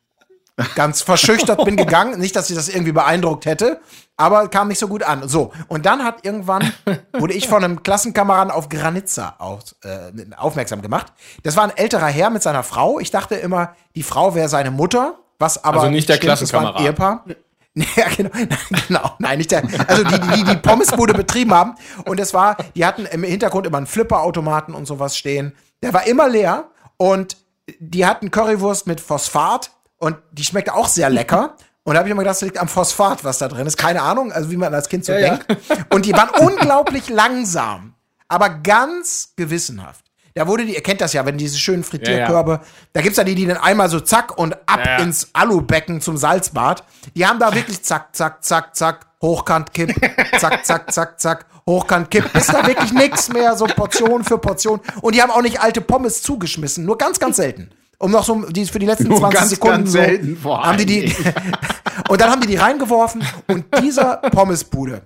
[0.74, 3.80] Ganz verschüchtert bin gegangen, nicht, dass sie das irgendwie beeindruckt hätte,
[4.16, 5.28] aber kam nicht so gut an.
[5.28, 6.72] So, und dann hat irgendwann,
[7.12, 11.12] wurde ich von einem Klassenkameraden auf Granitza aus, äh, aufmerksam gemacht.
[11.43, 12.98] Das war ein älterer Herr mit seiner Frau.
[13.01, 16.34] Ich dachte immer, die Frau wäre seine Mutter, was aber Also nicht der stimmt, war
[16.34, 16.80] ein Klassenkamerad.
[16.80, 17.24] Ehepaar.
[17.74, 18.30] Ja, genau.
[18.34, 18.48] Nein,
[18.89, 19.10] genau.
[19.18, 19.62] Nein, nicht der.
[19.86, 21.74] Also die, die die Pommesbude betrieben haben.
[22.05, 25.55] Und es war, die hatten im Hintergrund immer einen Flipperautomaten und sowas stehen.
[25.82, 26.66] Der war immer leer
[26.98, 27.39] und
[27.78, 29.70] die hatten Currywurst mit Phosphat
[30.02, 31.56] und die schmeckte auch sehr lecker.
[31.84, 33.76] Und da habe ich immer gedacht, das liegt am Phosphat, was da drin ist.
[33.76, 35.36] Keine Ahnung, also wie man als Kind so Ja, ja.
[35.36, 35.46] denkt.
[35.92, 37.94] Und die waren unglaublich langsam,
[38.28, 40.04] aber ganz gewissenhaft.
[40.34, 42.60] Da wurde die, ihr kennt das ja, wenn diese schönen Frittierkörbe,
[42.92, 44.96] da gibt's ja die, die dann einmal so zack und ab Ja, ja.
[44.98, 46.84] ins Alubecken zum Salzbad.
[47.16, 49.92] Die haben da wirklich zack, zack, zack, zack, hochkant kipp,
[50.38, 52.32] zack, zack, zack, zack, hochkant kipp.
[52.36, 54.80] Ist da wirklich nichts mehr, so Portion für Portion.
[55.00, 57.70] Und die haben auch nicht alte Pommes zugeschmissen, nur ganz, ganz selten.
[58.02, 60.64] Um noch so die für die letzten Nur 20 ganz, Sekunden ganz so, selten vor
[60.64, 61.14] haben die die
[62.08, 65.02] und dann haben die die reingeworfen und dieser Pommesbude,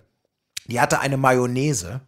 [0.67, 2.01] die hatte eine Mayonnaise.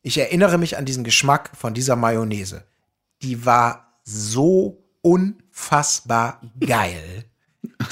[0.00, 2.62] Ich erinnere mich an diesen Geschmack von dieser Mayonnaise.
[3.20, 7.26] Die war so unfassbar geil.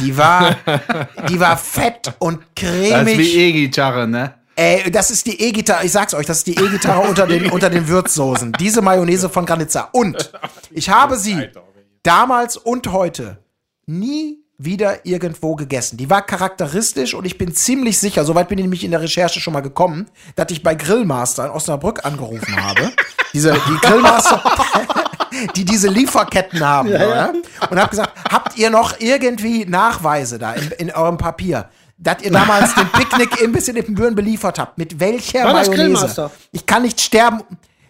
[0.00, 0.56] Die war,
[1.28, 3.36] die war fett und Das ist wie cremig.
[3.36, 4.34] E-Gitarre, ne?
[4.54, 7.68] Ey, das ist die E-Gitarre, ich sag's euch, das ist die E-Gitarre unter den, unter
[7.68, 8.52] den Würzsoßen.
[8.58, 9.90] Diese Mayonnaise von Granitza.
[9.92, 10.32] Und
[10.70, 11.50] ich habe sie
[12.06, 13.38] damals und heute
[13.86, 15.96] nie wieder irgendwo gegessen.
[15.98, 19.40] Die war charakteristisch und ich bin ziemlich sicher, soweit bin ich nämlich in der Recherche
[19.40, 22.92] schon mal gekommen, dass ich bei Grillmaster in Osnabrück angerufen habe.
[23.34, 24.42] Diese, die Grillmaster,
[25.56, 27.30] die diese Lieferketten haben, ja,
[27.68, 31.68] und habe gesagt, habt ihr noch irgendwie Nachweise da in, in eurem Papier?
[31.98, 34.78] Dass ihr damals den Picknick-Imbiss in Ippenbüren beliefert habt.
[34.78, 36.30] Mit welcher War Mayonnaise?
[36.52, 37.42] Ich kann nicht sterben.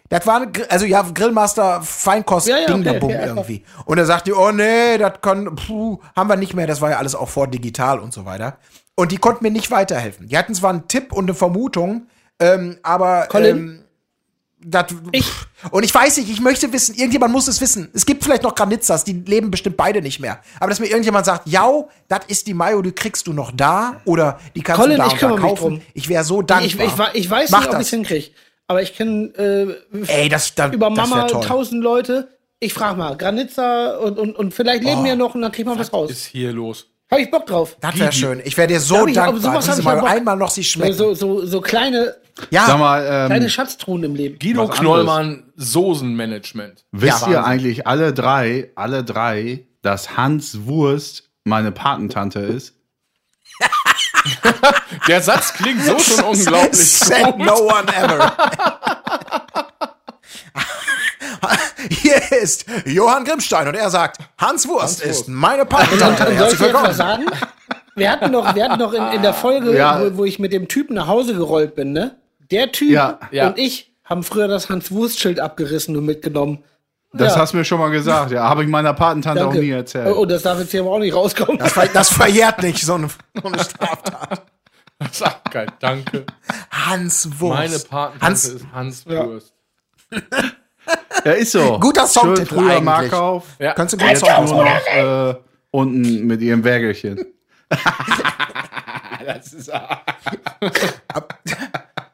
[0.09, 3.27] Das war, also ja, Grillmaster Feinkost Ja, ja, Ding okay, ja.
[3.27, 3.65] irgendwie.
[3.85, 6.67] Und er sagte, oh nee, das kann, puh, haben wir nicht mehr.
[6.67, 8.59] Das war ja alles auch vor digital und so weiter.
[8.95, 10.29] Und die konnten mir nicht weiterhelfen.
[10.29, 12.07] Die hatten zwar einen Tipp und eine Vermutung,
[12.39, 13.57] ähm, aber Colin?
[13.57, 13.85] ähm,
[14.59, 15.31] dat, Ich-
[15.71, 17.91] und ich weiß nicht, ich möchte wissen, irgendjemand muss es wissen.
[17.93, 20.41] Es gibt vielleicht noch Granitzas, die leben bestimmt beide nicht mehr.
[20.61, 21.69] Aber dass mir irgendjemand sagt, ja,
[22.09, 25.09] das ist die Mayo, die kriegst du noch da oder die kannst Colin, du da
[25.09, 25.83] ich da kaufen.
[25.95, 26.87] Ich wäre so dankbar.
[26.87, 28.31] Ich, ich, ich weiß Mach nicht, ob ich hinkriege.
[28.69, 32.29] Aber ich kenne äh, Ey, das, da, über Mama tausend Leute.
[32.59, 35.05] Ich frage mal, Granitza und, und, und vielleicht leben Oh.
[35.05, 36.11] wir noch und dann kriegt man was raus.
[36.11, 36.87] ist hier los?
[37.11, 37.77] Habe ich Bock drauf.
[37.81, 38.41] Das wäre schön.
[38.45, 39.63] Ich wäre dir so ich- aber dankbar.
[39.85, 40.11] Mayo Bock.
[40.11, 40.95] einmal noch sie schmecken.
[40.95, 42.17] So, so, so kleine,
[42.51, 44.39] ja, Sag mal, ähm, kleine Schatztruhen im Leben.
[44.41, 46.85] Guido Was Knollmann, Soßenmanagement.
[46.93, 52.75] wisst Ja, ihr eigentlich alle drei, alle drei, dass Hans Wurst meine Patentante ist?
[55.09, 58.33] Der Satz klingt so schon unglaublich Said no one ever.
[61.91, 66.23] Hier ist Johann Grimmstein und er sagt, Hans Wurst ist meine Patentante.
[66.25, 66.93] Soll ich Herzlich willkommen.
[66.95, 67.27] sagen?
[67.95, 70.01] Wir hatten noch, wir hatten noch in, in der Folge, Ja.
[70.01, 72.17] wo, wo ich mit dem Typen nach Hause gerollt bin, ne?
[72.51, 73.19] Der Typ Ja.
[73.31, 73.49] Ja.
[73.49, 76.63] und ich haben früher das Hans-Wurst-Schild abgerissen und mitgenommen.
[77.17, 77.41] Das Ja.
[77.41, 78.49] hast du mir schon mal gesagt, ja.
[78.49, 79.59] Habe ich meiner Patentante Danke.
[79.59, 80.15] auch nie erzählt.
[80.17, 81.59] Oh, das darf jetzt hier aber auch nicht rauskommen.
[81.59, 83.09] Das, ver das verjährt nicht, so eine,
[83.43, 84.43] so eine Straftat.
[85.13, 86.25] Sag geil, danke.
[86.71, 87.59] Hans Wurst.
[87.59, 89.27] Meine Patentante Hans, ist Hans Ja.
[89.27, 89.53] Wurst.
[91.25, 91.79] Ja, ist so.
[91.81, 92.85] Guter Songtitel Schön früher eigentlich.
[92.85, 93.45] Markauf.
[93.59, 93.73] Ja.
[93.75, 95.35] Kannst du gut Jetzt Song nur noch äh,
[95.71, 97.25] unten mit ihrem Wägelchen.
[99.27, 99.73] Das ist,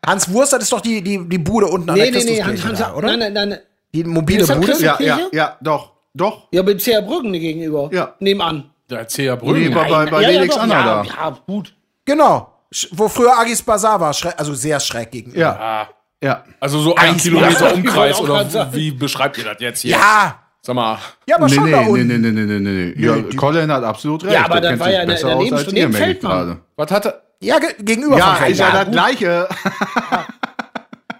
[0.07, 2.41] Hans Wurst, das ist doch die, die, die Bude unten an Nee, der nee, nee,
[2.41, 3.17] Christuskirche Hans, Hans, oder?
[3.17, 3.59] nein, nein, nein.
[3.95, 4.83] Die mobile Bude?
[4.83, 6.49] Ja, ja, ja, doch, doch.
[6.53, 7.91] Ja, mit Brücken gegenüber.
[7.93, 8.15] Ja.
[8.21, 8.71] Nebenan.
[8.89, 9.75] der Erzähler Nee, Brücken.
[9.75, 11.05] bei, bei, bei ja, Felix ja, Anna ja, da.
[11.05, 11.75] ja, gut.
[12.05, 12.49] Genau.
[12.93, 15.39] Wo früher Agis Bazar war, also sehr schräg gegenüber.
[15.39, 15.89] Ja,
[16.23, 16.45] ja.
[16.59, 19.93] Also so ein Kilometer Ja, Umkreis oder wie beschreibt ihr das jetzt hier?
[19.93, 20.97] Ja, Sag mal.
[21.27, 22.07] ja, aber Nee, schon nee, da nee, unten.
[22.07, 23.05] nee, nee, nee, nee, nee.
[23.05, 24.35] Ja, die- Colin hat absolut recht.
[24.35, 26.59] Ja, aber das war ja in der- der gerade.
[26.77, 27.21] Was hatte.
[27.41, 29.49] Ja, ge gegenüber Ja, ist ja das Gleiche.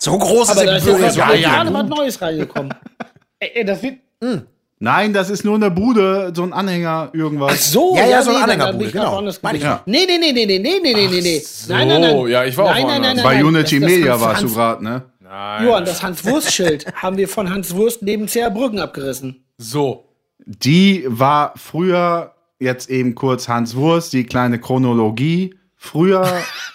[0.03, 1.11] So groß Aber ist der ist Bürger.
[1.11, 2.75] so so gerade ja, was Neues reingekommen.
[3.39, 3.99] ey, ey, das wird.
[4.81, 7.71] Nein, das ist nur eine Bude, so ein Anhänger, irgendwas.
[7.71, 9.23] So, Ja, ja, so eine nee, Anhängerbude, genau.
[9.43, 9.63] Meine ich.
[9.65, 9.81] gewesen.
[9.87, 11.39] Nee, nee, nee, nee, nee, nee, nee, nee, nee, nee.
[11.39, 11.73] so.
[11.73, 12.27] Nein, nein, nein.
[12.27, 13.45] Ja, ich war auch nein, nein, nein, nein, Bei nein.
[13.45, 15.03] Unity Das- das Media Hans- warst du gerade, ne?
[15.21, 15.67] Nein.
[15.67, 19.45] Johann, das Hans-Wurst-Schild haben wir von Hans Wurst neben Brücken abgerissen.
[19.57, 20.09] So.
[20.45, 25.55] Die war früher, jetzt eben kurz Hans Wurst, die kleine Chronologie.
[25.85, 26.25] Früher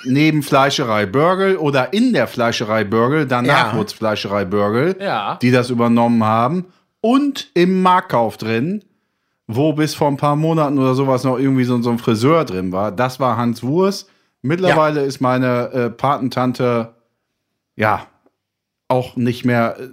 [0.04, 3.78] neben Fleischerei Börgel oder in der Fleischerei Börgel, danach Ja.
[3.78, 5.40] wurde Fleischerei Börgel, Ja.
[5.42, 6.66] die das übernommen haben.
[7.00, 8.84] Und im Marktkauf drin,
[9.48, 12.74] wo bis vor ein paar Monaten oder sowas noch irgendwie so, so ein Friseur drin
[12.74, 12.92] war.
[12.92, 14.10] Das war Hans Wurst.
[14.42, 16.94] Mittlerweile ist meine äh, Patentante,
[17.78, 18.08] ja,
[18.90, 19.88] auch nicht mehr äh,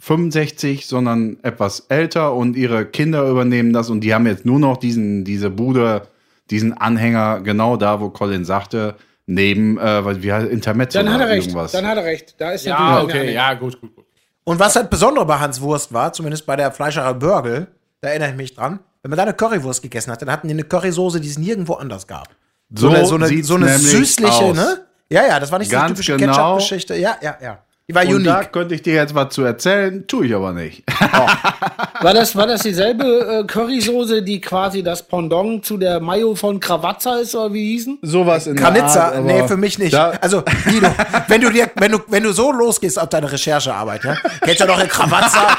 [0.00, 4.78] 65, sondern etwas älter und ihre Kinder übernehmen das und die haben jetzt nur noch
[4.78, 6.02] diesen, diese Bude,
[6.50, 8.94] diesen Anhänger genau da, wo Colin sagte,
[9.26, 11.46] neben, äh, wie heißt Intermezzo Dann hat er recht.
[11.48, 11.72] irgendwas.
[11.72, 12.34] Dann hat er recht.
[12.38, 14.04] Da ist Ja, natürlich okay, ja, gut, gut, gut.
[14.44, 17.66] Und was halt Besondere bei Hans Wurst war, zumindest bei der Fleischerei Börgel,
[18.00, 20.54] da erinnere ich mich dran, wenn man da eine Currywurst gegessen hat, dann hatten die
[20.54, 22.28] eine Currysoße, die es nirgendwo anders gab.
[22.74, 24.56] So eine, so eine, so eine süßliche, aus.
[24.56, 24.80] ne?
[25.10, 26.32] Ja, ja, das war nicht so eine Ganz typische genau.
[26.32, 26.96] Ketchup-Geschichte.
[26.96, 27.58] Ja, ja, ja.
[27.90, 30.84] Die war und da könnte ich dir jetzt was zu erzählen, tue ich aber nicht.
[32.00, 36.60] War das, war das dieselbe äh, Currysoße, die quasi das Pendant zu der Mayo von
[36.60, 37.98] Krawatza ist, oder wie hießen?
[38.02, 39.96] Sowas in Kranitza, nee, für mich nicht.
[39.96, 40.94] Also, Guido,
[41.26, 44.66] wenn du dir, wenn du, wenn du so losgehst auf deine Recherchearbeit, ja, kennst du
[44.66, 45.56] doch in Krawatza,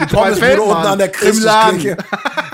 [0.00, 1.96] die Pommesbude Feldmann, unten an der Christuskirche,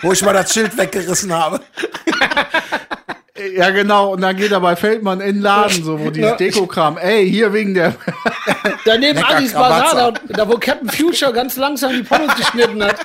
[0.02, 1.60] wo ich mal das Schild weggerissen habe.
[3.54, 4.12] ja, genau.
[4.14, 7.52] Und dann geht er bei Feldmann in den Laden, so, wo dieses Dekokram, ey, hier
[7.52, 7.94] wegen der.
[8.84, 9.94] Daneben Addis Krawatza.
[9.94, 12.96] Bazar, da, da wo Captain Future ganz langsam die Pommes geschnitten hat.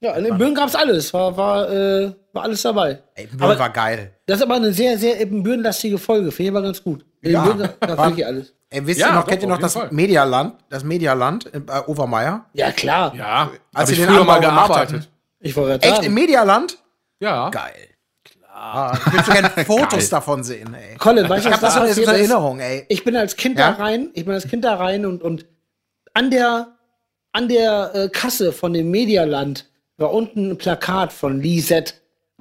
[0.00, 1.12] ja, in Ibbenbüren gab's alles.
[1.14, 3.02] War, war, äh, war alles dabei.
[3.14, 4.12] Ey, Aber- war geil.
[4.26, 6.30] Das ist aber eine sehr, sehr Ibbenbüren-lastige Folge.
[6.32, 7.04] Finde ich aber ganz gut.
[7.22, 7.44] Ja.
[7.44, 8.54] Ibbenbüren, da War- finde ich alles.
[8.70, 9.88] Ey, wisst Ja, ihr noch, doch, kennt ihr noch das Fall.
[9.92, 12.44] Medialand, das Medialand in äh, Overmeier?
[12.54, 13.14] Ja, klar.
[13.16, 14.94] Ja, Als ich den früher mal gearbeitet.
[15.02, 15.06] hatten.
[15.44, 16.78] Ich wollte gerade Echt, im Medialand?
[17.20, 17.50] Ja.
[17.50, 17.90] Geil.
[18.24, 18.98] Klar.
[19.06, 20.96] Ich will so gerne Fotos davon sehen, ey.
[20.96, 22.30] Colin, weißt du, Ich was hab das da noch jetzt in passiert ist?
[22.30, 22.86] Erinnerung, ey.
[22.88, 23.72] Ich bin als Kind Ja?
[23.72, 25.46] da rein, ich bin als Kind da rein und, und
[26.14, 26.68] an der,
[27.32, 29.66] an der äh, Kasse von dem Medialand
[29.98, 31.94] war unten ein Plakat von Lisette,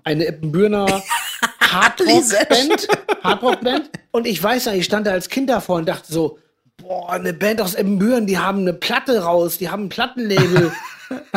[0.04, 1.02] eine Ippenbürner
[1.62, 2.88] Hardrock-Band.
[3.24, 3.90] Hardrock-Band.
[4.12, 6.40] Und ich weiß noch, ich stand da als Kind davor und dachte so,
[6.78, 10.72] boah, eine Band aus Ippenbüren, die haben eine Platte raus, die haben ein Plattenlabel.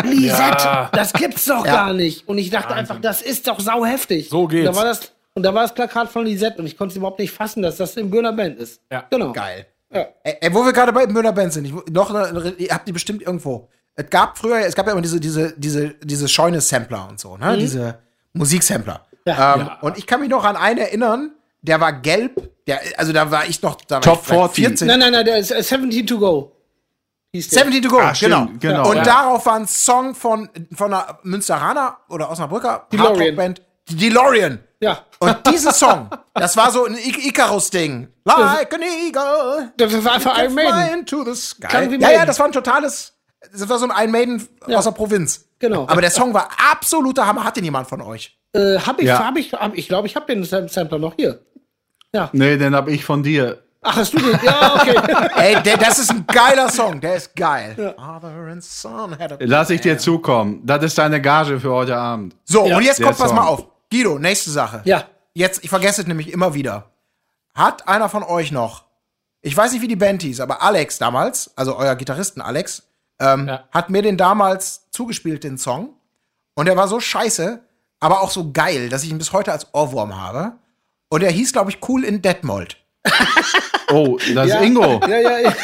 [0.04, 0.90] Lisette, Ja.
[0.92, 1.72] das gibt's doch Ja.
[1.74, 2.28] gar nicht.
[2.28, 4.28] Und ich dachte einfach, das ist doch sau heftig.
[4.28, 4.68] So geht's.
[4.68, 6.96] Und da war das, und da war das Plakat von Lisette und ich konnte es
[6.96, 8.80] überhaupt nicht fassen, dass das eine Bürner Band ist.
[8.90, 9.04] Ja.
[9.10, 9.32] Genau.
[9.32, 9.66] Geil.
[9.92, 10.06] Ja.
[10.24, 12.10] Ey, ey, wo wir gerade bei Mörder Band sind, ich, noch
[12.58, 13.68] ihr habt die bestimmt irgendwo.
[13.94, 17.56] Es gab früher, es gab ja immer diese, diese, diese, diese Scheune-Sampler und so, ne?
[17.56, 17.98] Diese
[18.34, 19.06] Musiksampler.
[19.24, 19.30] Mhm.
[19.32, 19.54] Ja.
[19.56, 21.32] ähm, Und ich kann mich noch an einen erinnern,
[21.62, 24.66] der war gelb, der, also da war ich noch, da war Top ich vielleicht 40.
[24.66, 24.86] 14.
[24.88, 26.52] Nein, nein, nein, der ist äh, 17 to go.
[27.36, 27.62] Hieß der.
[27.64, 28.82] 70 to go, Ah, stimmt, genau.
[28.82, 28.90] genau.
[28.90, 29.02] Und Ja.
[29.04, 32.86] darauf war ein Song von, von einer Münsteraner oder Osnabrücker.
[32.96, 34.60] Hardrock-Band, die DeLorean.
[34.80, 34.98] Ja.
[35.20, 38.08] Und diesen Song, das war so ein I- Icarus-Ding.
[38.24, 39.72] Like an eagle.
[39.76, 40.98] Das war einfach Iron Maiden.
[40.98, 41.96] Into the sky.
[41.98, 43.14] Ja, ja, das war ein totales,
[43.52, 44.78] das war so ein Iron Maiden Ja.
[44.78, 45.46] aus der Provinz.
[45.58, 45.86] Genau.
[45.88, 47.44] Aber der Song war absoluter Hammer.
[47.44, 48.38] Hat den jemand von euch?
[48.52, 49.24] Äh, hab ich, Ja.
[49.24, 51.40] hab ich, hab, ich glaube, ich habe den Sam- Sampler noch hier.
[52.32, 53.62] Nee, den hab ich von dir.
[53.88, 54.38] Ach, hast du den?
[54.42, 54.96] Ja, okay.
[55.36, 57.00] Ey, der, das ist ein geiler Song.
[57.00, 57.94] Der ist geil.
[57.96, 60.60] Father and son had a Lass ich dir zukommen.
[60.64, 62.34] Das ist deine Gage für heute Abend.
[62.44, 62.76] So, Ja.
[62.76, 63.64] und jetzt Der kommt, pass mal auf.
[63.90, 64.82] Guido, nächste Sache.
[64.84, 65.04] Ja.
[65.34, 66.90] Jetzt, ich vergesse es nämlich immer wieder.
[67.54, 68.84] Hat einer von euch noch,
[69.42, 72.82] ich weiß nicht, wie die Band hieß, aber Alex damals, also euer Gitarristen Alex,
[73.20, 73.64] ähm, Ja.
[73.70, 75.90] hat mir den damals zugespielt, den Song.
[76.54, 77.60] Und der war so scheiße,
[78.00, 80.52] aber auch so geil, dass ich ihn bis heute als Ohrwurm habe.
[81.08, 82.76] Und er hieß, glaube ich, Cool in Detmold.
[83.92, 84.56] Oh, das ja.
[84.58, 85.00] ist Ingo.
[85.08, 85.54] Ja, ja, ja.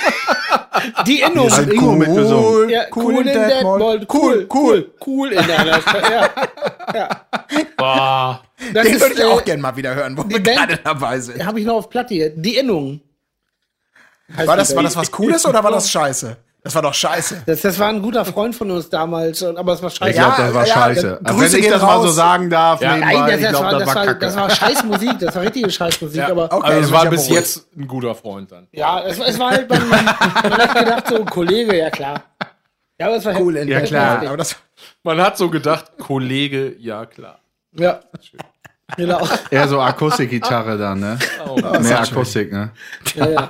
[1.07, 1.51] Die Innung.
[1.51, 2.69] Hat Ingo mitgesungen.
[2.69, 4.07] Ja, cool, in Detmold.
[4.13, 6.31] Cool, cool, cool in der ja.
[6.95, 7.09] ja.
[7.77, 8.41] Boah.
[8.73, 10.77] Das Den ist, würde ich auch äh, gerne mal wieder hören, wo wir Band- gerade
[10.85, 11.45] dabei sind.
[11.45, 12.31] Habe ich noch auf Platte hier.
[12.31, 13.01] Die Innung.
[14.29, 16.37] War das, war das was Cooles oder war das scheiße?
[16.65, 17.43] Das war doch scheiße.
[17.45, 20.11] Das, das war ein guter Freund von uns damals, aber es war scheiße.
[20.11, 21.19] Ich glaube, das war ja, scheiße.
[21.25, 22.15] ja, Grüße wenn ich das mal so raus.
[22.15, 22.95] sagen darf, Ja.
[22.97, 24.19] nebenbei, Nein, das, ich glaube, war, das, das, war war, kacke.
[24.27, 26.31] das war Scheißmusik, das war richtige Scheißmusik, Ja.
[26.31, 28.69] aber Okay, also es war bis jetzt ein guter Freund dann.
[28.71, 30.15] ja, es, es war halt, man, man, man
[30.59, 32.23] hat gedacht, so, Kollege, ja klar.
[33.01, 34.23] Ja, aber es war Cool in Ja, klar.
[34.25, 34.55] Aber das,
[35.03, 37.41] Man hat so gedacht, Kollege, ja klar.
[37.73, 37.99] Ja.
[38.97, 39.27] Genau.
[39.51, 41.19] Eher so Akustikgitarre dann, ne?
[41.47, 42.71] Oh, Mehr Akustik, ne?
[43.15, 43.49] Ja, ja.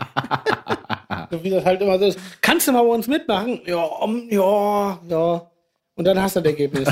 [1.30, 2.18] so wie das halt immer so ist.
[2.40, 3.60] Kannst du mal bei uns mitmachen?
[3.66, 5.50] Ja, um, ja, ja.
[5.94, 6.88] Und dann hast du das Ergebnis.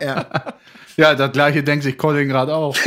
[0.00, 0.26] ja.
[0.96, 2.76] Ja, das gleiche denkt sich Colin gerade auch.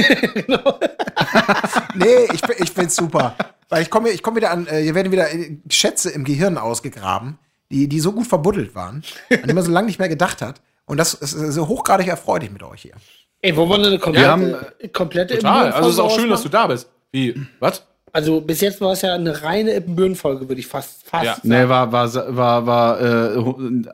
[1.95, 3.35] Nee, ich, ich find's super.
[3.69, 6.57] Weil ich komme ich komm wieder an, äh, hier werden wieder äh, Schätze im Gehirn
[6.57, 7.37] ausgegraben,
[7.71, 10.61] die, die so gut verbuddelt waren, an die man so lange nicht mehr gedacht hat.
[10.85, 12.93] Und das ist so hochgradig erfreulich mit euch hier.
[13.41, 14.55] Ey, wo wollen wir eine komplette, Wir haben-
[14.93, 15.71] komplette Total.
[15.71, 16.89] Also es ist auch schön, dass du da bist.
[17.11, 17.35] Wie?
[17.59, 17.85] Was?
[18.13, 21.35] Also bis jetzt war es ja eine reine Ippenbüren-Folge, würde ich fast, fast Ja.
[21.35, 21.47] sagen.
[21.49, 23.43] Ne, war, war, war, war äh,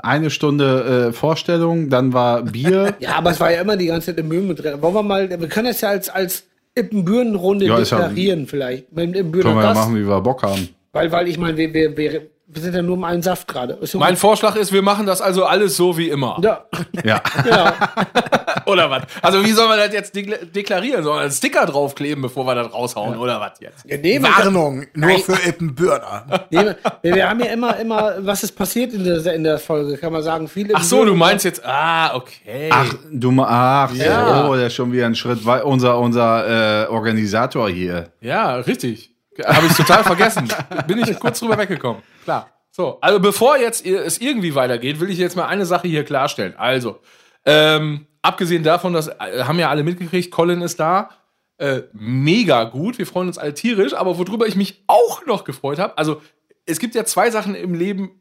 [0.02, 2.94] eine Stunde äh, Vorstellung, dann war Bier.
[2.99, 4.82] Ja, aber es war ja immer die ganze Zeit Ippenbüren mit drin.
[4.82, 6.44] Wollen wir mal, wir können das ja als, als
[6.76, 8.91] Ippenbüren-Runde Ja, ist ja- deklarieren vielleicht.
[8.94, 10.70] Mit Ippenbüren Können wir ja machen, wie wir Bock haben.
[10.94, 13.78] weil, weil ich meine, wir, wir, wir, wir sind ja nur im einen Saft gerade.
[13.82, 14.20] Ja Mein gut.
[14.20, 16.38] Vorschlag ist, wir machen das also alles so wie immer.
[16.41, 16.65] ja,
[17.03, 17.22] Ja.
[17.44, 17.72] genau.
[18.65, 19.03] Oder was?
[19.22, 21.03] Also wie soll man das jetzt dekla- deklarieren?
[21.03, 23.18] Soll man einen Sticker draufkleben, bevor wir das raushauen?
[23.18, 23.84] Oder was jetzt?
[23.86, 25.20] Ja, nee, wir- Warnung, nur Nein.
[25.20, 26.45] für Ippenbürner.
[26.49, 26.65] Nee,
[27.02, 30.14] wir, wir haben ja immer, immer, was ist passiert in der, in der Folge, kann
[30.14, 30.48] man sagen.
[30.48, 32.70] Viele Ach so, du meinst jetzt, ah, okay.
[32.72, 34.48] Ach, du ach, Ja.
[34.48, 35.64] oh, der ist schon wieder ein Schritt weit.
[35.64, 38.10] Unser, unser äh, Organisator hier.
[38.22, 39.12] Ja, richtig.
[39.45, 40.47] Habe ich total vergessen.
[40.88, 42.01] Bin ich kurz drüber weggekommen.
[42.23, 42.49] Klar.
[42.72, 46.55] So, also bevor jetzt es irgendwie weitergeht, will ich jetzt mal eine Sache hier klarstellen.
[46.57, 46.99] Also,
[47.45, 51.10] ähm, abgesehen davon, dass äh, haben ja alle mitgekriegt, Colin ist da.
[51.57, 52.97] Äh, mega gut.
[52.97, 56.22] Wir freuen uns alle tierisch, aber worüber ich mich auch noch gefreut habe, also
[56.65, 58.19] es gibt ja zwei Sachen im Leben,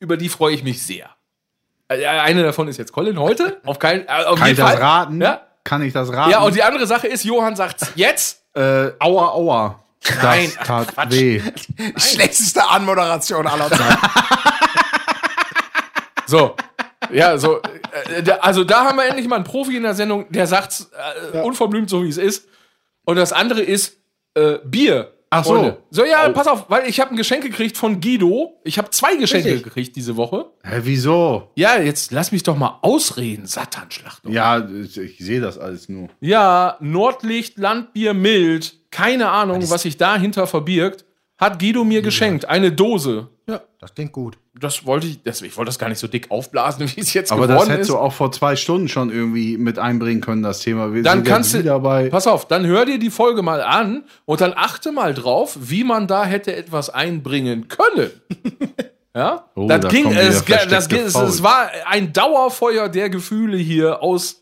[0.00, 1.10] über die freue ich mich sehr.
[1.88, 3.60] Äh, Eine davon ist jetzt Colin heute.
[3.64, 4.82] Auf keinen äh, auf Kann ich jeden das Fall.
[4.82, 5.20] raten?
[5.22, 5.42] Ja.
[5.62, 6.30] Kann ich das raten?
[6.32, 8.42] Ja, und die andere Sache ist, Johann sagt's jetzt.
[8.54, 9.81] äh, aua, aua.
[10.04, 11.12] Das Nein, ach, tat Quatsch.
[11.12, 11.40] weh.
[11.96, 13.98] Schlechteste Anmoderation aller Zeiten.
[16.26, 16.56] So.
[17.12, 17.60] Ja, so.
[17.60, 20.90] Äh, also da haben wir endlich mal einen Profi in der Sendung, der sagt's
[21.34, 22.48] äh, unverblümt so, wie es ist.
[23.04, 23.98] Und das andere ist
[24.34, 25.12] äh, Bier.
[25.34, 25.54] Ach so.
[25.54, 25.78] Freunde.
[25.90, 28.60] So, ja, pass auf, weil ich habe ein Geschenk gekriegt von Guido.
[28.64, 29.64] Ich habe zwei Geschenke Richtig.
[29.64, 30.50] gekriegt diese Woche.
[30.62, 31.50] Hä, wieso?
[31.54, 34.22] Ja, jetzt lass mich doch mal ausreden, Satanschlacht.
[34.28, 36.10] Ja, ich, ich sehe das alles nur.
[36.20, 38.74] Ja, Nordlicht, Landbier, mild.
[38.90, 41.06] Keine Ahnung, was sich dahinter verbirgt.
[41.38, 42.44] Hat Guido mir geschenkt.
[42.44, 43.28] Eine Dose.
[43.82, 44.38] Das klingt gut.
[44.54, 47.32] Das wollte ich, das, ich wollte das gar nicht so dick aufblasen, wie es jetzt
[47.32, 47.94] Aber das geworden hättest ist.
[47.94, 50.94] du auch vor zwei Stunden schon irgendwie mit einbringen können, das Thema.
[50.94, 52.08] Wir dann sind kannst du, wieder bei.
[52.08, 55.82] pass auf, dann hör dir die Folge mal an und dann achte mal drauf, wie
[55.82, 58.10] man da hätte etwas einbringen können.
[59.14, 63.58] Ja, Oh, das da ging, es, das, ging es, es war ein Dauerfeuer der Gefühle
[63.58, 64.40] hier aus,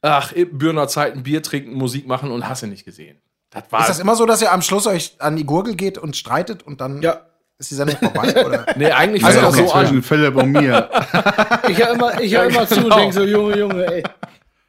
[0.00, 3.18] ach, Bürner Zeiten, Bier trinken, Musik machen und hast du nicht gesehen.
[3.50, 5.98] Das war, Ist das immer so, dass ihr am Schluss euch an die Gurgel geht
[5.98, 7.20] und streitet und dann Ja.
[7.62, 8.44] Ist die Sendung vorbei?
[8.44, 8.66] Oder?
[8.76, 10.02] nee, eigentlich also auch so zwischen an.
[10.02, 10.88] Philipp und mir.
[11.68, 12.96] Ich höre immer, ich hör immer zu und genau.
[12.96, 14.02] denke so, Junge, Junge, ey.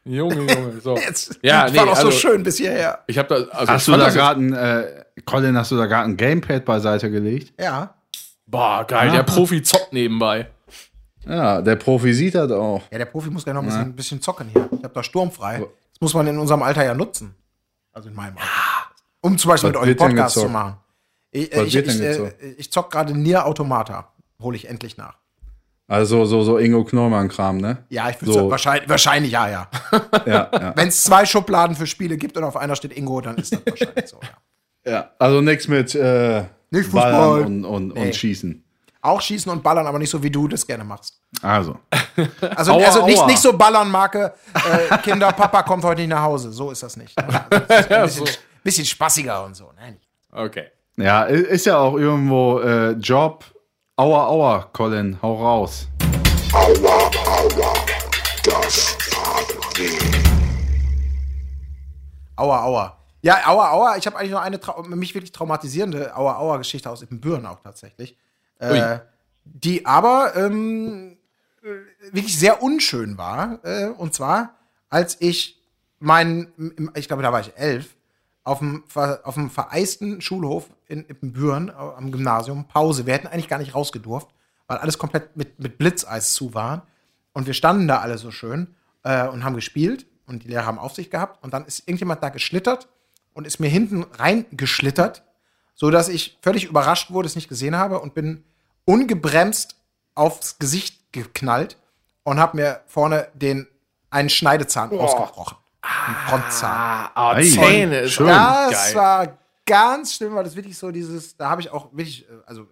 [0.06, 0.96] Junge, Junge, so.
[1.08, 3.00] Jetzt, Ja, das nee, war doch so also- schön bis hierher.
[3.08, 5.88] Ich habe da, also Hast ich du da gerade ein, äh, Colin, hast du da
[5.88, 7.60] gerade ein Gamepad beiseite gelegt?
[7.60, 7.96] Ja.
[8.46, 10.48] Boah, geil, der Profi zockt nebenbei.
[11.26, 12.84] Ja, der Profi sieht das auch.
[12.92, 14.70] Ja, der Profi muss gleich noch ein bisschen, ein bisschen zocken hier.
[14.72, 15.60] Ich habe da sturmfrei.
[15.60, 17.34] Das muss man in unserem Alter ja nutzen.
[17.94, 18.50] Also in meinem Alter.
[19.22, 20.78] Um zum Beispiel Was mit euch Podcast zu machen.
[21.34, 22.36] Ich, Was ich, ich, äh, gezockt?
[22.58, 24.12] ich zock gerade Nier Automata.
[24.42, 25.16] Hole ich endlich nach.
[25.88, 27.84] Also so, so Ingo Knollmann-Kram, ne?
[27.90, 28.50] Ja, ich würde So.
[28.50, 29.68] wahrscheinlich, wahrscheinlich ja, ja.
[30.26, 30.74] Ja, ja.
[30.76, 33.62] Wenn es zwei Schubladen für Spiele gibt und auf einer steht Ingo, dann ist das
[33.66, 34.20] wahrscheinlich so,
[34.86, 34.92] ja.
[34.92, 35.12] ja.
[35.20, 37.12] Also nichts mit äh, Nicht Fußball.
[37.12, 38.06] Ballern und, und, Nee.
[38.08, 38.64] und Schießen.
[39.02, 41.20] Auch schießen und ballern, aber nicht so wie du das gerne machst.
[41.42, 41.78] Also.
[42.56, 43.26] Also, Aua, also nicht, aua.
[43.28, 46.52] nicht so ballern, Marke, äh, Kinder, Papa kommt heute nicht nach Hause.
[46.52, 47.18] So ist das nicht.
[47.18, 49.72] Also, das ist ein bisschen, bisschen spaßiger und so.
[49.76, 49.98] Nein.
[50.32, 50.68] Okay.
[50.96, 53.46] Ja, ist ja auch irgendwo äh, Job.
[53.96, 55.88] Aua, aua, Colin, hau raus.
[62.36, 62.98] Aua, aua.
[63.24, 63.98] Ja, aua, aua.
[63.98, 64.60] Ich habe eigentlich noch eine
[64.96, 68.16] mich wirklich traumatisierende Aua, aua Geschichte aus Ibbenbüren auch tatsächlich.
[68.60, 69.00] Äh,
[69.46, 71.18] die aber ähm,
[71.64, 73.60] äh, wirklich sehr unschön war.
[73.64, 74.60] Äh, und zwar,
[74.90, 75.60] als ich
[75.98, 76.54] meinen,
[76.94, 77.96] ich glaube, da war ich elf,
[78.44, 78.84] auf dem,
[79.24, 83.06] auf dem vereisten Schulhof in Ippenbüren äh, am Gymnasium Pause.
[83.06, 84.30] Wir hätten eigentlich gar nicht rausgedurft,
[84.68, 86.88] weil alles komplett mit, mit Blitzeis zu war.
[87.34, 90.80] Und wir standen da alle so schön äh, und haben gespielt und die Lehrer haben
[90.80, 91.44] Aufsicht gehabt.
[91.44, 92.88] Und dann ist irgendjemand da geschlittert
[93.34, 95.24] und ist mir hinten reingeschlittert,
[95.74, 98.44] so dass ich völlig überrascht wurde, es nicht gesehen habe und bin
[98.86, 99.76] ungebremst
[100.14, 101.78] aufs Gesicht geknallt
[102.24, 103.68] und habe mir vorne den
[104.12, 105.58] einen Schneidezahn ausgebrochen.
[105.82, 107.10] Ein Frontzahn.
[107.16, 107.36] Ah.
[107.42, 108.28] Zähne ist Schön.
[108.28, 108.96] Das geil.
[108.96, 112.68] war ganz schlimm, weil das wirklich so dieses, da habe ich auch wirklich, äh, also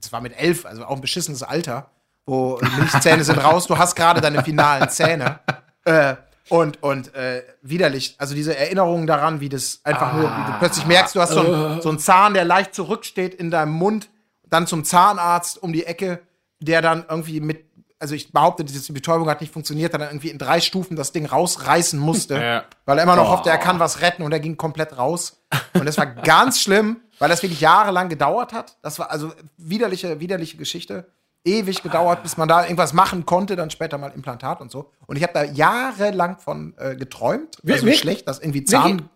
[0.00, 1.90] es war mit elf, also auch ein beschissenes Alter,
[2.26, 5.40] wo Milchzähne sind raus, du hast gerade deine finalen Zähne.
[5.84, 6.16] Äh,
[6.48, 10.86] und und äh, widerlich, also diese Erinnerungen daran, wie das einfach nur, wie du plötzlich
[10.86, 14.10] merkst, du hast so einen, so einen Zahn, der leicht zurücksteht in deinem Mund,
[14.48, 16.20] dann zum Zahnarzt um die Ecke,
[16.60, 17.64] der dann irgendwie mit,
[18.04, 21.26] also ich behaupte, diese Betäubung hat nicht funktioniert, dann irgendwie in drei Stufen das Ding
[21.26, 22.64] rausreißen musste, Ja.
[22.84, 25.40] weil er immer noch hoffte, er kann was retten und er ging komplett raus.
[25.72, 28.76] Und das war ganz schlimm, weil das wirklich jahrelang gedauert hat.
[28.82, 31.06] Das war also widerliche, widerliche Geschichte.
[31.46, 34.90] Ewig gedauert, bis man da irgendwas machen konnte, dann später mal Implantat und so.
[35.06, 37.58] Und ich habe da jahrelang von äh, geträumt.
[37.62, 39.08] Wir- Also wir- schlecht, dass irgendwie Zahn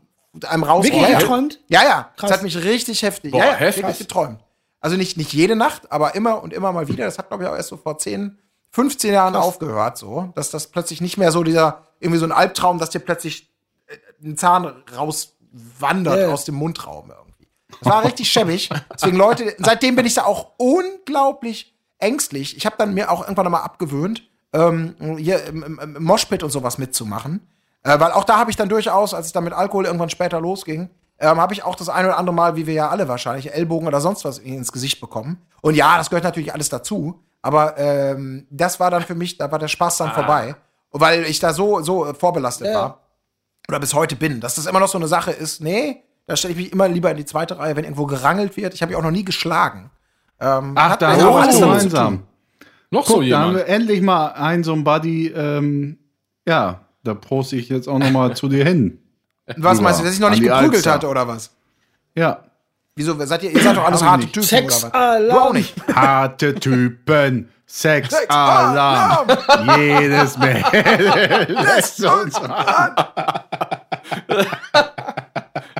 [0.46, 0.84] einem raus.
[0.84, 1.60] Wirklich geträumt?
[1.68, 2.10] Ja, ja.
[2.16, 2.28] Krass.
[2.28, 3.32] Das hat mich richtig heftig.
[3.32, 3.82] Boah, ja, ja, heftig.
[3.84, 4.40] wirklich geträumt.
[4.80, 7.04] Also nicht, nicht jede Nacht, aber immer und immer mal wieder.
[7.06, 8.38] Das hat, glaube ich, auch erst so vor 10,
[8.70, 10.30] 15 Jahren aufgehört, so.
[10.34, 13.50] Dass das plötzlich nicht mehr so dieser, irgendwie so ein Albtraum, dass dir plötzlich
[13.86, 14.66] äh, ein Zahn
[14.96, 16.28] rauswandert Ja.
[16.28, 17.48] aus dem Mundraum irgendwie.
[17.80, 18.70] Das war richtig schäbig.
[18.94, 22.56] Deswegen, Leute, seitdem bin ich da auch unglaublich ängstlich.
[22.56, 24.22] Ich habe dann mir auch irgendwann mal abgewöhnt,
[24.52, 27.46] ähm, hier im, im, im Moshpit und sowas mitzumachen.
[27.82, 30.40] Äh, weil auch da habe ich dann durchaus, als es dann mit Alkohol irgendwann später
[30.40, 30.90] losging,
[31.20, 33.88] ähm, habe ich auch das eine oder andere Mal, wie wir ja alle wahrscheinlich, Ellbogen
[33.88, 35.42] oder sonst was ins Gesicht bekommen.
[35.60, 37.20] Und ja, das gehört natürlich alles dazu.
[37.48, 40.54] Aber ähm, das war dann für mich, da war der Spaß dann vorbei.
[40.90, 42.74] Weil ich da so, so äh, vorbelastet Ja.
[42.74, 43.00] war.
[43.70, 44.38] Oder bis heute bin.
[44.40, 47.10] Dass das immer noch so eine Sache ist, nee, da stelle ich mich immer lieber
[47.10, 48.74] in die zweite Reihe, wenn irgendwo gerangelt wird.
[48.74, 49.90] Ich habe ja auch noch nie geschlagen.
[50.40, 52.22] Ähm, Ach, hat da haben auch wir alles alles gemeinsam.
[52.90, 53.56] Noch so Guck, da haben jemand.
[53.56, 55.28] wir endlich mal einen so einen Buddy.
[55.28, 55.98] Ähm,
[56.46, 58.98] ja, da proste ich jetzt auch noch mal zu dir hin.
[59.56, 60.92] Was meinst du, dass ich noch nicht geprügelt Alster.
[60.92, 61.50] hatte oder was?
[62.14, 62.44] Ja.
[62.98, 64.46] Wieso, seid ihr, ihr seid doch alles harte ich Typen.
[64.48, 64.92] Sex oder was?
[64.92, 65.00] Du auch
[65.44, 65.52] Alarm.
[65.54, 65.74] nicht.
[65.94, 67.48] Harte Typen.
[67.64, 69.28] Sex, Sex, Alarm.
[69.78, 72.94] Jedes Mädel lässt uns an.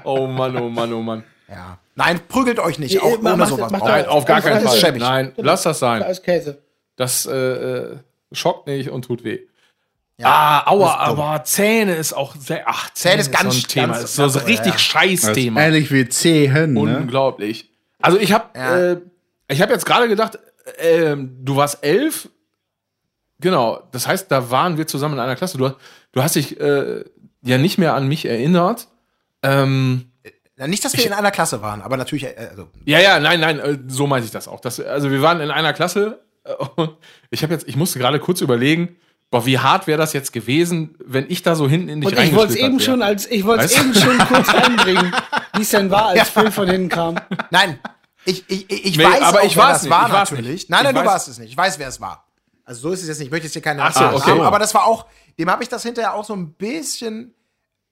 [0.04, 1.24] Oh Mann, oh Mann, oh Mann.
[1.48, 1.78] Ja.
[1.96, 3.70] Nein, prügelt euch nicht, auch ohne mach- sowas.
[3.72, 4.92] mach- braucht Nein, auf gar keinen Das ist Fall.
[4.98, 6.02] Nein, lass das sein.
[6.02, 6.58] Als Käse.
[6.96, 7.96] Das äh, äh,
[8.32, 9.40] schockt nicht und tut weh.
[10.22, 12.64] Ah, aua, aber Zähne ist auch sehr.
[12.66, 13.92] Ach, Zähne, ist ganz- so ein Thema.
[13.94, 14.78] ganz- ist so, so richtig ja.
[14.78, 15.62] scheiß Thema.
[15.62, 16.80] Ehrlich wie Zehen, ne?
[16.98, 17.70] Unglaublich.
[18.00, 18.78] Also ich habe Ja.
[18.92, 19.00] äh,
[19.48, 20.38] ich habe jetzt gerade gedacht,
[20.78, 22.28] ähm, du warst elf.
[23.40, 23.82] Genau.
[23.92, 25.58] Das heißt, da waren wir zusammen in einer Klasse.
[25.58, 25.76] Du, hast-
[26.12, 27.04] du hast dich äh,
[27.42, 28.88] ja nicht mehr an mich erinnert.
[29.42, 30.06] Ähm,
[30.58, 33.38] Ja, nicht, dass wir in einer Klasse waren, aber natürlich, äh, also, ja, ja, nein,
[33.38, 34.58] nein, äh, so meinte ich das auch.
[34.60, 36.96] Das, also wir waren in einer Klasse äh, und
[37.30, 38.96] ich habe jetzt, ich musste gerade kurz überlegen,
[39.30, 42.22] boah, wie hart wäre das jetzt gewesen, wenn ich da so hinten in dich Und
[42.22, 42.84] ich wollte es eben wär.
[42.84, 45.12] schon als ich wollte es eben schon kurz einbringen,
[45.54, 47.16] wie es denn war, als Phil von hinten kam.
[47.50, 47.78] nein,
[48.24, 50.50] ich, ich, ich, Nee, weiß aber auch, ich wer war's das nicht, war ich natürlich.
[50.50, 50.70] nicht.
[50.70, 51.50] Nein, nein, Ich du weiß- warst es nicht.
[51.50, 52.24] Ich weiß, wer es war.
[52.64, 53.28] Also so ist es jetzt nicht.
[53.28, 54.30] Ich möchte jetzt hier keine Ach so, okay.
[54.32, 55.06] haben, aber das war auch,
[55.38, 57.34] dem habe ich das hinterher auch so ein bisschen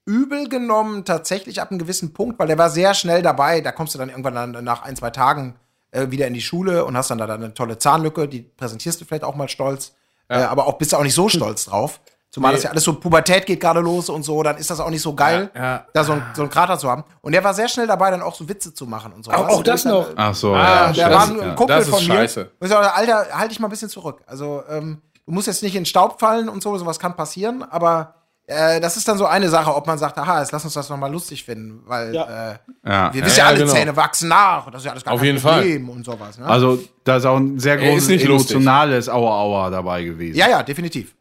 [0.05, 3.61] übel genommen, tatsächlich ab einem gewissen Punkt, weil der war sehr schnell dabei.
[3.61, 5.57] Da kommst du dann irgendwann dann nach ein, zwei Tagen
[5.91, 9.05] äh, wieder in die Schule und hast dann da eine tolle Zahnlücke, die präsentierst du
[9.07, 9.95] vielleicht auch mal stolz.
[10.29, 12.01] Äh, aber auch bist du auch nicht so stolz drauf.
[12.31, 12.57] Zumal Nee.
[12.57, 15.01] das ja alles so Pubertät geht gerade los und so, dann ist das auch nicht
[15.01, 15.87] so geil, Ja, ja.
[15.95, 17.05] da so, ein, so einen Krater zu haben.
[17.23, 19.31] Und der war sehr schnell dabei, dann auch so Witze zu machen und so.
[19.31, 20.09] Auch- auch das noch.
[20.17, 20.93] Ach so, Ah, ja.
[20.93, 21.55] Der das- war ein ja.
[21.55, 22.15] Kumpel Das ist von mir.
[22.15, 22.41] scheiße.
[22.61, 24.21] Und ich sag, Alter, halt dich mal ein bisschen zurück.
[24.27, 27.63] Also, ähm, du musst jetzt nicht in den Staub fallen und so, sowas kann passieren,
[27.63, 28.16] aber
[28.47, 30.89] äh, das ist dann so eine Sache, ob man sagt, aha, jetzt lass uns das
[30.89, 32.53] nochmal lustig finden, weil Ja.
[32.53, 33.13] äh, Ja.
[33.15, 33.73] wir wissen ja, ja, alle, genau.
[33.73, 34.71] Zähne wachsen nach.
[34.71, 35.61] Das ist ja alles gar Auf kein jeden Fall.
[35.61, 36.39] Problem und sowas.
[36.39, 36.47] Ne?
[36.47, 40.37] Also, da ist auch ein sehr großes emotionales Aua-Aua dabei gewesen.
[40.39, 41.15] ja, ja, definitiv.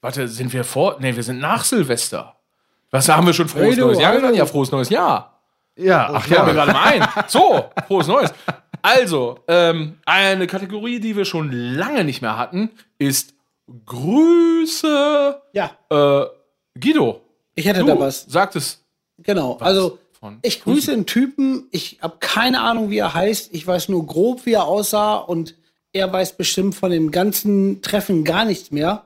[0.00, 0.96] Warte, sind wir vor?
[0.98, 2.34] Nee, wir sind nach Silvester.
[2.90, 4.20] Was haben wir schon frohes Hey, du, neues Jahr hallo.
[4.20, 4.36] genannt?
[4.36, 5.40] Ja, frohes neues Jahr.
[5.76, 6.52] Ja, ach Fällt mir ja.
[6.52, 7.08] gerade mal ein.
[7.28, 8.34] So, frohes Neues.
[8.82, 13.32] Also, ähm, eine Kategorie, die wir schon lange nicht mehr hatten, ist
[13.86, 15.40] Grüße.
[15.52, 16.26] Ja, Äh,
[16.78, 17.20] Guido,
[17.54, 18.24] ich hätte da was.
[18.28, 18.80] sagt es.
[19.18, 19.56] Genau.
[19.60, 21.66] Also von ich grüße einen Typen.
[21.70, 23.50] Ich habe keine Ahnung, wie er heißt.
[23.52, 25.54] Ich weiß nur grob, wie er aussah und
[25.92, 29.04] er weiß bestimmt von dem ganzen Treffen gar nichts mehr.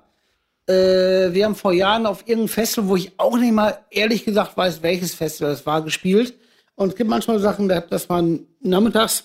[0.68, 4.56] Äh, wir haben vor Jahren auf irgendeinem Festival, wo ich auch nicht mal ehrlich gesagt
[4.56, 6.34] weiß, welches Festival es war, gespielt.
[6.76, 9.24] Und es gibt manchmal Sachen, da- dass man nachmittags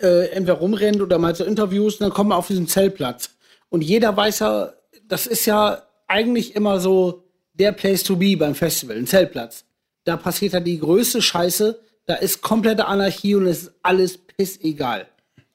[0.00, 3.30] äh, entweder rumrennt oder mal so Interviews und dann kommt man auf diesen Zeltplatz.
[3.70, 4.72] Und jeder weiß ja,
[5.08, 7.24] das ist ja eigentlich immer so
[7.54, 9.64] der Place to be beim Festival, ein Zeltplatz.
[10.04, 15.06] da passiert halt die größte Scheiße, da ist komplette Anarchie und es ist alles pissegal.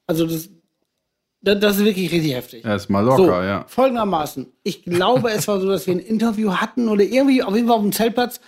[0.06, 0.48] Also das,
[1.42, 2.64] das, das ist wirklich richtig heftig.
[2.64, 3.64] Er ist mal locker, so, ja.
[3.68, 4.46] Folgendermaßen.
[4.64, 7.76] Ich glaube, es war so, dass wir ein Interview hatten oder irgendwie auf jeden Fall
[7.76, 8.40] auf dem Zeltplatz.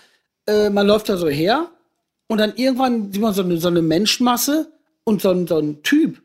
[0.46, 1.70] Äh, man läuft da so her
[2.26, 4.72] und dann irgendwann sieht man so eine, so eine Menschenmasse
[5.04, 6.20] und so so ein Typ,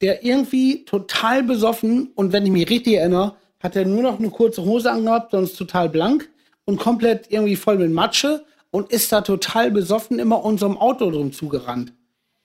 [0.00, 4.30] der irgendwie total besoffen und wenn ich mich richtig erinnere, hat er nur noch eine
[4.30, 6.28] kurze Hose angehabt, sonst total blank
[6.64, 11.32] und komplett irgendwie voll mit Matsche und ist da total besoffen immer unserem Auto drum
[11.32, 11.92] zugerannt.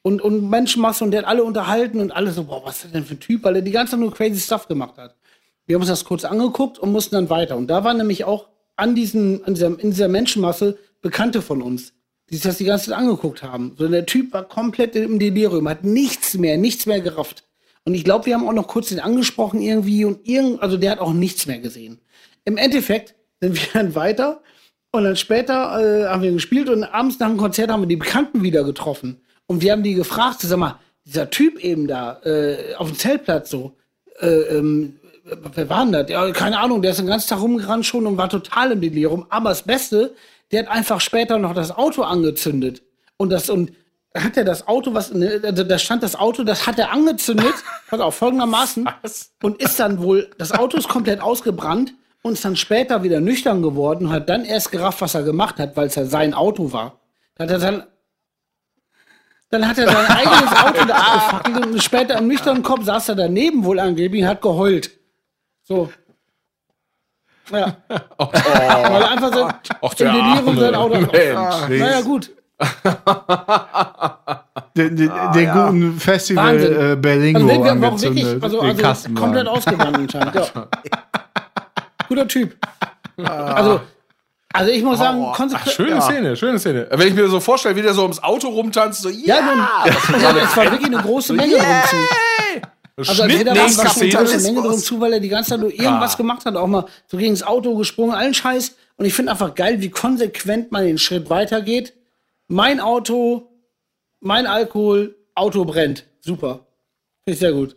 [0.01, 2.91] Und, und Menschenmasse und der hat alle unterhalten und alle so, boah, was ist das
[2.91, 5.15] denn für ein Typ, weil er die ganze Zeit nur crazy Stuff gemacht hat.
[5.65, 7.55] Wir haben uns das kurz angeguckt und mussten dann weiter.
[7.55, 11.93] Und da waren nämlich auch an diesen, an dieser, in dieser Menschenmasse Bekannte von uns,
[12.29, 13.75] die sich das die ganze Zeit angeguckt haben.
[13.77, 17.43] So, der Typ war komplett im Delirium, hat nichts mehr, nichts mehr gerafft.
[17.85, 20.91] Und ich glaube, wir haben auch noch kurz den angesprochen irgendwie und irgend, also der
[20.91, 21.99] hat auch nichts mehr gesehen.
[22.45, 24.41] Im Endeffekt sind wir dann weiter
[24.91, 27.95] und dann später äh, haben wir gespielt und abends nach dem Konzert haben wir die
[27.95, 29.21] Bekannten wieder getroffen.
[29.47, 33.49] Und wir haben die gefragt, sag mal, dieser Typ eben da äh, auf dem Zeltplatz
[33.49, 33.75] so,
[34.19, 36.09] äh, ähm, wer war denn das?
[36.09, 39.25] Ja, keine Ahnung, der ist den ganzen Tag rumgerannt schon und war total im Delirium.
[39.29, 40.13] Aber das Beste,
[40.51, 42.83] der hat einfach später noch das Auto angezündet.
[43.17, 43.71] Und das, und
[44.15, 47.53] hat er das Auto, was, ne, da stand das Auto, das hat er angezündet,
[47.89, 49.31] pass auf, folgendermaßen, Was?
[49.41, 53.61] und ist dann wohl, das Auto ist komplett ausgebrannt und ist dann später wieder nüchtern
[53.61, 56.71] geworden und hat dann erst gerafft, was er gemacht hat, weil es ja sein Auto
[56.71, 56.99] war.
[57.35, 57.83] Da hat er dann,
[59.49, 63.15] dann hat er sein eigenes Auto da abgefackelt und später im nüchternen Kopf saß er
[63.15, 64.91] daneben wohl angeblich und hat geheult.
[65.63, 65.91] So.
[67.51, 67.77] Ja.
[68.17, 70.99] Weil er einfach so Ach, im der Delirium sein Auto.
[70.99, 71.11] Mensch.
[71.79, 72.31] Naja, gut.
[74.75, 76.91] Den, den, den guten Festival Wahnsinn.
[76.91, 79.47] äh, Berlingo Also, den, wir haben auch wirklich, also, den also komplett
[79.93, 80.35] anscheinend.
[80.35, 80.67] Ja.
[82.07, 82.57] Guter Typ.
[83.17, 83.81] Also,
[84.51, 85.71] also ich muss sagen, konsequent.
[85.75, 86.87] schöne Szene, schöne Szene.
[86.91, 90.21] Wenn ich mir so vorstelle, wie der so ums Auto rumtanzt, so, Ja, ja, nun,
[90.21, 91.95] ja, es war wirklich eine große Menge drum zu.
[92.95, 94.23] Also als Schnitt, jeder war nächste schon eine Szene.
[94.23, 96.85] große Menge drum zu, weil er die ganze Zeit nur irgendwas gemacht hat, auch mal
[97.07, 98.75] so gegen das Auto gesprungen, allen Scheiß.
[98.97, 101.93] Und ich finde einfach geil, wie konsequent man den Schritt weitergeht.
[102.53, 103.49] Mein Auto,
[104.19, 106.05] mein Alkohol, Auto brennt.
[106.19, 106.67] Super.
[107.23, 107.75] Finde ich sehr gut.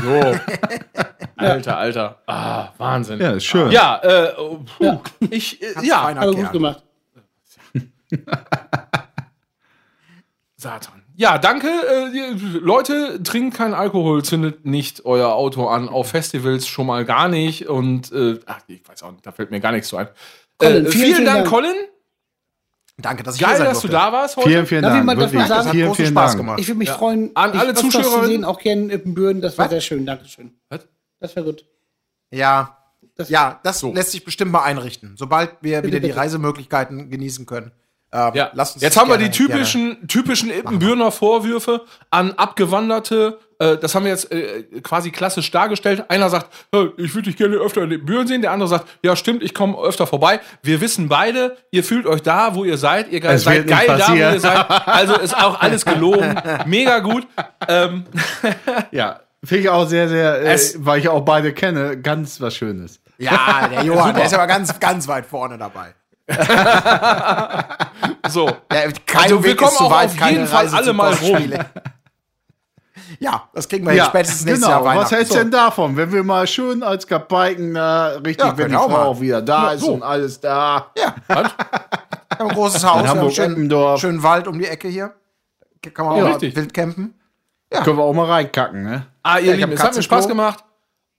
[0.00, 0.36] So.
[1.36, 2.22] Alter, Alter.
[2.28, 3.18] Ah, Wahnsinn.
[3.18, 3.72] Ja, ist schön.
[3.72, 4.84] Ja, äh, puh.
[4.84, 5.02] Ja.
[5.30, 6.84] ich, äh, ja, Aber gut gemacht.
[10.56, 11.02] Satan.
[11.16, 11.66] Ja, danke.
[11.66, 15.88] Äh, Leute, trinkt keinen Alkohol, zündet nicht euer Auto an.
[15.88, 17.68] Auf Festivals schon mal gar nicht.
[17.68, 20.08] Und, äh, ach, ich weiß auch nicht, da fällt mir gar nichts zu ein.
[20.56, 21.48] Colin, äh, vielen, vielen, vielen Dank, Dank.
[21.48, 21.74] Colin.
[23.02, 24.06] Danke, dass ich hier Geil, sein dass du durfte.
[24.06, 24.48] da warst heute.
[24.48, 25.06] Vielen, vielen Darf ich Dank.
[25.06, 25.48] mal das wirklich.
[25.48, 25.64] sagen?
[25.66, 26.38] Hat Vielen, großen vielen Spaß Dank.
[26.40, 26.60] gemacht.
[26.60, 29.40] Ich würde mich freuen, An alle Zuschauerinnen- zu sehen, auch gerne in Ippenbüren.
[29.40, 29.70] Das wäre Was?
[29.72, 30.06] sehr schön.
[30.06, 30.52] Dankeschön.
[30.68, 30.80] Was?
[31.20, 31.64] Das wäre gut.
[32.30, 32.76] Ja,
[33.16, 33.92] Das- ja, das So.
[33.92, 35.14] lässt sich bestimmt mal einrichten.
[35.18, 36.16] Sobald wir wieder die bitte.
[36.18, 37.72] Reisemöglichkeiten genießen können.
[38.12, 38.50] Ähm, Ja.
[38.54, 43.38] Jetzt haben wir gerne- die typischen, typischen Ippenbürner Vorwürfe an Abgewanderte.
[43.60, 46.04] Äh, das haben wir jetzt äh, quasi klassisch dargestellt.
[46.08, 48.42] Einer sagt, "Äh, ich würde dich gerne öfter in Ippenbüren sehen.
[48.42, 50.40] Der andere sagt, ja stimmt, ich komme öfter vorbei.
[50.62, 53.12] Wir wissen beide, ihr fühlt euch da, wo ihr seid.
[53.12, 54.66] Ihr Es seid geil da, wo ihr seid.
[54.88, 56.34] Also ist auch alles gelogen.
[56.66, 57.26] Mega gut.
[57.68, 58.04] Ähm,
[58.90, 62.98] Ja, finde ich auch sehr, sehr, äh, weil ich auch beide kenne, ganz was Schönes.
[63.18, 65.94] Ja, der Johann, der ist aber ganz, ganz weit vorne dabei.
[68.28, 68.46] so.
[68.72, 71.10] Ja, kein Also wir Weg kommen auch weit, auf keine jeden Fall Reise alle mal
[71.10, 71.66] Kostspiele.
[73.18, 74.78] Ja, das kriegen wir hin, spätestens nächstes genau.
[74.78, 75.04] Jahr Weihnachten.
[75.04, 78.66] Was hältst du denn davon, wenn wir mal schön als Kapaiken da richtig, Ja, wenn
[78.68, 79.02] die wir auch Frau mal.
[79.06, 79.92] auch wieder da ist so.
[79.94, 80.86] und alles da.
[80.96, 81.14] Ja.
[81.26, 81.50] Wir haben
[82.38, 85.12] ein großes Haus, wir haben Hamburg, schön, schönen Wald um die Ecke hier.
[85.92, 86.56] Kann man auch Ja, mal richtig.
[86.56, 87.14] wild campen.
[87.70, 89.06] Können wir auch mal reinkacken, ne?
[89.22, 90.64] Ah, ihr Ja, ich Lieben, es hat mir Spaß gemacht.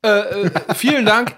[0.03, 1.35] Äh, äh, vielen Dank.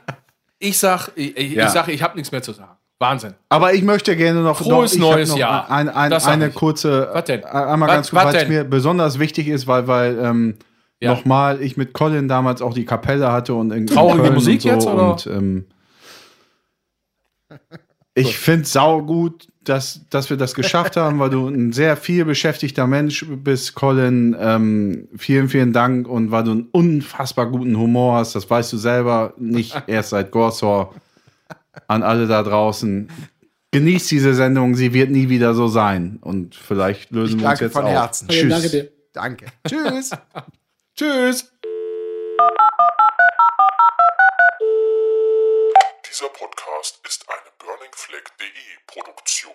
[0.60, 1.66] Ich sag, ich, ich, Ja.
[1.66, 2.73] ich sag, ich habe nichts mehr zu sagen.
[3.04, 3.34] Wahnsinn.
[3.50, 5.70] Aber ich möchte gerne noch, Frohes hab neues noch Jahr.
[5.70, 6.56] Ein, ein, sag eine ich.
[6.56, 7.44] kurze, Was denn?
[7.44, 8.52] einmal Was- ganz kurz, was weil es denn?
[8.54, 10.56] mir besonders wichtig ist, weil, weil ähm,
[11.00, 11.12] Ja.
[11.12, 14.70] nochmal ich mit Colin damals auch die Kapelle hatte und in Traurige Köln Musik so
[14.70, 15.12] jetzt, oder?
[15.12, 15.66] Und, ähm,
[18.16, 22.26] ich finde sau gut, dass, dass wir das geschafft haben, weil du ein sehr viel
[22.26, 24.36] beschäftigter Mensch bist, Colin.
[24.40, 28.78] Ähm, vielen, vielen Dank und weil du einen unfassbar guten Humor hast, das weißt du
[28.78, 30.94] selber, nicht erst seit Gorsor
[31.88, 33.10] an alle da draußen.
[33.72, 36.20] Genießt diese Sendung, sie wird nie wieder so sein.
[36.22, 37.92] Und vielleicht lösen ich wir uns jetzt von auf.
[37.92, 38.28] Herzen.
[38.28, 38.50] Tschüss.
[38.50, 38.92] Danke dir.
[39.14, 39.46] Danke.
[39.68, 40.12] Tschüss.
[40.96, 41.52] Tschüss.
[46.08, 48.46] Dieser Podcast ist eine Burning Flag.de
[48.86, 49.54] Produktion.